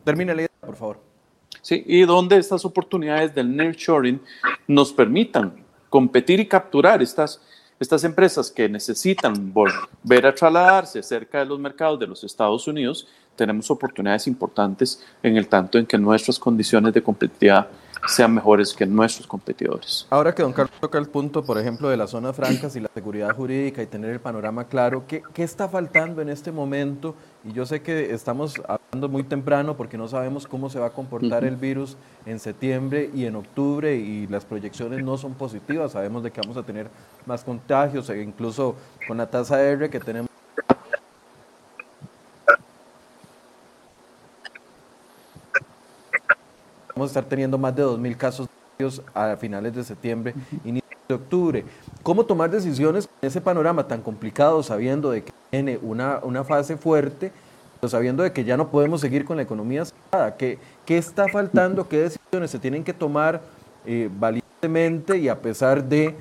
Termine 0.05 0.35
la 0.35 0.43
idea, 0.43 0.51
por 0.61 0.77
favor. 0.77 1.14
Sí, 1.65 1.83
y 1.87 2.03
donde 2.03 2.37
estas 2.37 2.63
oportunidades 2.67 3.35
del 3.35 3.57
nearshoring 3.57 4.21
nos 4.69 4.93
permitan 4.93 5.65
competir 5.89 6.39
y 6.39 6.47
capturar 6.47 7.01
estas, 7.01 7.41
estas 7.81 8.05
empresas 8.05 8.51
que 8.51 8.69
necesitan 8.69 9.51
volver 9.51 10.27
a 10.27 10.35
trasladarse 10.35 11.03
cerca 11.03 11.39
de 11.39 11.47
los 11.47 11.59
mercados 11.59 11.99
de 11.99 12.07
los 12.07 12.23
Estados 12.23 12.69
Unidos, 12.69 13.09
tenemos 13.35 13.71
oportunidades 13.71 14.27
importantes 14.27 15.03
en 15.23 15.39
el 15.39 15.49
tanto 15.49 15.79
en 15.79 15.87
que 15.87 15.97
nuestras 15.97 16.39
condiciones 16.39 16.93
de 16.93 17.03
competitividad 17.03 17.67
sean 18.07 18.35
mejores 18.35 18.75
que 18.75 18.87
nuestros 18.87 19.27
competidores. 19.27 20.07
Ahora 20.11 20.35
que 20.35 20.43
don 20.43 20.53
Carlos 20.53 20.77
toca 20.81 20.99
el 20.99 21.07
punto, 21.07 21.45
por 21.45 21.59
ejemplo, 21.59 21.89
de 21.89 21.97
las 21.97 22.11
zonas 22.11 22.37
francas 22.37 22.77
y 22.77 22.81
la 22.81 22.91
seguridad 22.93 23.35
jurídica 23.35 23.83
y 23.83 23.87
tener 23.87 24.11
el 24.11 24.21
panorama 24.21 24.65
claro, 24.65 25.05
¿qué, 25.07 25.23
¿qué, 25.33 25.43
está 25.43 25.69
faltando 25.69 26.21
en 26.23 26.29
este 26.29 26.53
momento? 26.53 27.15
Y 27.45 27.53
yo 27.53 27.67
sé 27.67 27.83
que 27.83 28.13
estamos 28.13 28.55
hablando 28.67 29.09
muy 29.09 29.23
temprano 29.23 29.77
porque 29.77 29.99
no 29.99 30.09
sabemos 30.09 30.47
cómo 30.47 30.71
se 30.71 30.79
va 30.79 30.87
a 30.87 30.91
comportar 30.91 31.45
el 31.45 31.57
virus 31.57 31.97
en 32.27 32.39
septiembre 32.39 33.11
y 33.15 33.27
en 33.27 33.37
octubre 33.37 33.95
y 33.97 34.27
las 34.27 34.45
proyecciones 34.45 35.03
no 35.03 35.17
son 35.17 35.35
positivas. 35.35 35.93
Sabemos 35.93 36.23
de 36.23 36.31
que 36.31 36.41
vamos 36.41 36.57
a 36.57 36.63
tener 36.63 36.89
más 37.27 37.45
contagios, 37.45 38.09
e 38.11 38.23
incluso 38.23 38.77
con 39.07 39.17
la 39.17 39.29
tasa 39.29 39.63
R 39.63 39.91
que 39.91 40.01
tenemos 40.01 40.34
Vamos 46.95 47.09
a 47.09 47.11
estar 47.11 47.25
teniendo 47.25 47.59
más 47.59 47.75
de 47.75 47.85
2.000 47.85 48.17
casos 48.17 48.49
a 49.13 49.37
finales 49.37 49.75
de 49.75 49.83
septiembre, 49.83 50.33
inicio 50.65 50.89
de 51.09 51.15
octubre. 51.15 51.65
¿Cómo 52.05 52.25
tomar 52.25 52.51
decisiones 52.51 53.09
en 53.21 53.27
ese 53.27 53.41
panorama 53.41 53.89
tan 53.89 54.01
complicado, 54.01 54.63
sabiendo 54.63 55.11
de 55.11 55.25
que 55.25 55.33
tiene 55.51 55.79
una, 55.83 56.21
una 56.23 56.45
fase 56.45 56.77
fuerte, 56.77 57.33
pero 57.81 57.89
sabiendo 57.89 58.23
de 58.23 58.33
que 58.33 58.45
ya 58.45 58.57
no 58.57 58.69
podemos 58.69 59.01
seguir 59.01 59.25
con 59.25 59.37
la 59.37 59.43
economía 59.43 59.85
cerrada? 59.85 60.37
¿Qué, 60.37 60.59
qué 60.87 60.97
está 60.97 61.27
faltando? 61.27 61.89
¿Qué 61.89 61.99
decisiones 61.99 62.53
se 62.53 62.61
tienen 62.61 62.85
que 62.85 62.93
tomar 62.93 63.43
eh, 63.85 64.09
valientemente 64.17 65.19
y 65.19 65.29
a 65.29 65.41
pesar 65.41 65.83
de 65.83 66.15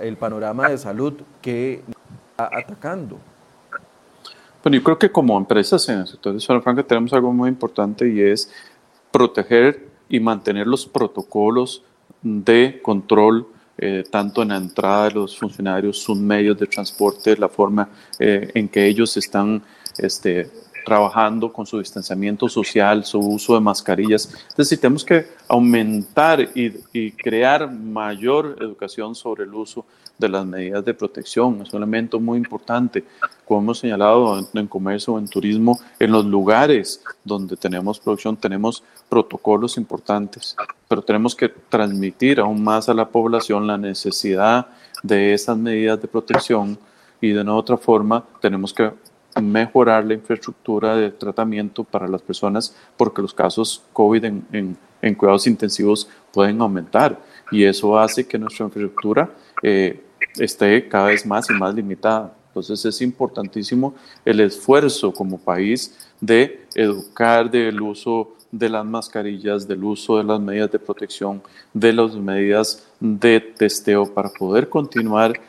el 0.00 0.16
panorama 0.16 0.70
de 0.70 0.78
salud 0.78 1.12
que 1.42 1.82
está 2.30 2.48
atacando? 2.56 3.18
Bueno, 4.62 4.78
yo 4.78 4.82
creo 4.82 4.98
que 4.98 5.12
como 5.12 5.36
empresas 5.36 5.86
en 5.90 6.00
el 6.00 6.06
sector 6.06 6.32
de 6.32 6.40
zona 6.40 6.62
franca 6.62 6.82
tenemos 6.82 7.12
algo 7.12 7.32
muy 7.32 7.50
importante 7.50 8.08
y 8.08 8.22
es 8.22 8.50
proteger 9.10 9.89
y 10.10 10.20
mantener 10.20 10.66
los 10.66 10.84
protocolos 10.86 11.82
de 12.20 12.80
control, 12.82 13.46
eh, 13.78 14.04
tanto 14.10 14.42
en 14.42 14.48
la 14.48 14.56
entrada 14.56 15.04
de 15.04 15.12
los 15.12 15.38
funcionarios, 15.38 15.98
sus 15.98 16.18
medios 16.18 16.58
de 16.58 16.66
transporte, 16.66 17.36
la 17.36 17.48
forma 17.48 17.88
eh, 18.18 18.50
en 18.54 18.68
que 18.68 18.86
ellos 18.86 19.16
están 19.16 19.62
este, 19.96 20.50
trabajando 20.90 21.52
con 21.52 21.64
su 21.66 21.78
distanciamiento 21.78 22.48
social, 22.48 23.04
su 23.04 23.20
uso 23.20 23.54
de 23.54 23.60
mascarillas. 23.60 24.28
Entonces, 24.48 24.80
tenemos 24.80 25.04
que 25.04 25.24
aumentar 25.46 26.40
y, 26.40 26.72
y, 26.92 27.12
crear 27.12 27.72
mayor 27.72 28.56
educación 28.60 29.14
sobre 29.14 29.44
el 29.44 29.54
uso 29.54 29.86
de 30.18 30.28
las 30.28 30.44
medidas 30.44 30.84
de 30.84 30.92
protección. 30.92 31.62
Es 31.62 31.72
un 31.72 31.76
elemento 31.76 32.18
muy 32.18 32.38
importante, 32.38 33.04
como 33.44 33.60
hemos 33.60 33.78
señalado 33.78 34.36
en, 34.36 34.48
en 34.52 34.66
comercio 34.66 35.14
o 35.14 35.20
en 35.20 35.28
turismo, 35.28 35.78
en 36.00 36.10
los 36.10 36.24
lugares 36.24 37.00
donde 37.22 37.56
tenemos 37.56 38.00
producción, 38.00 38.36
tenemos 38.36 38.82
protocolos 39.08 39.76
importantes, 39.76 40.56
pero 40.88 41.02
tenemos 41.02 41.36
que 41.36 41.50
transmitir 41.68 42.40
aún 42.40 42.64
más 42.64 42.88
a 42.88 42.94
la 42.94 43.08
población 43.08 43.64
la 43.64 43.78
necesidad 43.78 44.66
de 45.04 45.34
esas 45.34 45.56
medidas 45.56 46.02
de 46.02 46.08
protección 46.08 46.76
y 47.20 47.30
de 47.30 47.42
una 47.42 47.54
otra 47.54 47.76
forma 47.76 48.24
tenemos 48.40 48.74
que 48.74 48.90
mejorar 49.40 50.04
la 50.04 50.14
infraestructura 50.14 50.96
de 50.96 51.10
tratamiento 51.10 51.84
para 51.84 52.08
las 52.08 52.22
personas 52.22 52.74
porque 52.96 53.22
los 53.22 53.34
casos 53.34 53.82
COVID 53.92 54.24
en, 54.24 54.76
en, 55.02 55.14
cuidados 55.14 55.46
intensivos 55.46 56.08
pueden 56.32 56.60
aumentar 56.60 57.20
y 57.50 57.64
eso 57.64 57.98
hace 57.98 58.26
que 58.26 58.38
nuestra 58.38 58.66
infraestructura 58.66 59.30
eh, 59.62 60.02
esté 60.38 60.88
cada 60.88 61.06
vez 61.06 61.24
más 61.26 61.48
y 61.50 61.54
más 61.54 61.74
limitada. 61.74 62.34
Entonces 62.48 62.84
es 62.84 63.00
importantísimo 63.00 63.94
el 64.24 64.40
esfuerzo 64.40 65.12
como 65.12 65.38
país 65.38 65.96
de 66.20 66.66
educar 66.74 67.50
del 67.50 67.80
uso 67.80 68.34
de 68.50 68.68
las 68.68 68.84
mascarillas, 68.84 69.66
del 69.68 69.84
uso 69.84 70.18
de 70.18 70.24
las 70.24 70.40
medidas 70.40 70.72
de 70.72 70.78
protección, 70.78 71.40
de 71.72 71.92
las 71.92 72.14
medidas 72.16 72.84
de 72.98 73.40
testeo 73.40 74.12
para 74.12 74.28
poder 74.30 74.68
continuar 74.68 75.40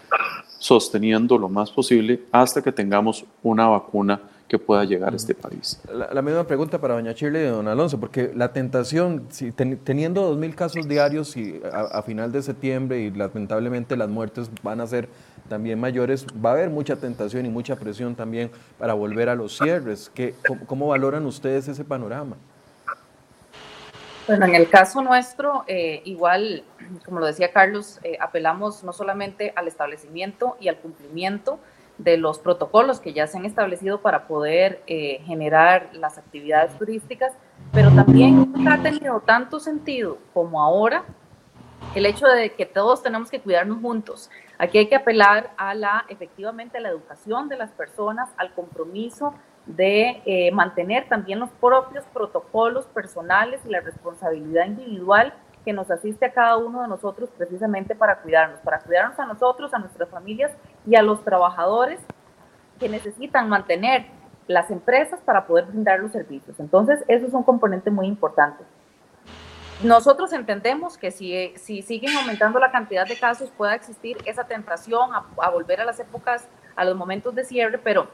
sosteniendo 0.61 1.39
lo 1.39 1.49
más 1.49 1.71
posible 1.71 2.21
hasta 2.31 2.61
que 2.61 2.71
tengamos 2.71 3.25
una 3.41 3.67
vacuna 3.67 4.21
que 4.47 4.59
pueda 4.59 4.83
llegar 4.83 5.11
a 5.11 5.15
este 5.15 5.33
país. 5.33 5.81
La, 5.91 6.21
misma 6.21 6.45
pregunta 6.45 6.79
para 6.79 6.93
doña 6.93 7.15
Chile 7.15 7.45
y 7.45 7.47
don 7.47 7.67
Alonso, 7.67 7.99
porque 7.99 8.31
la 8.35 8.53
tentación, 8.53 9.25
si 9.31 9.51
teniendo 9.51 10.37
2.000 10.37 10.53
casos 10.53 10.87
diarios 10.87 11.35
y 11.35 11.59
a, 11.73 12.03
final 12.03 12.31
de 12.31 12.43
septiembre 12.43 12.99
y 12.99 13.09
lamentablemente 13.09 13.97
las 13.97 14.07
muertes 14.07 14.51
van 14.61 14.81
a 14.81 14.87
ser 14.87 15.09
también 15.49 15.79
mayores, 15.79 16.27
va 16.45 16.51
a 16.51 16.53
haber 16.53 16.69
mucha 16.69 16.95
tentación 16.95 17.47
y 17.47 17.49
mucha 17.49 17.75
presión 17.75 18.13
también 18.13 18.51
para 18.77 18.93
volver 18.93 19.29
a 19.29 19.35
los 19.35 19.57
cierres. 19.57 20.11
¿Qué, 20.13 20.35
cómo 20.67 20.87
valoran 20.89 21.25
ustedes 21.25 21.67
ese 21.69 21.83
panorama? 21.83 22.35
Bueno, 24.27 24.45
en 24.45 24.53
el 24.53 24.69
caso 24.69 25.01
nuestro, 25.01 25.63
eh, 25.65 26.03
igual, 26.05 26.63
como 27.05 27.19
lo 27.19 27.25
decía 27.25 27.51
Carlos, 27.51 27.99
eh, 28.03 28.17
apelamos 28.19 28.83
no 28.83 28.93
solamente 28.93 29.53
al 29.55 29.67
establecimiento 29.67 30.57
y 30.59 30.67
al 30.67 30.77
cumplimiento 30.77 31.59
de 31.97 32.17
los 32.17 32.39
protocolos 32.39 32.99
que 32.99 33.13
ya 33.13 33.27
se 33.27 33.37
han 33.37 33.45
establecido 33.45 34.01
para 34.01 34.27
poder 34.27 34.81
eh, 34.87 35.21
generar 35.25 35.89
las 35.93 36.17
actividades 36.17 36.77
turísticas, 36.77 37.33
pero 37.71 37.91
también 37.91 38.53
ha 38.67 38.81
tenido 38.81 39.19
tanto 39.21 39.59
sentido 39.59 40.17
como 40.33 40.61
ahora 40.61 41.03
el 41.95 42.05
hecho 42.05 42.27
de 42.27 42.53
que 42.53 42.65
todos 42.65 43.03
tenemos 43.03 43.29
que 43.29 43.39
cuidarnos 43.39 43.81
juntos. 43.81 44.29
Aquí 44.57 44.77
hay 44.77 44.87
que 44.87 44.95
apelar 44.95 45.51
a 45.57 45.73
la, 45.73 46.05
efectivamente, 46.09 46.77
a 46.77 46.81
la 46.81 46.89
educación 46.89 47.49
de 47.49 47.57
las 47.57 47.71
personas, 47.71 48.29
al 48.37 48.53
compromiso 48.53 49.33
de 49.65 50.21
eh, 50.25 50.51
mantener 50.51 51.07
también 51.07 51.39
los 51.39 51.49
propios 51.51 52.03
protocolos 52.13 52.85
personales 52.87 53.61
y 53.65 53.69
la 53.69 53.81
responsabilidad 53.81 54.65
individual 54.65 55.33
que 55.63 55.73
nos 55.73 55.91
asiste 55.91 56.25
a 56.25 56.33
cada 56.33 56.57
uno 56.57 56.81
de 56.81 56.87
nosotros 56.87 57.29
precisamente 57.37 57.95
para 57.95 58.17
cuidarnos, 58.21 58.59
para 58.61 58.79
cuidarnos 58.79 59.19
a 59.19 59.25
nosotros, 59.25 59.73
a 59.73 59.79
nuestras 59.79 60.09
familias 60.09 60.51
y 60.87 60.95
a 60.95 61.01
los 61.01 61.23
trabajadores 61.23 61.99
que 62.79 62.89
necesitan 62.89 63.47
mantener 63.47 64.05
las 64.47 64.71
empresas 64.71 65.19
para 65.21 65.45
poder 65.45 65.65
brindar 65.65 65.99
los 65.99 66.11
servicios. 66.11 66.59
Entonces, 66.59 67.03
eso 67.07 67.27
es 67.27 67.33
un 67.33 67.43
componente 67.43 67.91
muy 67.91 68.07
importante. 68.07 68.63
Nosotros 69.83 70.33
entendemos 70.33 70.97
que 70.97 71.11
si, 71.11 71.53
si 71.57 71.81
siguen 71.81 72.15
aumentando 72.17 72.59
la 72.59 72.71
cantidad 72.71 73.07
de 73.07 73.17
casos, 73.17 73.49
pueda 73.51 73.73
existir 73.75 74.17
esa 74.25 74.43
tentación 74.43 75.11
a 75.13 75.49
volver 75.49 75.81
a 75.81 75.85
las 75.85 75.99
épocas, 75.99 76.47
a 76.75 76.85
los 76.85 76.95
momentos 76.95 77.33
de 77.33 77.45
cierre, 77.45 77.77
pero 77.77 78.07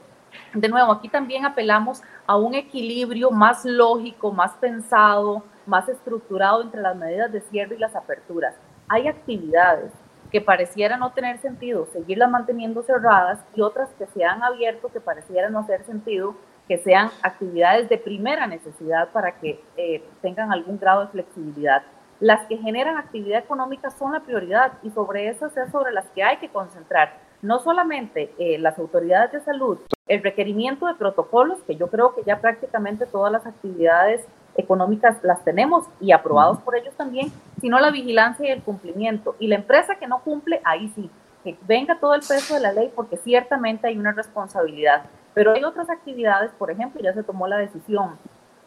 de 0.54 0.68
nuevo, 0.68 0.92
aquí 0.92 1.08
también 1.08 1.44
apelamos 1.44 2.02
a 2.26 2.36
un 2.36 2.54
equilibrio 2.54 3.30
más 3.30 3.64
lógico, 3.64 4.32
más 4.32 4.52
pensado, 4.54 5.42
más 5.68 5.88
estructurado 5.88 6.62
entre 6.62 6.80
las 6.80 6.96
medidas 6.96 7.30
de 7.30 7.40
cierre 7.42 7.76
y 7.76 7.78
las 7.78 7.94
aperturas. 7.94 8.54
Hay 8.88 9.06
actividades 9.06 9.92
que 10.32 10.40
pareciera 10.40 10.96
no 10.96 11.12
tener 11.12 11.38
sentido 11.38 11.86
seguirlas 11.92 12.30
manteniendo 12.30 12.82
cerradas 12.82 13.38
y 13.54 13.60
otras 13.60 13.90
que 13.98 14.06
se 14.06 14.24
han 14.24 14.42
abierto 14.42 14.88
que 14.88 15.00
pareciera 15.00 15.48
no 15.48 15.60
hacer 15.60 15.84
sentido 15.84 16.34
que 16.66 16.78
sean 16.78 17.10
actividades 17.22 17.88
de 17.88 17.96
primera 17.96 18.46
necesidad 18.46 19.08
para 19.10 19.32
que 19.32 19.62
eh, 19.76 20.02
tengan 20.20 20.52
algún 20.52 20.78
grado 20.78 21.02
de 21.02 21.08
flexibilidad. 21.08 21.82
Las 22.20 22.46
que 22.46 22.58
generan 22.58 22.96
actividad 22.96 23.38
económica 23.38 23.90
son 23.90 24.12
la 24.12 24.20
prioridad 24.20 24.72
y 24.82 24.90
sobre 24.90 25.28
esas 25.28 25.56
es 25.56 25.70
sobre 25.70 25.92
las 25.92 26.06
que 26.08 26.22
hay 26.22 26.36
que 26.38 26.48
concentrar 26.48 27.28
no 27.42 27.60
solamente 27.60 28.32
eh, 28.38 28.58
las 28.58 28.78
autoridades 28.78 29.32
de 29.32 29.40
salud, 29.40 29.78
el 30.06 30.22
requerimiento 30.22 30.86
de 30.86 30.94
protocolos, 30.94 31.62
que 31.66 31.76
yo 31.76 31.88
creo 31.88 32.14
que 32.14 32.22
ya 32.24 32.40
prácticamente 32.40 33.06
todas 33.06 33.30
las 33.30 33.46
actividades 33.46 34.24
económicas 34.58 35.16
las 35.22 35.42
tenemos 35.44 35.86
y 36.00 36.12
aprobados 36.12 36.58
por 36.58 36.76
ellos 36.76 36.94
también, 36.96 37.32
sino 37.60 37.78
la 37.78 37.90
vigilancia 37.90 38.46
y 38.46 38.50
el 38.50 38.62
cumplimiento. 38.62 39.36
Y 39.38 39.46
la 39.46 39.54
empresa 39.54 39.94
que 39.94 40.06
no 40.06 40.18
cumple, 40.20 40.60
ahí 40.64 40.92
sí, 40.94 41.08
que 41.44 41.56
venga 41.66 41.98
todo 41.98 42.14
el 42.14 42.20
peso 42.20 42.54
de 42.54 42.60
la 42.60 42.72
ley 42.72 42.92
porque 42.94 43.16
ciertamente 43.16 43.86
hay 43.86 43.96
una 43.96 44.12
responsabilidad. 44.12 45.04
Pero 45.32 45.52
hay 45.52 45.64
otras 45.64 45.88
actividades, 45.88 46.50
por 46.58 46.70
ejemplo, 46.70 47.00
ya 47.00 47.14
se 47.14 47.22
tomó 47.22 47.46
la 47.46 47.56
decisión 47.56 48.18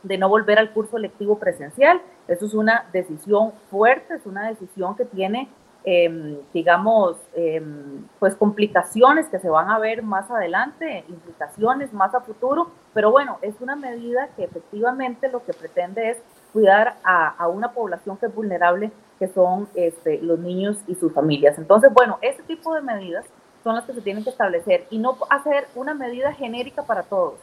de 0.04 0.18
no 0.18 0.30
volver 0.30 0.58
al 0.58 0.72
curso 0.72 0.98
lectivo 0.98 1.38
presencial. 1.38 2.02
Eso 2.28 2.46
es 2.46 2.54
una 2.54 2.86
decisión 2.94 3.52
fuerte, 3.70 4.16
es 4.16 4.26
una 4.26 4.48
decisión 4.48 4.96
que 4.96 5.06
tiene 5.06 5.50
Em, 5.84 6.38
digamos, 6.54 7.18
em, 7.34 8.06
pues 8.20 8.36
complicaciones 8.36 9.26
que 9.30 9.40
se 9.40 9.50
van 9.50 9.68
a 9.72 9.80
ver 9.80 10.04
más 10.04 10.30
adelante, 10.30 11.04
implicaciones 11.10 11.92
más 11.92 12.14
a 12.14 12.22
futuro, 12.22 12.70
pero 12.94 13.10
bueno, 13.10 13.40
es 13.42 13.60
una 13.62 13.76
medida 13.76 14.30
que 14.36 14.44
efectivamente 14.44 15.28
lo 15.30 15.44
que 15.44 15.54
pretende 15.54 16.12
es 16.12 16.18
cuidar 16.54 16.98
a, 17.04 17.48
una 17.48 17.72
población 17.72 18.18
que 18.18 18.28
es 18.28 18.36
vulnerable, 18.36 18.92
que 19.18 19.28
son 19.28 19.68
este, 19.74 20.22
los 20.22 20.38
niños 20.38 20.78
y 20.86 20.94
sus 20.94 21.12
familias. 21.14 21.58
Entonces, 21.58 21.92
bueno, 21.92 22.20
ese 22.22 22.44
tipo 22.44 22.76
de 22.76 22.82
medidas 22.82 23.26
son 23.64 23.74
las 23.74 23.86
que 23.86 23.94
se 23.94 24.02
tienen 24.02 24.24
que 24.24 24.30
establecer 24.30 24.86
y 24.92 25.00
no 25.00 25.18
hacer 25.32 25.68
una 25.74 25.96
medida 25.96 26.32
genérica 26.34 26.84
para 26.84 27.02
todos, 27.02 27.40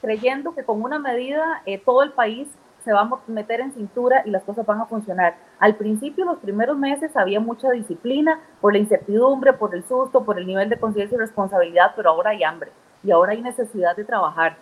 creyendo 0.00 0.54
que 0.54 0.62
con 0.62 0.80
una 0.80 1.00
medida 1.00 1.62
eh, 1.66 1.78
todo 1.78 2.04
el 2.04 2.12
país 2.12 2.46
se 2.84 2.92
va 2.92 3.02
a 3.02 3.10
meter 3.26 3.60
en 3.60 3.72
cintura 3.72 4.22
y 4.24 4.30
las 4.30 4.42
cosas 4.42 4.66
van 4.66 4.80
a 4.80 4.86
funcionar. 4.86 5.36
Al 5.58 5.76
principio, 5.76 6.24
los 6.24 6.38
primeros 6.38 6.76
meses, 6.76 7.16
había 7.16 7.40
mucha 7.40 7.70
disciplina 7.70 8.40
por 8.60 8.72
la 8.72 8.78
incertidumbre, 8.78 9.52
por 9.52 9.74
el 9.74 9.84
susto, 9.84 10.24
por 10.24 10.38
el 10.38 10.46
nivel 10.46 10.68
de 10.68 10.78
conciencia 10.78 11.16
y 11.16 11.18
responsabilidad, 11.18 11.92
pero 11.96 12.10
ahora 12.10 12.30
hay 12.30 12.42
hambre 12.42 12.72
y 13.02 13.10
ahora 13.10 13.32
hay 13.32 13.42
necesidad 13.42 13.96
de 13.96 14.04
trabajar. 14.04 14.56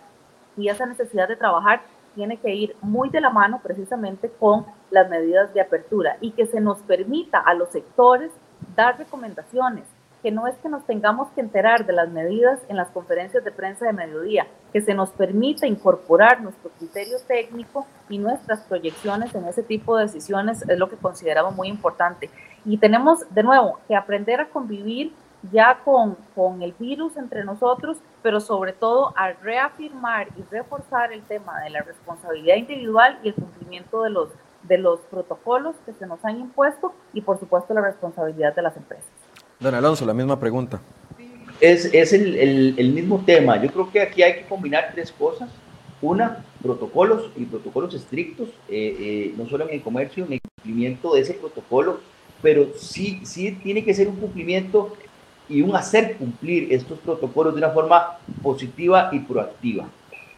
Y 0.57 0.67
esa 0.69 0.85
necesidad 0.85 1.27
de 1.27 1.35
trabajar 1.35 1.81
tiene 2.15 2.37
que 2.37 2.53
ir 2.53 2.75
muy 2.81 3.09
de 3.09 3.21
la 3.21 3.29
mano 3.29 3.59
precisamente 3.63 4.29
con 4.39 4.65
las 4.91 5.09
medidas 5.09 5.53
de 5.53 5.61
apertura 5.61 6.17
y 6.21 6.31
que 6.31 6.45
se 6.45 6.59
nos 6.59 6.79
permita 6.79 7.39
a 7.39 7.53
los 7.53 7.69
sectores 7.69 8.31
dar 8.75 8.97
recomendaciones, 8.97 9.85
que 10.21 10.31
no 10.31 10.47
es 10.47 10.55
que 10.57 10.69
nos 10.69 10.85
tengamos 10.85 11.29
que 11.31 11.41
enterar 11.41 11.85
de 11.85 11.93
las 11.93 12.09
medidas 12.09 12.59
en 12.67 12.75
las 12.75 12.89
conferencias 12.89 13.43
de 13.43 13.51
prensa 13.51 13.85
de 13.85 13.93
mediodía, 13.93 14.47
que 14.73 14.81
se 14.81 14.93
nos 14.93 15.11
permita 15.11 15.65
incorporar 15.65 16.41
nuestro 16.41 16.69
criterio 16.71 17.17
técnico 17.27 17.85
y 18.09 18.17
nuestras 18.17 18.61
proyecciones 18.61 19.33
en 19.33 19.45
ese 19.45 19.63
tipo 19.63 19.95
de 19.95 20.05
decisiones 20.05 20.67
es 20.67 20.77
lo 20.77 20.89
que 20.89 20.97
consideramos 20.97 21.55
muy 21.55 21.69
importante. 21.69 22.29
Y 22.65 22.77
tenemos, 22.77 23.19
de 23.33 23.43
nuevo, 23.43 23.79
que 23.87 23.95
aprender 23.95 24.41
a 24.41 24.49
convivir 24.49 25.13
ya 25.51 25.79
con, 25.85 26.17
con 26.35 26.61
el 26.61 26.73
virus 26.73 27.15
entre 27.15 27.45
nosotros, 27.45 27.97
pero 28.21 28.41
sobre 28.41 28.73
todo 28.73 29.13
a 29.15 29.31
reafirmar 29.31 30.27
y 30.37 30.43
reforzar 30.51 31.13
el 31.13 31.23
tema 31.23 31.61
de 31.61 31.69
la 31.69 31.81
responsabilidad 31.81 32.57
individual 32.57 33.19
y 33.23 33.29
el 33.29 33.35
cumplimiento 33.35 34.03
de 34.03 34.09
los, 34.09 34.29
de 34.63 34.77
los 34.77 34.99
protocolos 35.01 35.77
que 35.85 35.93
se 35.93 36.05
nos 36.05 36.23
han 36.25 36.41
impuesto 36.41 36.93
y 37.13 37.21
por 37.21 37.39
supuesto 37.39 37.73
la 37.73 37.81
responsabilidad 37.81 38.53
de 38.53 38.61
las 38.61 38.75
empresas. 38.75 39.18
Don 39.59 39.75
Alonso, 39.75 40.05
la 40.05 40.13
misma 40.13 40.39
pregunta. 40.39 40.79
Es, 41.59 41.93
es 41.93 42.13
el, 42.13 42.75
el, 42.77 42.91
mismo 42.91 43.21
tema. 43.25 43.61
Yo 43.61 43.69
creo 43.69 43.91
que 43.91 44.01
aquí 44.01 44.23
hay 44.23 44.35
que 44.35 44.45
combinar 44.45 44.91
tres 44.93 45.11
cosas. 45.11 45.49
Una, 46.01 46.45
protocolos 46.61 47.29
y 47.35 47.43
protocolos 47.43 47.93
estrictos, 47.93 48.47
eh, 48.69 48.95
eh, 48.99 49.33
no 49.37 49.49
solo 49.49 49.67
en 49.67 49.75
el 49.75 49.81
comercio, 49.81 50.23
en 50.25 50.33
el 50.33 50.41
cumplimiento 50.41 51.13
de 51.13 51.21
ese 51.21 51.33
protocolo, 51.33 51.99
pero 52.41 52.69
sí, 52.77 53.19
sí 53.25 53.51
tiene 53.61 53.83
que 53.83 53.93
ser 53.93 54.07
un 54.07 54.15
cumplimiento 54.15 54.95
y 55.49 55.61
un 55.61 55.75
hacer 55.75 56.15
cumplir 56.15 56.71
estos 56.71 56.97
protocolos 56.99 57.53
de 57.53 57.57
una 57.57 57.71
forma 57.71 58.17
positiva 58.41 59.09
y 59.11 59.19
proactiva. 59.19 59.89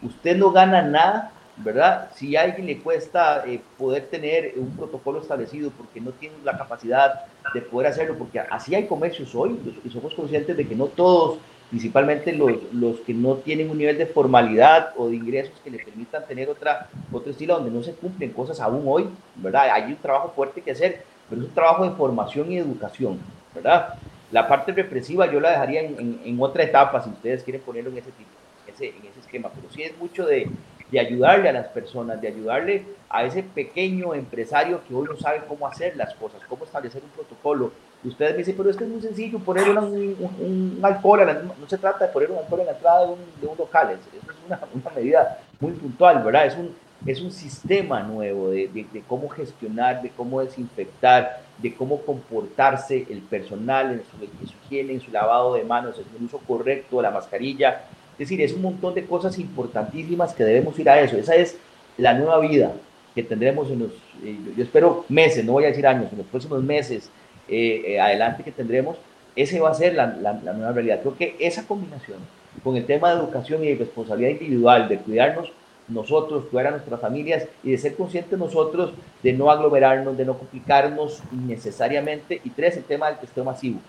Usted 0.02 0.36
no 0.36 0.52
gana 0.52 0.82
nada 0.82 1.32
¿verdad? 1.58 2.10
Si 2.16 2.36
a 2.36 2.42
alguien 2.42 2.68
le 2.68 2.80
cuesta 2.80 3.44
eh, 3.46 3.62
poder 3.78 4.08
tener 4.08 4.54
un 4.56 4.76
protocolo 4.76 5.22
establecido 5.22 5.72
porque 5.72 6.02
no 6.02 6.12
tiene 6.12 6.36
la 6.44 6.58
capacidad 6.58 7.26
de 7.54 7.62
poder 7.62 7.88
hacerlo, 7.88 8.16
porque 8.18 8.40
así 8.40 8.74
hay 8.74 8.88
comercios 8.88 9.36
hoy 9.36 9.60
y 9.84 9.90
somos 9.90 10.14
conscientes 10.14 10.56
de 10.56 10.68
que 10.68 10.76
no 10.76 10.88
todos, 10.88 11.40
principalmente 11.70 12.34
los, 12.34 12.52
los 12.74 13.00
que 13.02 13.14
no 13.14 13.36
tienen 13.36 13.70
un 13.70 13.78
nivel 13.78 13.98
de 13.98 14.06
formalidad 14.06 14.94
o 14.98 15.10
de 15.10 15.16
ingresos 15.16 15.54
que 15.64 15.72
le 15.72 15.80
permitan 15.80 16.26
tener 16.26 16.50
otra, 16.50 16.90
otro 17.12 17.32
estilo 17.32 17.56
donde 17.56 17.72
no 17.72 17.84
se 17.84 17.94
cumplen 17.94 18.32
cosas 18.32 18.60
aún 18.60 18.84
hoy, 18.86 19.10
¿verdad? 19.36 19.70
Hay 19.72 19.84
un 19.92 19.98
trabajo 19.98 20.32
fuerte 20.36 20.62
que 20.62 20.72
hacer, 20.72 21.04
pero 21.30 21.42
es 21.42 21.48
un 21.48 21.54
trabajo 21.54 21.84
de 21.84 21.96
formación 21.96 22.52
y 22.52 22.58
educación, 22.58 23.20
¿verdad? 23.54 23.96
La 24.32 24.48
parte 24.48 24.72
represiva 24.72 25.30
yo 25.32 25.42
la 25.42 25.52
dejaría 25.52 25.82
en, 25.82 26.22
en, 26.24 26.42
otra 26.42 26.64
etapa 26.64 27.04
si 27.04 27.10
ustedes 27.10 27.44
quieren 27.44 27.62
ponerlo 27.62 27.90
en 27.90 27.98
ese 27.98 28.12
tipo, 28.12 28.30
en 28.68 29.08
ese 29.08 29.20
esquema, 29.20 29.50
pero 29.54 29.70
sí 29.70 29.84
es 29.84 29.98
mucho 29.98 30.26
de, 30.26 30.50
de 30.92 31.00
ayudarle 31.00 31.50
a 31.50 31.54
las 31.54 31.68
personas, 31.68 32.22
de 32.22 32.28
ayudarle 32.28 32.86
a 33.10 33.24
ese 33.24 33.44
pequeño 33.44 34.14
empresario 34.14 34.82
que 34.88 34.94
hoy 34.94 35.08
no 35.10 35.18
sabe 35.18 35.42
cómo 35.48 35.66
hacer 35.66 35.96
las 35.96 36.14
cosas, 36.16 36.42
cómo 36.48 36.66
establecer 36.66 37.02
un 37.02 37.10
protocolo. 37.10 37.72
Ustedes 38.04 38.32
me 38.32 38.38
dicen, 38.40 38.56
pero 38.58 38.70
es 38.70 38.78
que 38.78 38.84
es 38.84 38.90
muy 38.90 39.02
sencillo 39.02 39.40
poner 39.40 39.70
un, 39.70 40.80
alcohol, 40.82 41.22
no 41.60 41.68
se 41.68 41.78
trata 41.78 42.08
de 42.08 42.12
poner 42.12 42.32
un 42.32 42.40
alcohol 42.40 42.62
en 42.62 42.66
la 42.66 42.72
entrada 42.74 43.06
de 43.06 43.48
un, 43.48 43.58
local, 43.58 43.92
eso 43.92 44.10
es 44.14 44.36
una, 44.48 44.60
medida 44.96 45.40
muy 45.60 45.72
puntual, 45.74 46.24
¿verdad? 46.24 46.48
Es 46.48 46.56
un, 46.56 46.76
es 47.06 47.22
un 47.22 47.32
sistema 47.32 48.02
nuevo 48.02 48.50
de, 48.50 48.68
de, 48.68 48.86
de, 48.92 49.02
cómo 49.08 49.30
gestionar, 49.30 50.02
de 50.02 50.10
cómo 50.10 50.42
desinfectar, 50.42 51.42
de 51.58 51.74
cómo 51.74 52.02
comportarse 52.02 53.06
el 53.10 53.20
personal 53.20 53.92
en 53.92 54.04
su, 54.04 54.24
en 54.24 54.48
su 54.48 54.56
higiene, 54.66 54.94
en 54.94 55.02
su 55.02 55.12
lavado 55.12 55.54
de 55.54 55.64
manos, 55.64 55.98
en 55.98 56.06
el 56.18 56.26
uso 56.26 56.40
correcto 56.40 56.98
de 56.98 57.04
la 57.04 57.12
mascarilla, 57.12 57.84
es 58.22 58.30
decir, 58.30 58.42
es 58.42 58.54
un 58.54 58.62
montón 58.62 58.94
de 58.94 59.04
cosas 59.04 59.40
importantísimas 59.40 60.36
que 60.36 60.44
debemos 60.44 60.78
ir 60.78 60.88
a 60.88 61.02
eso. 61.02 61.18
Esa 61.18 61.34
es 61.36 61.58
la 61.98 62.14
nueva 62.14 62.38
vida 62.40 62.72
que 63.16 63.24
tendremos 63.24 63.72
en 63.72 63.80
los, 63.80 63.92
eh, 64.24 64.38
yo 64.56 64.64
espero 64.64 65.06
meses, 65.10 65.44
no 65.44 65.54
voy 65.54 65.64
a 65.64 65.70
decir 65.70 65.88
años, 65.88 66.12
en 66.12 66.20
los 66.20 66.28
próximos 66.28 66.64
meses 66.64 67.10
eh, 67.48 67.84
eh, 67.88 68.00
adelante 68.00 68.44
que 68.44 68.52
tendremos, 68.52 68.98
ese 69.36 69.60
va 69.60 69.72
a 69.72 69.74
ser 69.74 69.96
la, 69.96 70.06
la, 70.22 70.54
nueva 70.54 70.72
realidad. 70.72 71.02
Creo 71.02 71.18
que 71.18 71.36
esa 71.40 71.66
combinación 71.66 72.20
con 72.64 72.78
el 72.78 72.86
tema 72.86 73.12
de 73.12 73.22
educación 73.22 73.64
y 73.64 73.70
de 73.70 73.76
responsabilidad 73.76 74.30
individual, 74.30 74.88
de 74.88 75.00
cuidarnos 75.00 75.52
nosotros, 75.88 76.46
cuidar 76.52 76.68
a 76.68 76.72
nuestras 76.72 77.02
familias 77.02 77.48
y 77.64 77.72
de 77.72 77.80
ser 77.80 77.96
conscientes 77.96 78.38
nosotros 78.38 78.94
de 79.24 79.34
no 79.34 79.50
aglomerarnos, 79.50 80.16
de 80.16 80.26
no 80.26 80.38
complicarnos 80.38 81.24
innecesariamente. 81.32 82.40
Y 82.44 82.52
tres, 82.52 82.78
el 82.78 82.84
tema 82.84 83.08
del 83.08 83.18
testeo 83.18 83.44
masivo. 83.44 83.80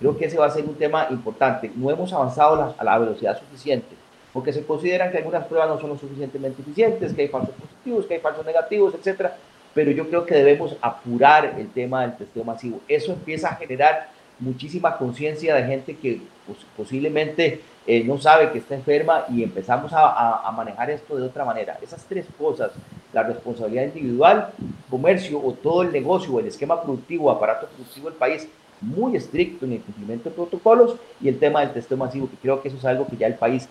Creo 0.00 0.16
que 0.16 0.24
ese 0.24 0.38
va 0.38 0.46
a 0.46 0.50
ser 0.50 0.64
un 0.64 0.74
tema 0.74 1.06
importante. 1.10 1.70
No 1.76 1.90
hemos 1.90 2.10
avanzado 2.12 2.74
a 2.76 2.82
la 2.84 2.98
velocidad 2.98 3.38
suficiente, 3.38 3.94
porque 4.32 4.50
se 4.50 4.64
consideran 4.64 5.12
que 5.12 5.18
algunas 5.18 5.46
pruebas 5.46 5.68
no 5.68 5.78
son 5.78 5.90
lo 5.90 5.98
suficientemente 5.98 6.62
eficientes, 6.62 7.12
que 7.12 7.22
hay 7.22 7.28
falsos 7.28 7.54
positivos, 7.54 8.06
que 8.06 8.14
hay 8.14 8.20
falsos 8.20 8.46
negativos, 8.46 8.94
etcétera. 8.94 9.36
Pero 9.74 9.90
yo 9.90 10.08
creo 10.08 10.24
que 10.24 10.34
debemos 10.34 10.74
apurar 10.80 11.54
el 11.58 11.68
tema 11.70 12.00
del 12.00 12.16
testeo 12.16 12.44
masivo. 12.44 12.80
Eso 12.88 13.12
empieza 13.12 13.50
a 13.50 13.56
generar 13.56 14.08
muchísima 14.38 14.96
conciencia 14.96 15.54
de 15.54 15.64
gente 15.64 15.94
que 15.94 16.22
posiblemente 16.76 17.60
eh, 17.86 18.02
no 18.02 18.18
sabe 18.18 18.50
que 18.50 18.58
está 18.58 18.74
enferma 18.74 19.26
y 19.28 19.42
empezamos 19.42 19.92
a, 19.92 20.48
a, 20.48 20.50
manejar 20.52 20.90
esto 20.90 21.14
de 21.16 21.26
otra 21.26 21.44
manera. 21.44 21.78
Esas 21.82 22.04
tres 22.04 22.24
cosas, 22.38 22.72
la 23.12 23.22
responsabilidad 23.22 23.84
individual, 23.84 24.50
comercio 24.88 25.38
o 25.44 25.52
todo 25.52 25.82
el 25.82 25.92
negocio 25.92 26.40
el 26.40 26.46
esquema 26.46 26.82
productivo, 26.82 27.30
aparato 27.30 27.66
productivo 27.66 28.08
del 28.08 28.18
país, 28.18 28.48
muy 28.80 29.16
estricto 29.16 29.64
en 29.64 29.72
el 29.72 29.80
cumplimiento 29.80 30.28
de 30.28 30.34
protocolos 30.34 30.96
y 31.20 31.28
el 31.28 31.38
tema 31.38 31.60
del 31.60 31.72
testeo 31.72 31.96
masivo, 31.96 32.28
que 32.30 32.36
creo 32.36 32.62
que 32.62 32.68
eso 32.68 32.78
es 32.78 32.84
algo 32.84 33.06
que 33.06 33.16
ya 33.16 33.26
el 33.26 33.34
país 33.34 33.68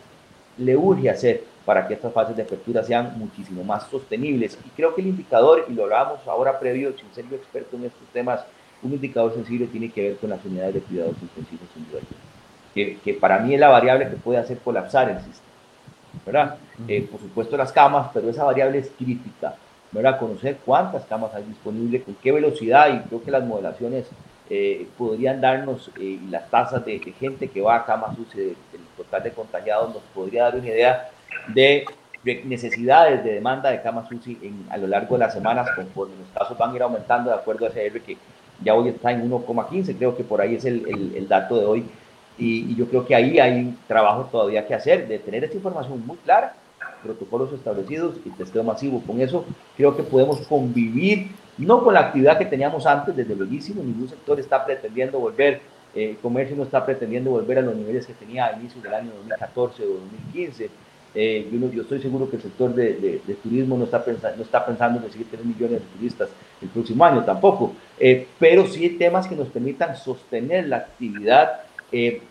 le 0.57 0.75
urge 0.75 1.09
hacer 1.09 1.43
para 1.65 1.87
que 1.87 1.93
estas 1.93 2.13
fases 2.13 2.35
de 2.35 2.43
apertura 2.43 2.83
sean 2.83 3.17
muchísimo 3.17 3.63
más 3.63 3.87
sostenibles. 3.89 4.57
Y 4.65 4.69
creo 4.69 4.93
que 4.93 5.01
el 5.01 5.07
indicador, 5.07 5.65
y 5.69 5.73
lo 5.73 5.83
hablábamos 5.83 6.27
ahora 6.27 6.59
previo, 6.59 6.93
sin 6.97 7.11
ser 7.13 7.29
yo 7.29 7.35
experto 7.35 7.77
en 7.77 7.85
estos 7.85 8.07
temas, 8.13 8.41
un 8.81 8.93
indicador 8.93 9.33
sensible 9.33 9.67
tiene 9.67 9.89
que 9.89 10.09
ver 10.09 10.17
con 10.17 10.29
las 10.29 10.43
unidades 10.45 10.75
de 10.75 10.81
cuidados 10.81 11.15
intensivos 11.21 11.69
que, 12.73 12.97
que 13.03 13.13
para 13.13 13.39
mí 13.39 13.53
es 13.53 13.59
la 13.59 13.67
variable 13.67 14.09
que 14.09 14.15
puede 14.15 14.39
hacer 14.39 14.59
colapsar 14.59 15.09
el 15.09 15.17
sistema. 15.17 15.49
¿verdad? 16.25 16.57
Eh, 16.87 17.07
por 17.09 17.19
supuesto 17.19 17.57
las 17.57 17.71
camas, 17.71 18.09
pero 18.13 18.29
esa 18.29 18.43
variable 18.43 18.79
es 18.79 18.91
crítica, 18.97 19.55
¿verdad? 19.91 20.19
Conocer 20.19 20.57
cuántas 20.65 21.05
camas 21.05 21.33
hay 21.33 21.43
disponibles, 21.43 22.03
con 22.03 22.15
qué 22.15 22.31
velocidad, 22.31 22.93
y 22.93 23.07
creo 23.07 23.23
que 23.23 23.31
las 23.31 23.43
modelaciones 23.43 24.05
eh, 24.49 24.87
podrían 24.97 25.39
darnos 25.41 25.91
eh, 25.99 26.19
las 26.29 26.49
tasas 26.49 26.83
de, 26.83 26.99
gente 27.19 27.49
que 27.49 27.61
va 27.61 27.75
a 27.75 27.85
camas 27.85 28.17
UCI, 28.17 28.39
el 28.39 28.55
total 28.97 29.21
de 29.23 29.31
contagiados, 29.31 29.93
nos 29.93 30.03
podría 30.13 30.45
dar 30.45 30.55
una 30.55 30.67
idea 30.67 31.09
de, 31.49 31.85
necesidades 32.23 33.23
de 33.23 33.35
demanda 33.35 33.69
de 33.69 33.81
camas 33.81 34.11
UCI 34.11 34.37
a 34.71 34.77
lo 34.77 34.87
largo 34.87 35.15
de 35.15 35.19
las 35.19 35.33
semanas, 35.33 35.69
conforme 35.75 36.15
los 36.17 36.27
casos 36.29 36.57
van 36.57 36.71
a 36.71 36.75
ir 36.75 36.81
aumentando 36.81 37.29
de 37.29 37.35
acuerdo 37.35 37.65
a 37.65 37.69
ese 37.69 37.85
R 37.85 38.01
que 38.01 38.17
ya 38.63 38.73
hoy 38.73 38.89
está 38.89 39.11
en 39.11 39.29
1,15, 39.29 39.95
creo 39.95 40.17
que 40.17 40.23
por 40.23 40.41
ahí 40.41 40.55
es 40.55 40.65
el, 40.65 40.85
el, 40.87 41.15
el 41.15 41.27
dato 41.27 41.59
de 41.59 41.65
hoy. 41.65 41.85
Y, 42.37 42.71
y, 42.71 42.75
yo 42.75 42.87
creo 42.87 43.05
que 43.05 43.13
ahí 43.13 43.37
hay 43.37 43.59
un 43.59 43.77
trabajo 43.87 44.29
todavía 44.31 44.65
que 44.65 44.73
hacer, 44.73 45.07
de 45.07 45.19
tener 45.19 45.43
esta 45.43 45.57
información 45.57 46.05
muy 46.05 46.17
clara, 46.17 46.55
protocolos 47.03 47.53
establecidos 47.53 48.15
y 48.25 48.29
testeo 48.31 48.63
masivo. 48.63 49.01
Con 49.05 49.21
eso 49.21 49.45
creo 49.77 49.95
que 49.95 50.03
podemos 50.03 50.39
convivir 50.47 51.31
no 51.65 51.83
con 51.83 51.93
la 51.93 52.01
actividad 52.01 52.37
que 52.37 52.45
teníamos 52.45 52.85
antes, 52.85 53.15
desde 53.15 53.35
luego, 53.35 53.51
ningún 53.51 54.07
sector 54.07 54.39
está 54.39 54.65
pretendiendo 54.65 55.19
volver, 55.19 55.61
el 55.95 56.11
eh, 56.11 56.17
comercio 56.21 56.55
no 56.55 56.63
está 56.63 56.85
pretendiendo 56.85 57.31
volver 57.31 57.59
a 57.59 57.61
los 57.61 57.75
niveles 57.75 58.05
que 58.05 58.13
tenía 58.13 58.45
a 58.45 58.53
inicios 58.53 58.83
del 58.83 58.93
año 58.93 59.11
2014 59.15 59.83
o 59.83 59.87
2015. 59.87 60.69
Eh, 61.15 61.49
yo, 61.51 61.71
yo, 61.71 61.81
estoy 61.81 61.99
seguro 61.99 62.29
que 62.29 62.35
el 62.35 62.43
sector 62.43 62.73
de, 62.75 63.21
turismo 63.41 63.75
no 63.75 63.85
está, 63.85 64.03
pensando, 64.05 64.37
no 64.37 64.43
está 64.43 64.63
pensando 64.63 64.99
en 64.99 65.05
recibir 65.05 65.27
3 65.31 65.43
millones 65.43 65.81
de 65.81 65.87
turistas 65.97 66.29
el 66.61 66.69
próximo 66.69 67.03
año 67.03 67.23
tampoco, 67.25 67.73
eh, 67.99 68.27
pero 68.37 68.67
sí 68.67 68.83
hay 68.83 68.89
temas 68.91 69.27
que 69.27 69.35
nos 69.35 69.47
permitan 69.47 69.95
sostener 69.97 70.67
la 70.67 70.77
actividad, 70.77 71.61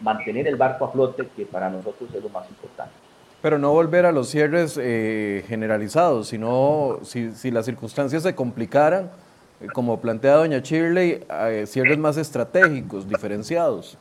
mantener 0.00 0.46
el 0.46 0.54
barco 0.54 0.84
a 0.84 0.92
flote, 0.92 1.26
que 1.36 1.44
para 1.44 1.68
nosotros 1.68 2.08
es 2.14 2.22
lo 2.22 2.28
más 2.28 2.48
importante. 2.48 3.07
Pero 3.40 3.58
no 3.58 3.72
volver 3.72 4.04
a 4.04 4.12
los 4.12 4.28
cierres 4.28 4.78
eh, 4.80 5.44
generalizados, 5.46 6.28
sino 6.28 6.98
si, 7.02 7.30
si, 7.32 7.50
las 7.52 7.66
circunstancias 7.66 8.24
se 8.24 8.34
complicaran, 8.34 9.10
eh, 9.60 9.66
como 9.72 10.00
plantea 10.00 10.34
doña 10.34 10.58
Shirley, 10.58 11.24
eh, 11.30 11.64
cierres 11.66 11.98
más 11.98 12.16
estratégicos, 12.16 13.08
diferenciados. 13.08 13.96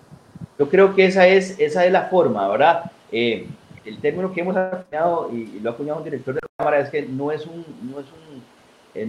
Yo 0.58 0.68
creo 0.70 0.96
que 0.96 1.06
esa 1.06 1.28
es, 1.28 1.60
esa 1.60 1.86
es 1.86 1.92
la 1.92 2.06
forma, 2.06 2.48
¿verdad? 2.48 2.92
el 3.12 4.02
término 4.02 4.34
que 4.34 4.42
hemos 4.42 4.58
acuñado, 4.58 5.30
y, 5.32 5.60
lo 5.60 5.70
ha 5.70 5.74
acuñado 5.74 6.00
un 6.00 6.04
director 6.04 6.34
de 6.34 6.42
la 6.42 6.50
Cámara, 6.58 6.80
es 6.82 6.90
que 6.90 7.04
no 7.04 7.32
es 7.32 7.46
un, 7.46 7.64
no 7.84 8.00
es 8.00 8.06
un 8.08 8.28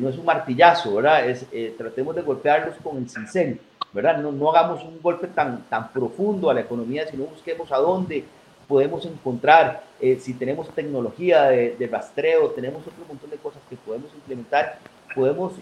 no 0.02 0.10
es 0.10 0.18
un 0.18 0.26
martillazo, 0.26 0.96
¿verdad? 0.96 1.30
Es, 1.30 1.46
tratemos 1.78 2.14
de 2.14 2.20
golpearlos 2.20 2.74
con 2.84 2.98
el 2.98 3.08
cincel, 3.08 3.58
¿verdad? 3.94 4.18
No, 4.18 4.30
no 4.30 4.50
hagamos 4.50 4.84
un 4.84 5.00
golpe 5.00 5.28
tan, 5.28 5.62
tan 5.62 5.90
profundo 5.90 6.50
a 6.50 6.54
la 6.54 6.60
economía, 6.60 7.08
sino 7.08 7.24
busquemos 7.24 7.72
a 7.72 7.78
dónde 7.78 8.22
podemos 8.68 9.04
encontrar, 9.06 9.82
si 10.20 10.34
tenemos 10.34 10.68
tecnología 10.74 11.44
de, 11.44 11.74
de, 11.76 11.86
rastreo, 11.86 12.50
tenemos 12.50 12.82
otro 12.86 13.04
montón 13.08 13.30
de 13.30 13.38
cosas 13.38 13.62
que 13.68 13.76
podemos 13.76 14.12
implementar, 14.14 14.78
podemos 15.14 15.54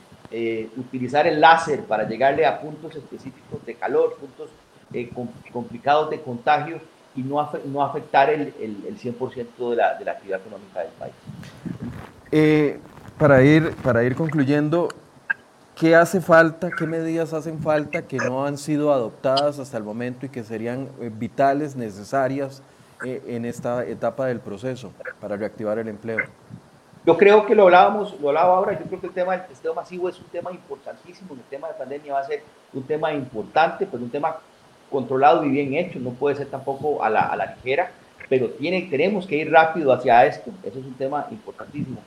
utilizar 0.76 1.26
el 1.26 1.40
láser 1.40 1.84
para 1.84 2.06
llegarle 2.06 2.44
a 2.44 2.60
puntos 2.60 2.94
específicos 2.96 3.64
de 3.64 3.74
calor, 3.74 4.16
puntos 4.16 4.50
complicados 5.52 6.10
de 6.10 6.20
contagio 6.20 6.80
y 7.16 7.22
no, 7.22 7.50
no 7.64 7.82
afectar 7.82 8.30
el, 8.30 8.54
el, 8.60 8.84
el 8.86 8.98
100% 8.98 9.70
de 9.70 9.76
la, 9.76 9.98
de 9.98 10.04
la, 10.04 10.12
actividad 10.12 10.40
económica 10.40 10.80
del 10.80 10.92
país. 10.92 11.14
Eh, 12.30 12.78
para, 13.18 13.42
ir, 13.42 13.74
para 13.82 14.04
ir 14.04 14.14
concluyendo, 14.14 14.88
¿qué 15.74 15.96
hace 15.96 16.20
falta, 16.20 16.70
qué 16.70 16.86
medidas 16.86 17.32
hacen 17.32 17.60
falta 17.60 18.02
que 18.02 18.18
no 18.18 18.44
han 18.44 18.58
sido 18.58 18.92
adoptadas 18.92 19.58
hasta 19.58 19.78
el 19.78 19.84
momento 19.84 20.26
y 20.26 20.28
que 20.28 20.44
serían 20.44 20.88
eh, 21.00 21.10
vitales, 21.12 21.74
necesarias 21.74 22.60
eh, 22.60 22.75
en 23.04 23.44
esta 23.44 23.84
etapa 23.84 24.26
del 24.26 24.40
proceso 24.40 24.92
para 25.20 25.36
reactivar 25.36 25.78
el 25.78 25.88
empleo? 25.88 26.18
Yo 27.06 27.16
creo 27.16 27.46
que 27.46 27.54
lo 27.54 27.64
hablábamos, 27.64 28.20
lo 28.20 28.28
hablaba 28.30 28.56
ahora, 28.56 28.72
yo 28.72 28.84
creo 28.86 29.00
que 29.00 29.06
el 29.06 29.12
tema 29.12 29.36
del 29.36 29.46
testeo 29.46 29.74
masivo 29.74 30.08
es 30.08 30.18
un 30.18 30.26
tema 30.26 30.50
importantísimo, 30.50 31.34
el 31.34 31.40
tema 31.42 31.68
de 31.68 31.74
pandemia 31.74 32.14
va 32.14 32.20
a 32.20 32.24
ser 32.24 32.42
un 32.72 32.82
tema 32.82 33.12
importante, 33.12 33.86
pues 33.86 34.02
un 34.02 34.10
tema 34.10 34.38
controlado 34.90 35.44
y 35.44 35.50
bien 35.50 35.74
hecho, 35.74 36.00
no 36.00 36.10
puede 36.10 36.34
ser 36.36 36.48
tampoco 36.48 37.04
a 37.04 37.08
la, 37.08 37.22
a 37.22 37.36
la 37.36 37.54
ligera, 37.54 37.92
pero 38.28 38.50
tiene, 38.50 38.82
tenemos 38.90 39.24
que 39.24 39.36
ir 39.36 39.52
rápido 39.52 39.92
hacia 39.92 40.26
esto, 40.26 40.50
eso 40.64 40.80
es 40.80 40.84
un 40.84 40.94
tema 40.94 41.28
importantísimo. 41.30 41.98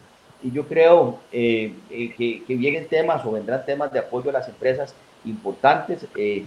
Y 0.44 0.52
yo 0.52 0.68
creo 0.68 1.20
eh, 1.32 1.74
eh, 1.90 2.14
que, 2.18 2.44
que, 2.46 2.56
vienen 2.56 2.88
temas 2.88 3.26
o 3.26 3.32
vendrán 3.32 3.66
temas 3.66 3.92
de 3.94 4.00
apoyo 4.00 4.30
a 4.30 4.34
las 4.34 4.48
empresas 4.50 4.94
importantes, 5.26 6.06
eh, 6.18 6.44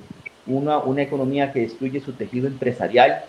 una, 0.47 0.78
una 0.78 1.03
economía 1.03 1.53
que 1.53 1.61
destruye 1.61 2.01
su 2.01 2.12
tejido 2.12 2.49
empresarial, 2.49 3.24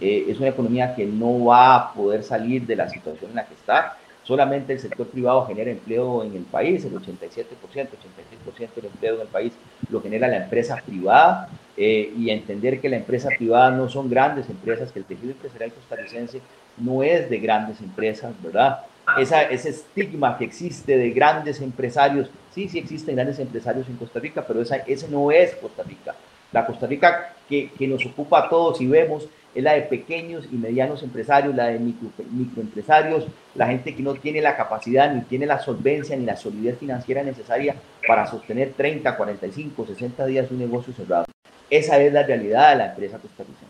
es 0.00 0.38
una 0.38 0.48
economía 0.48 0.94
que 0.94 1.06
no 1.06 1.46
va 1.46 1.76
a 1.76 1.92
poder 1.92 2.22
salir 2.22 2.66
de 2.66 2.76
la 2.76 2.88
situación 2.88 3.30
en 3.30 3.36
la 3.36 3.46
que 3.46 3.54
está, 3.54 3.96
solamente 4.26 4.72
el 4.72 4.80
sector 4.80 5.06
privado 5.06 5.46
genera 5.46 5.70
empleo 5.70 6.24
en 6.24 6.34
el 6.34 6.42
país, 6.42 6.84
el 6.84 6.94
87%, 6.94 7.46
86% 7.46 8.74
del 8.74 8.86
empleo 8.86 9.14
en 9.14 9.20
el 9.20 9.28
país 9.28 9.52
lo 9.88 10.02
genera 10.02 10.26
la 10.26 10.38
empresa 10.38 10.82
privada 10.84 11.48
eh, 11.76 12.12
y 12.16 12.30
entender 12.30 12.80
que 12.80 12.88
la 12.88 12.96
empresa 12.96 13.28
privada 13.36 13.70
no 13.70 13.88
son 13.88 14.10
grandes 14.10 14.48
empresas, 14.50 14.90
que 14.90 14.98
el 14.98 15.04
tejido 15.04 15.30
empresarial 15.32 15.72
costarricense 15.72 16.40
no 16.78 17.02
es 17.02 17.30
de 17.30 17.38
grandes 17.38 17.80
empresas, 17.80 18.34
¿verdad? 18.42 18.80
Esa, 19.18 19.42
ese 19.42 19.70
estigma 19.70 20.36
que 20.36 20.44
existe 20.44 20.96
de 20.96 21.10
grandes 21.10 21.60
empresarios, 21.60 22.28
sí, 22.52 22.68
sí 22.68 22.78
existen 22.78 23.14
grandes 23.14 23.38
empresarios 23.38 23.88
en 23.88 23.96
Costa 23.96 24.18
Rica, 24.18 24.44
pero 24.46 24.60
esa, 24.60 24.76
ese 24.78 25.08
no 25.08 25.30
es 25.30 25.54
Costa 25.54 25.84
Rica. 25.84 26.14
La 26.50 26.66
Costa 26.66 26.86
Rica 26.86 27.34
que, 27.48 27.70
que 27.70 27.86
nos 27.86 28.04
ocupa 28.04 28.40
a 28.40 28.48
todos 28.48 28.80
y 28.80 28.86
vemos 28.86 29.28
es 29.56 29.62
la 29.62 29.72
de 29.72 29.82
pequeños 29.82 30.46
y 30.52 30.56
medianos 30.56 31.02
empresarios, 31.02 31.54
la 31.54 31.68
de 31.68 31.78
micro, 31.78 32.10
microempresarios, 32.30 33.26
la 33.54 33.66
gente 33.66 33.96
que 33.96 34.02
no 34.02 34.14
tiene 34.14 34.42
la 34.42 34.54
capacidad, 34.54 35.10
ni 35.10 35.22
tiene 35.22 35.46
la 35.46 35.58
solvencia, 35.58 36.14
ni 36.14 36.26
la 36.26 36.36
solidez 36.36 36.78
financiera 36.78 37.22
necesaria 37.22 37.74
para 38.06 38.26
sostener 38.26 38.74
30, 38.76 39.16
45, 39.16 39.86
60 39.86 40.26
días 40.26 40.50
un 40.50 40.58
negocio 40.58 40.92
cerrado. 40.92 41.24
Esa 41.70 41.98
es 41.98 42.12
la 42.12 42.22
realidad 42.22 42.72
de 42.72 42.76
la 42.76 42.86
empresa 42.90 43.16
costarricense. 43.16 43.64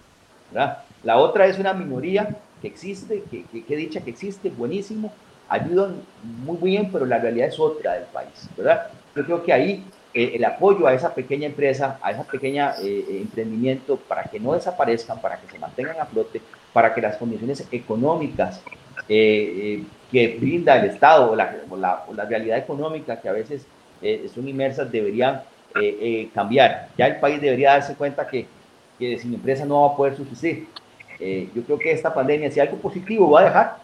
¿verdad? 0.51 0.78
La 1.05 1.18
otra 1.18 1.47
es 1.47 1.57
una 1.57 1.72
minoría 1.72 2.37
que 2.61 2.66
existe, 2.66 3.22
que, 3.30 3.45
que, 3.45 3.64
que 3.64 3.89
que 3.89 4.11
existe, 4.11 4.51
buenísimo, 4.51 5.12
ayudan 5.49 6.01
muy 6.45 6.57
bien, 6.57 6.91
pero 6.91 7.07
la 7.07 7.18
realidad 7.18 7.47
es 7.47 7.61
otra 7.61 7.93
del 7.93 8.07
país. 8.07 8.49
¿verdad? 8.57 8.89
Yo 9.14 9.24
creo 9.24 9.45
que 9.45 9.53
ahí 9.53 9.84
eh, 10.16 10.32
el 10.34 10.44
apoyo 10.46 10.86
a 10.86 10.94
esa 10.94 11.14
pequeña 11.14 11.44
empresa, 11.44 11.98
a 12.00 12.10
esa 12.10 12.24
pequeña 12.24 12.74
eh, 12.80 13.04
eh, 13.06 13.18
emprendimiento 13.20 13.98
para 13.98 14.22
que 14.24 14.40
no 14.40 14.54
desaparezcan, 14.54 15.20
para 15.20 15.36
que 15.38 15.46
se 15.52 15.58
mantengan 15.58 16.00
a 16.00 16.06
flote, 16.06 16.40
para 16.72 16.94
que 16.94 17.02
las 17.02 17.18
condiciones 17.18 17.68
económicas 17.70 18.62
que 19.06 19.84
brinda 20.40 20.80
el 20.80 20.86
Estado 20.88 21.30
o 21.30 21.36
la, 21.36 22.06
realidad 22.26 22.56
económica 22.56 23.20
que 23.20 23.28
a 23.28 23.32
veces 23.32 23.66
son 24.34 24.48
inmersas 24.48 24.90
deberían 24.90 25.42
cambiar. 26.34 26.88
Ya 26.96 27.06
el 27.06 27.20
país 27.20 27.40
debería 27.40 27.72
darse 27.72 27.94
cuenta 27.94 28.26
que, 28.26 28.46
que 28.98 29.18
sin 29.18 29.34
empresa 29.34 29.66
no 29.66 29.82
va 29.82 29.92
a 29.92 29.96
poder 29.96 30.16
subsistir. 30.16 30.66
yo 31.54 31.62
creo 31.62 31.78
que 31.78 31.92
esta 31.92 32.12
pandemia, 32.12 32.50
si 32.50 32.58
algo 32.58 32.78
positivo 32.78 33.30
va 33.30 33.42
a 33.42 33.44
dejar, 33.44 33.76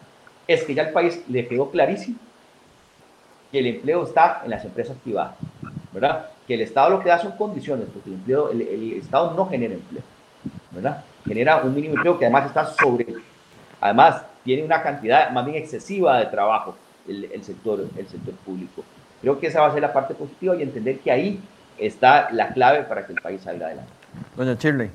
es 0.47 0.63
que 0.63 0.73
ya 0.73 0.83
el 0.83 0.93
país 0.93 1.23
le 1.29 1.47
quedó 1.47 1.69
clarísimo 1.69 2.17
que 3.51 3.59
el 3.59 3.67
empleo 3.67 4.03
está 4.03 4.41
en 4.43 4.49
las 4.49 4.65
empresas 4.65 4.97
privadas. 4.97 5.35
¿Verdad? 5.93 6.29
Que 6.47 6.55
el 6.55 6.61
Estado 6.61 6.89
lo 6.89 6.99
que 7.01 7.09
da 7.09 7.19
son 7.19 7.33
condiciones, 7.33 7.87
porque 7.93 8.09
el, 8.09 8.15
empleo, 8.15 8.49
el, 8.49 8.93
Estado 8.93 9.33
no 9.33 9.47
genera 9.47 9.73
empleo, 9.75 10.03
¿verdad? 10.71 11.03
Genera 11.25 11.57
un 11.57 11.73
mínimo 11.73 11.95
empleo 11.95 12.17
que 12.17 12.25
además 12.25 12.47
está 12.47 12.65
sobre, 12.65 13.07
además 13.79 14.23
tiene 14.43 14.63
una 14.63 14.81
cantidad 14.81 15.29
más 15.31 15.45
bien 15.45 15.57
excesiva 15.57 16.19
de 16.19 16.25
trabajo 16.25 16.75
el, 17.07 17.29
el, 17.31 17.43
sector, 17.43 17.85
el 17.95 18.07
sector 18.07 18.33
público. 18.35 18.83
Creo 19.21 19.39
que 19.39 19.47
esa 19.47 19.61
va 19.61 19.67
a 19.67 19.71
ser 19.71 19.81
la 19.81 19.93
parte 19.93 20.15
positiva 20.15 20.55
y 20.55 20.63
entender 20.63 20.99
que 20.99 21.11
ahí 21.11 21.39
está 21.77 22.29
la 22.31 22.49
clave 22.49 22.83
para 22.83 23.05
que 23.05 23.13
el 23.13 23.21
país 23.21 23.41
salga 23.41 23.67
adelante. 23.67 23.91
Doña 24.35 24.55
Shirley. 24.55 24.89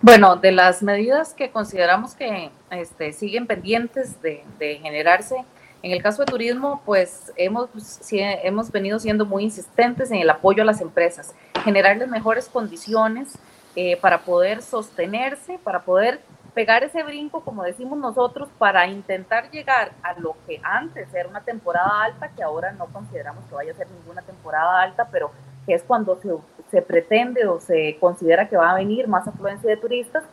Bueno, 0.00 0.36
de 0.36 0.52
las 0.52 0.82
medidas 0.82 1.32
que 1.32 1.50
consideramos 1.50 2.14
que 2.14 2.50
este, 2.70 3.12
siguen 3.12 3.46
pendientes 3.46 4.20
de, 4.20 4.44
de 4.58 4.76
generarse, 4.76 5.36
en 5.84 5.92
el 5.92 6.02
caso 6.02 6.22
de 6.22 6.32
turismo, 6.32 6.80
pues 6.86 7.30
hemos, 7.36 7.68
hemos 8.10 8.72
venido 8.72 8.98
siendo 8.98 9.26
muy 9.26 9.44
insistentes 9.44 10.10
en 10.10 10.16
el 10.16 10.30
apoyo 10.30 10.62
a 10.62 10.64
las 10.64 10.80
empresas, 10.80 11.34
generarles 11.62 12.08
mejores 12.08 12.48
condiciones 12.48 13.36
eh, 13.76 13.98
para 13.98 14.22
poder 14.22 14.62
sostenerse, 14.62 15.58
para 15.62 15.82
poder 15.82 16.22
pegar 16.54 16.84
ese 16.84 17.02
brinco, 17.02 17.42
como 17.42 17.64
decimos 17.64 17.98
nosotros, 17.98 18.48
para 18.56 18.86
intentar 18.86 19.50
llegar 19.50 19.92
a 20.02 20.18
lo 20.18 20.34
que 20.46 20.58
antes 20.62 21.12
era 21.12 21.28
una 21.28 21.42
temporada 21.42 22.04
alta, 22.04 22.30
que 22.34 22.42
ahora 22.42 22.72
no 22.72 22.86
consideramos 22.86 23.44
que 23.44 23.54
vaya 23.54 23.72
a 23.72 23.76
ser 23.76 23.88
ninguna 23.90 24.22
temporada 24.22 24.80
alta, 24.80 25.06
pero 25.12 25.32
que 25.66 25.74
es 25.74 25.82
cuando 25.82 26.18
se, 26.18 26.30
se 26.70 26.80
pretende 26.80 27.46
o 27.46 27.60
se 27.60 27.98
considera 28.00 28.48
que 28.48 28.56
va 28.56 28.70
a 28.70 28.74
venir 28.74 29.06
más 29.06 29.28
afluencia 29.28 29.68
de 29.68 29.76
turistas. 29.76 30.24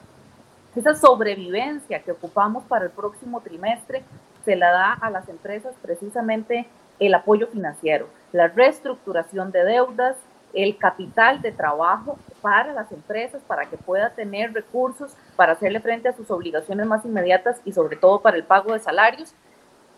Esa 0.78 0.96
sobrevivencia 0.96 2.02
que 2.02 2.14
ocupamos 2.14 2.64
para 2.64 2.86
el 2.86 2.92
próximo 2.92 3.42
trimestre 3.42 4.06
se 4.46 4.56
la 4.56 4.72
da 4.72 4.94
a 4.94 5.10
las 5.10 5.30
empresas 5.30 5.76
precisamente 5.82 6.68
el 7.00 7.14
apoyo 7.14 7.48
financiero, 7.48 8.08
la 8.32 8.48
reestructuración 8.48 9.52
de 9.52 9.64
deudas, 9.64 10.18
el 10.54 10.78
capital 10.78 11.42
de 11.42 11.52
trabajo 11.52 12.18
para 12.42 12.74
las 12.74 12.92
empresas, 12.92 13.42
para 13.48 13.66
que 13.66 13.78
pueda 13.78 14.12
tener 14.12 14.54
recursos 14.54 15.16
para 15.36 15.54
hacerle 15.54 15.80
frente 15.80 16.10
a 16.10 16.14
sus 16.14 16.30
obligaciones 16.30 16.86
más 16.86 17.06
inmediatas 17.06 17.62
y 17.66 17.72
sobre 17.72 17.96
todo 17.96 18.22
para 18.22 18.38
el 18.38 18.44
pago 18.44 18.74
de 18.74 18.80
salarios. 18.80 19.34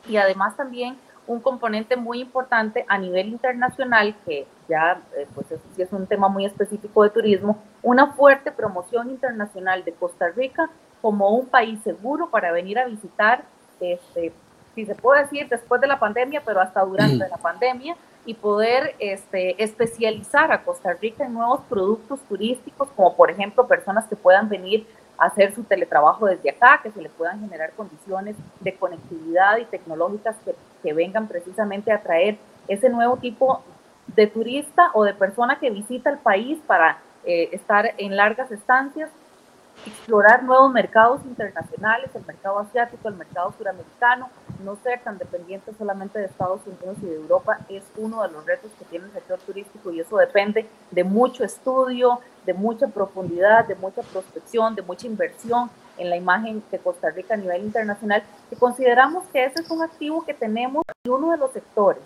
Y 0.08 0.18
además 0.18 0.56
también 0.56 0.98
un 1.26 1.39
componente 1.39 1.96
muy 1.96 2.22
importante 2.22 2.86
a 2.88 2.98
nivel 2.98 3.30
internacional, 3.30 4.16
que 4.26 4.46
ya 4.68 5.02
eh, 5.16 5.28
pues 5.34 5.52
eso 5.52 5.64
es 5.78 5.91
un 5.91 6.06
tema 6.06 6.28
muy 6.28 6.46
específico 6.46 7.04
de 7.04 7.10
turismo, 7.10 7.58
una 7.82 8.14
fuerte 8.14 8.52
promoción 8.52 9.10
internacional 9.10 9.84
de 9.84 9.94
Costa 9.94 10.30
Rica 10.30 10.70
como 11.02 11.30
un 11.30 11.48
país 11.48 11.80
seguro 11.84 12.30
para 12.30 12.52
venir 12.52 12.80
a 12.80 12.86
visitar 12.86 13.44
este, 13.84 14.34
si 14.75 14.86
se 14.86 14.95
puede 14.95 15.23
decir 15.23 15.47
después 15.49 15.81
de 15.81 15.88
la 15.88 15.99
pandemia, 15.99 16.41
pero 16.45 16.61
hasta 16.61 16.81
durante 16.81 17.27
la 17.27 17.38
pandemia, 17.38 17.95
y 18.25 18.36
poder 18.36 18.95
este, 18.99 19.61
especializar 19.61 20.51
a 20.51 20.63
Costa 20.63 20.93
Rica 20.93 21.25
en 21.25 21.34
nuevos 21.34 21.61
productos 21.69 22.21
turísticos, 22.21 22.89
como 22.95 23.15
por 23.15 23.29
ejemplo 23.29 23.67
personas 23.67 24.07
que 24.07 24.15
puedan 24.15 24.47
venir 24.47 24.88
a 25.17 25.25
hacer 25.25 25.53
su 25.53 25.63
teletrabajo 25.63 26.25
desde 26.27 26.49
acá, 26.49 26.79
que 26.81 26.91
se 26.91 27.01
les 27.01 27.11
puedan 27.11 27.41
generar 27.41 27.73
condiciones 27.73 28.36
de 28.61 28.73
conectividad 28.75 29.57
y 29.57 29.65
tecnológicas 29.65 30.38
que, 30.45 30.55
que 30.81 30.93
vengan 30.93 31.27
precisamente 31.27 31.91
a 31.91 32.01
traer 32.01 32.38
ese 32.67 32.89
nuevo 32.89 33.17
tipo 33.17 33.61
de 34.07 34.27
turista 34.27 34.91
o 34.93 35.03
de 35.03 35.13
persona 35.13 35.59
que 35.59 35.69
visita 35.69 36.09
el 36.09 36.17
país 36.17 36.59
para 36.65 36.99
eh, 37.25 37.49
estar 37.51 37.93
en 37.97 38.15
largas 38.15 38.51
estancias 38.51 39.09
explorar 39.86 40.43
nuevos 40.43 40.71
mercados 40.71 41.21
internacionales, 41.26 42.09
el 42.13 42.26
mercado 42.26 42.59
asiático, 42.59 43.07
el 43.07 43.15
mercado 43.15 43.53
suramericano, 43.57 44.30
no 44.63 44.78
ser 44.78 45.01
tan 45.01 45.17
dependiente 45.17 45.74
solamente 45.78 46.19
de 46.19 46.26
Estados 46.26 46.61
Unidos 46.65 46.97
y 47.01 47.07
de 47.07 47.15
Europa 47.15 47.59
es 47.69 47.84
uno 47.97 48.21
de 48.24 48.32
los 48.32 48.45
retos 48.45 48.71
que 48.80 48.86
tiene 48.86 49.05
el 49.05 49.11
sector 49.11 49.39
turístico 49.39 49.91
y 49.91 49.99
eso 49.99 50.17
depende 50.17 50.67
de 50.91 51.03
mucho 51.03 51.43
estudio, 51.43 52.19
de 52.45 52.53
mucha 52.53 52.88
profundidad, 52.88 53.67
de 53.67 53.76
mucha 53.76 54.01
prospección, 54.03 54.76
de 54.76 54.82
mucha 54.82 55.07
inversión 55.07 55.69
en 55.97 56.09
la 56.09 56.15
imagen 56.15 56.63
de 56.71 56.80
Costa 56.80 57.09
Rica 57.09 57.36
a 57.36 57.38
nivel 57.38 57.63
internacional, 57.63 58.24
y 58.49 58.55
consideramos 58.55 59.26
que 59.28 59.45
ese 59.45 59.61
es 59.61 59.69
un 59.69 59.84
activo 59.84 60.26
que 60.26 60.34
tenemos 60.34 60.84
y 61.03 61.09
uno 61.09 61.32
de 61.32 61.38
los 61.38 61.51
sectores 61.51 62.01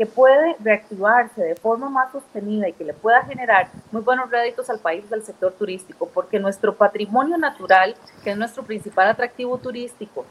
que 0.00 0.06
puede 0.06 0.56
reactivarse 0.60 1.42
de 1.42 1.54
forma 1.56 1.90
más 1.90 2.10
sostenida 2.10 2.66
y 2.66 2.72
que 2.72 2.84
le 2.84 2.94
pueda 2.94 3.22
generar 3.24 3.68
muy 3.92 4.00
buenos 4.00 4.30
réditos 4.30 4.70
al 4.70 4.78
país 4.78 5.10
del 5.10 5.22
sector 5.22 5.52
turístico, 5.52 6.08
porque 6.14 6.38
nuestro 6.38 6.74
patrimonio 6.74 7.36
natural, 7.36 7.94
que 8.24 8.30
es 8.30 8.36
nuestro 8.38 8.62
principal 8.62 9.08
atractivo 9.08 9.58
turístico, 9.58 10.24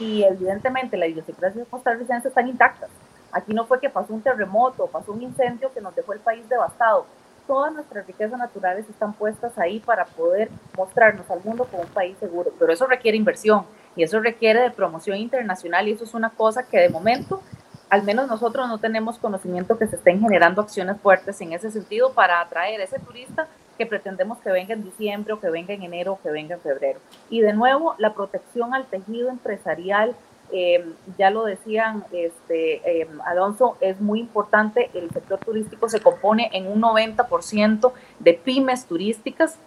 y 0.00 0.22
evidentemente 0.22 0.96
la 0.96 1.06
idiosincrasia 1.06 1.66
costarricense 1.66 2.28
están 2.28 2.48
intactas. 2.48 2.88
Aquí 3.32 3.52
no 3.52 3.66
fue 3.66 3.80
que 3.80 3.90
pasó 3.90 4.14
un 4.14 4.22
terremoto, 4.22 4.86
pasó 4.86 5.12
un 5.12 5.20
incendio 5.20 5.70
que 5.74 5.82
nos 5.82 5.94
dejó 5.94 6.14
el 6.14 6.20
país 6.20 6.48
devastado. 6.48 7.04
Todas 7.46 7.74
nuestras 7.74 8.06
riquezas 8.06 8.38
naturales 8.38 8.88
están 8.88 9.12
puestas 9.12 9.58
ahí 9.58 9.78
para 9.78 10.06
poder 10.06 10.48
mostrarnos 10.74 11.30
al 11.30 11.44
mundo 11.44 11.66
como 11.70 11.82
un 11.82 11.90
país 11.90 12.16
seguro, 12.18 12.50
pero 12.58 12.72
eso 12.72 12.86
requiere 12.86 13.18
inversión 13.18 13.66
y 13.94 14.04
eso 14.04 14.20
requiere 14.20 14.62
de 14.62 14.70
promoción 14.70 15.18
internacional 15.18 15.86
y 15.86 15.92
eso 15.92 16.04
es 16.04 16.14
una 16.14 16.30
cosa 16.30 16.62
que 16.62 16.78
de 16.78 16.88
momento 16.88 17.42
al 17.88 18.02
menos 18.02 18.28
nosotros 18.28 18.68
no 18.68 18.78
tenemos 18.78 19.18
conocimiento 19.18 19.78
que 19.78 19.86
se 19.86 19.96
estén 19.96 20.20
generando 20.20 20.60
acciones 20.60 21.00
fuertes 21.00 21.40
en 21.40 21.52
ese 21.52 21.70
sentido 21.70 22.12
para 22.12 22.40
atraer 22.40 22.80
a 22.80 22.84
ese 22.84 22.98
turista 22.98 23.46
que 23.78 23.86
pretendemos 23.86 24.38
que 24.38 24.50
venga 24.50 24.74
en 24.74 24.82
diciembre 24.82 25.34
o 25.34 25.40
que 25.40 25.50
venga 25.50 25.74
en 25.74 25.82
enero 25.82 26.14
o 26.14 26.20
que 26.20 26.30
venga 26.30 26.54
en 26.54 26.60
febrero. 26.60 26.98
Y 27.30 27.40
de 27.40 27.52
nuevo, 27.52 27.94
la 27.98 28.14
protección 28.14 28.74
al 28.74 28.86
tejido 28.86 29.28
empresarial, 29.28 30.16
eh, 30.50 30.84
ya 31.18 31.30
lo 31.30 31.44
decían 31.44 32.04
este, 32.12 33.02
eh, 33.02 33.08
Alonso, 33.24 33.76
es 33.80 34.00
muy 34.00 34.20
importante. 34.20 34.90
El 34.94 35.10
sector 35.10 35.38
turístico 35.38 35.88
se 35.88 36.00
compone 36.00 36.50
en 36.52 36.66
un 36.66 36.80
90% 36.80 37.92
de 38.18 38.34
pymes 38.34 38.86
turísticas 38.86 39.58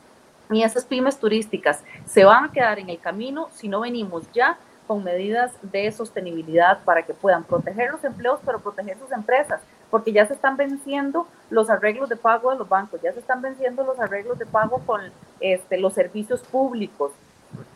y 0.52 0.64
esas 0.64 0.86
pymes 0.86 1.20
turísticas 1.20 1.84
se 2.06 2.26
van 2.26 2.46
a 2.46 2.52
quedar 2.52 2.80
en 2.80 2.90
el 2.90 3.00
camino 3.00 3.50
si 3.54 3.68
no 3.68 3.82
venimos 3.82 4.24
ya 4.34 4.58
con 4.90 5.04
medidas 5.04 5.52
de 5.62 5.92
sostenibilidad 5.92 6.80
para 6.84 7.04
que 7.04 7.14
puedan 7.14 7.44
proteger 7.44 7.92
los 7.92 8.04
empleos, 8.04 8.40
pero 8.44 8.60
proteger 8.60 8.98
sus 8.98 9.12
empresas, 9.12 9.62
porque 9.92 10.12
ya 10.12 10.26
se 10.26 10.34
están 10.34 10.58
venciendo 10.58 11.28
los 11.52 11.70
arreglos 11.70 12.10
de 12.10 12.16
pago 12.16 12.50
de 12.50 12.58
los 12.58 12.68
bancos, 12.68 13.00
ya 13.04 13.14
se 13.14 13.20
están 13.20 13.40
venciendo 13.40 13.84
los 13.84 14.00
arreglos 14.00 14.40
de 14.40 14.48
pago 14.48 14.82
con 14.88 15.02
este, 15.42 15.78
los 15.78 15.94
servicios 15.94 16.42
públicos. 16.42 17.12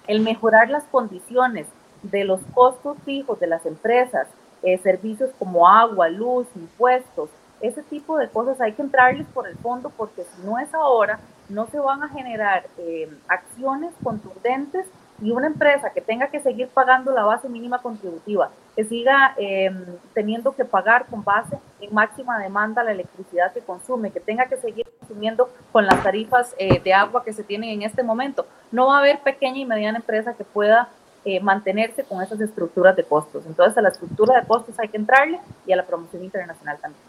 El 0.07 0.21
mejorar 0.21 0.71
las 0.71 0.85
condiciones 0.85 1.67
de 2.01 2.23
los 2.23 2.39
costos 2.51 2.97
fijos 3.05 3.39
de 3.39 3.45
las 3.45 3.63
empresas, 3.67 4.27
eh, 4.63 4.79
servicios 4.79 5.29
como 5.37 5.67
agua, 5.67 6.09
luz, 6.09 6.47
impuestos, 6.55 7.29
ese 7.61 7.83
tipo 7.83 8.17
de 8.17 8.27
cosas 8.27 8.59
hay 8.59 8.73
que 8.73 8.81
entrarles 8.81 9.27
por 9.35 9.47
el 9.47 9.55
fondo 9.57 9.91
porque 9.95 10.23
si 10.23 10.47
no 10.47 10.57
es 10.57 10.73
ahora, 10.73 11.19
no 11.47 11.67
se 11.67 11.79
van 11.79 12.01
a 12.01 12.09
generar 12.09 12.65
eh, 12.79 13.07
acciones 13.27 13.93
contundentes 14.03 14.87
y 15.21 15.31
una 15.31 15.47
empresa 15.47 15.91
que 15.91 16.01
tenga 16.01 16.27
que 16.27 16.39
seguir 16.39 16.67
pagando 16.69 17.11
la 17.11 17.23
base 17.23 17.47
mínima 17.47 17.79
contributiva, 17.81 18.49
que 18.75 18.83
siga 18.83 19.33
em, 19.37 19.85
teniendo 20.13 20.55
que 20.55 20.65
pagar 20.65 21.05
con 21.05 21.23
base 21.23 21.57
en 21.79 21.93
máxima 21.93 22.39
demanda 22.39 22.83
la 22.83 22.91
electricidad 22.91 23.53
que 23.53 23.61
consume, 23.61 24.11
que 24.11 24.19
tenga 24.19 24.45
que 24.45 24.57
seguir 24.57 24.85
consumiendo 24.99 25.49
con 25.71 25.85
las 25.85 26.01
tarifas 26.01 26.55
eh, 26.57 26.79
de 26.79 26.93
agua 26.93 27.23
que 27.23 27.33
se 27.33 27.43
tienen 27.43 27.69
en 27.69 27.81
este 27.83 28.03
momento, 28.03 28.45
no 28.71 28.87
va 28.87 28.97
a 28.97 28.99
haber 28.99 29.19
pequeña 29.21 29.59
y 29.59 29.65
mediana 29.65 29.99
empresa 29.99 30.33
que 30.33 30.43
pueda 30.43 30.89
eh, 31.25 31.39
mantenerse 31.39 32.03
con 32.03 32.21
esas 32.21 32.41
estructuras 32.41 32.95
de 32.95 33.03
costos. 33.03 33.45
Entonces 33.45 33.77
a 33.77 33.81
la 33.81 33.89
estructura 33.89 34.39
de 34.41 34.47
costos 34.47 34.77
hay 34.79 34.89
que 34.89 34.97
entrarle 34.97 35.39
y 35.65 35.71
a 35.71 35.75
la 35.75 35.85
promoción 35.85 36.23
internacional 36.23 36.77
también. 36.81 37.01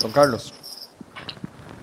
Don 0.00 0.12
Carlos. 0.12 0.52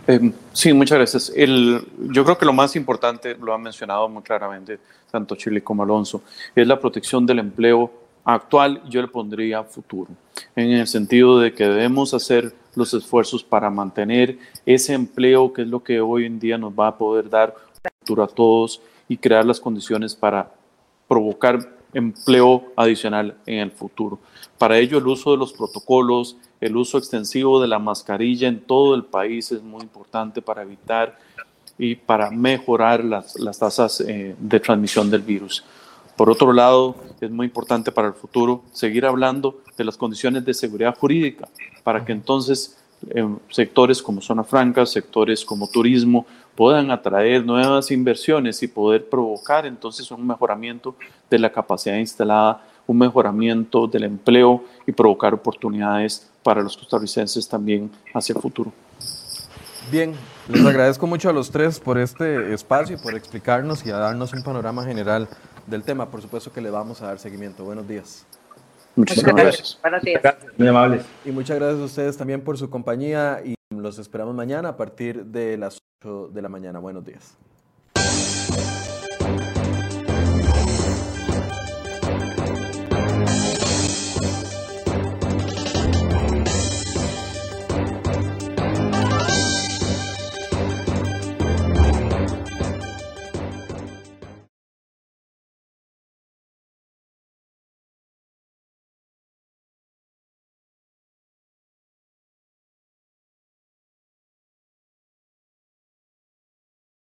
Em, 0.10 0.34
sí, 0.54 0.74
muchas 0.74 0.98
gracias. 0.98 1.32
Yo 1.36 2.24
creo 2.26 2.36
que 2.36 2.46
lo 2.46 2.52
más 2.52 2.76
importante, 2.76 3.38
lo 3.40 3.54
han 3.54 3.62
mencionado 3.62 4.10
muy 4.10 4.24
claramente 4.24 4.80
tanto 5.12 5.36
Chile 5.36 5.62
como 5.64 5.84
Alonso, 5.84 6.24
es 6.56 6.66
la 6.66 6.80
protección 6.80 7.28
del 7.28 7.38
empleo 7.38 7.92
actual, 8.26 8.82
yo 8.90 9.04
le 9.04 9.08
pondría 9.08 9.64
futuro, 9.64 10.10
en 10.56 10.72
el 10.72 10.88
sentido 10.88 11.40
de 11.40 11.54
que 11.54 11.64
debemos 11.64 12.16
hacer 12.16 12.56
los 12.74 12.92
esfuerzos 12.96 13.44
para 13.44 13.70
mantener 13.70 14.40
ese 14.66 14.96
empleo 14.96 15.54
que 15.54 15.62
es 15.62 15.68
lo 15.68 15.84
que 15.84 16.02
hoy 16.02 16.26
en 16.26 16.40
día 16.40 16.58
nos 16.58 16.74
va 16.74 16.88
a 16.88 16.98
poder 16.98 17.30
dar 17.30 17.54
futuro 18.00 18.24
a 18.24 18.28
todos 18.28 18.82
y 19.08 19.16
crear 19.16 19.46
las 19.46 19.60
condiciones 19.60 20.16
para 20.16 20.52
provocar 21.08 21.79
empleo 21.94 22.72
adicional 22.76 23.36
en 23.46 23.60
el 23.60 23.72
futuro. 23.72 24.20
Para 24.58 24.78
ello, 24.78 24.98
el 24.98 25.08
uso 25.08 25.32
de 25.32 25.38
los 25.38 25.54
protocolos, 25.54 26.38
el 26.60 26.76
uso 26.76 26.98
extensivo 26.98 27.62
de 27.62 27.68
la 27.68 27.80
mascarilla 27.80 28.48
en 28.48 28.60
todo 28.60 28.96
el 28.96 29.06
país 29.06 29.52
es 29.52 29.64
muy 29.64 29.82
importante 29.82 30.42
para 30.42 30.64
evitar 30.64 31.18
y 31.78 31.96
para 31.96 32.30
mejorar 32.30 33.04
las, 33.04 33.34
tasas 33.58 34.02
eh, 34.02 34.36
de 34.38 34.60
transmisión 34.60 35.10
del 35.10 35.22
virus. 35.22 35.64
Por 36.18 36.30
otro 36.30 36.52
lado, 36.52 36.98
es 37.22 37.32
muy 37.32 37.46
importante 37.46 37.94
para 37.94 38.10
el 38.10 38.14
futuro 38.14 38.64
seguir 38.74 39.06
hablando 39.06 39.62
de 39.78 39.86
las 39.86 39.96
condiciones 39.96 40.44
de 40.44 40.54
seguridad 40.54 40.98
jurídica 40.98 41.48
para 41.84 42.04
que 42.04 42.12
entonces 42.12 42.78
eh, 43.10 43.26
sectores 43.50 44.02
como 44.02 44.20
zona 44.20 44.44
franca, 44.44 44.86
sectores 44.86 45.46
como 45.46 45.70
turismo, 45.70 46.26
puedan 46.60 46.92
atraer 46.92 47.46
nuevas 47.46 47.90
inversiones 47.90 48.62
y 48.64 48.68
poder 48.68 49.08
provocar 49.08 49.66
entonces 49.66 50.12
un 50.12 50.28
mejoramiento 50.28 50.94
de 51.30 51.40
la 51.40 51.50
capacidad 51.50 51.96
instalada, 51.96 52.66
un 52.86 52.98
mejoramiento 52.98 53.88
del 53.88 54.04
empleo 54.04 54.66
y 54.86 54.92
provocar 54.92 55.34
oportunidades 55.34 56.30
para 56.44 56.62
los 56.62 56.76
costarricenses 56.76 57.48
también 57.48 57.90
hacia 58.14 58.34
el 58.34 58.42
futuro. 58.42 58.74
Bien, 59.90 60.14
les 60.50 60.66
agradezco 60.66 61.08
mucho 61.08 61.30
a 61.30 61.32
los 61.32 61.50
tres 61.50 61.80
por 61.80 61.98
este 61.98 62.54
espacio 62.54 62.98
y 62.98 63.00
por 63.00 63.16
explicarnos 63.16 63.86
y 63.86 63.92
a 63.92 63.96
darnos 63.96 64.34
un 64.34 64.44
panorama 64.44 64.84
general 64.84 65.30
del 65.66 65.84
tema. 65.84 66.12
Por 66.12 66.22
supuesto 66.22 66.52
que 66.52 66.60
le 66.60 66.70
vamos 66.70 67.02
a 67.02 67.06
dar 67.06 67.20
seguimiento. 67.20 67.64
Buenos 67.64 67.88
días. 67.88 68.26
Muchísimas 68.98 69.34
gracias. 69.34 69.80
Buenos 69.82 70.02
días. 70.02 70.22
Muy 70.58 70.68
amables. 70.68 71.06
Y 71.24 71.32
muchas 71.32 71.58
gracias 71.58 71.80
a 71.80 71.86
ustedes 71.86 72.18
también 72.18 72.42
por 72.42 72.58
su 72.58 72.70
compañía 72.70 73.40
y 73.46 73.59
los 73.82 74.00
esperamos 74.00 74.36
mañana 74.36 74.70
a 74.70 74.78
partir 74.78 75.26
de 75.26 75.58
las 75.58 75.82
8 76.02 76.30
de 76.30 76.42
la 76.42 76.50
mañana. 76.50 76.80
Buenos 76.80 77.04
días. 77.04 77.38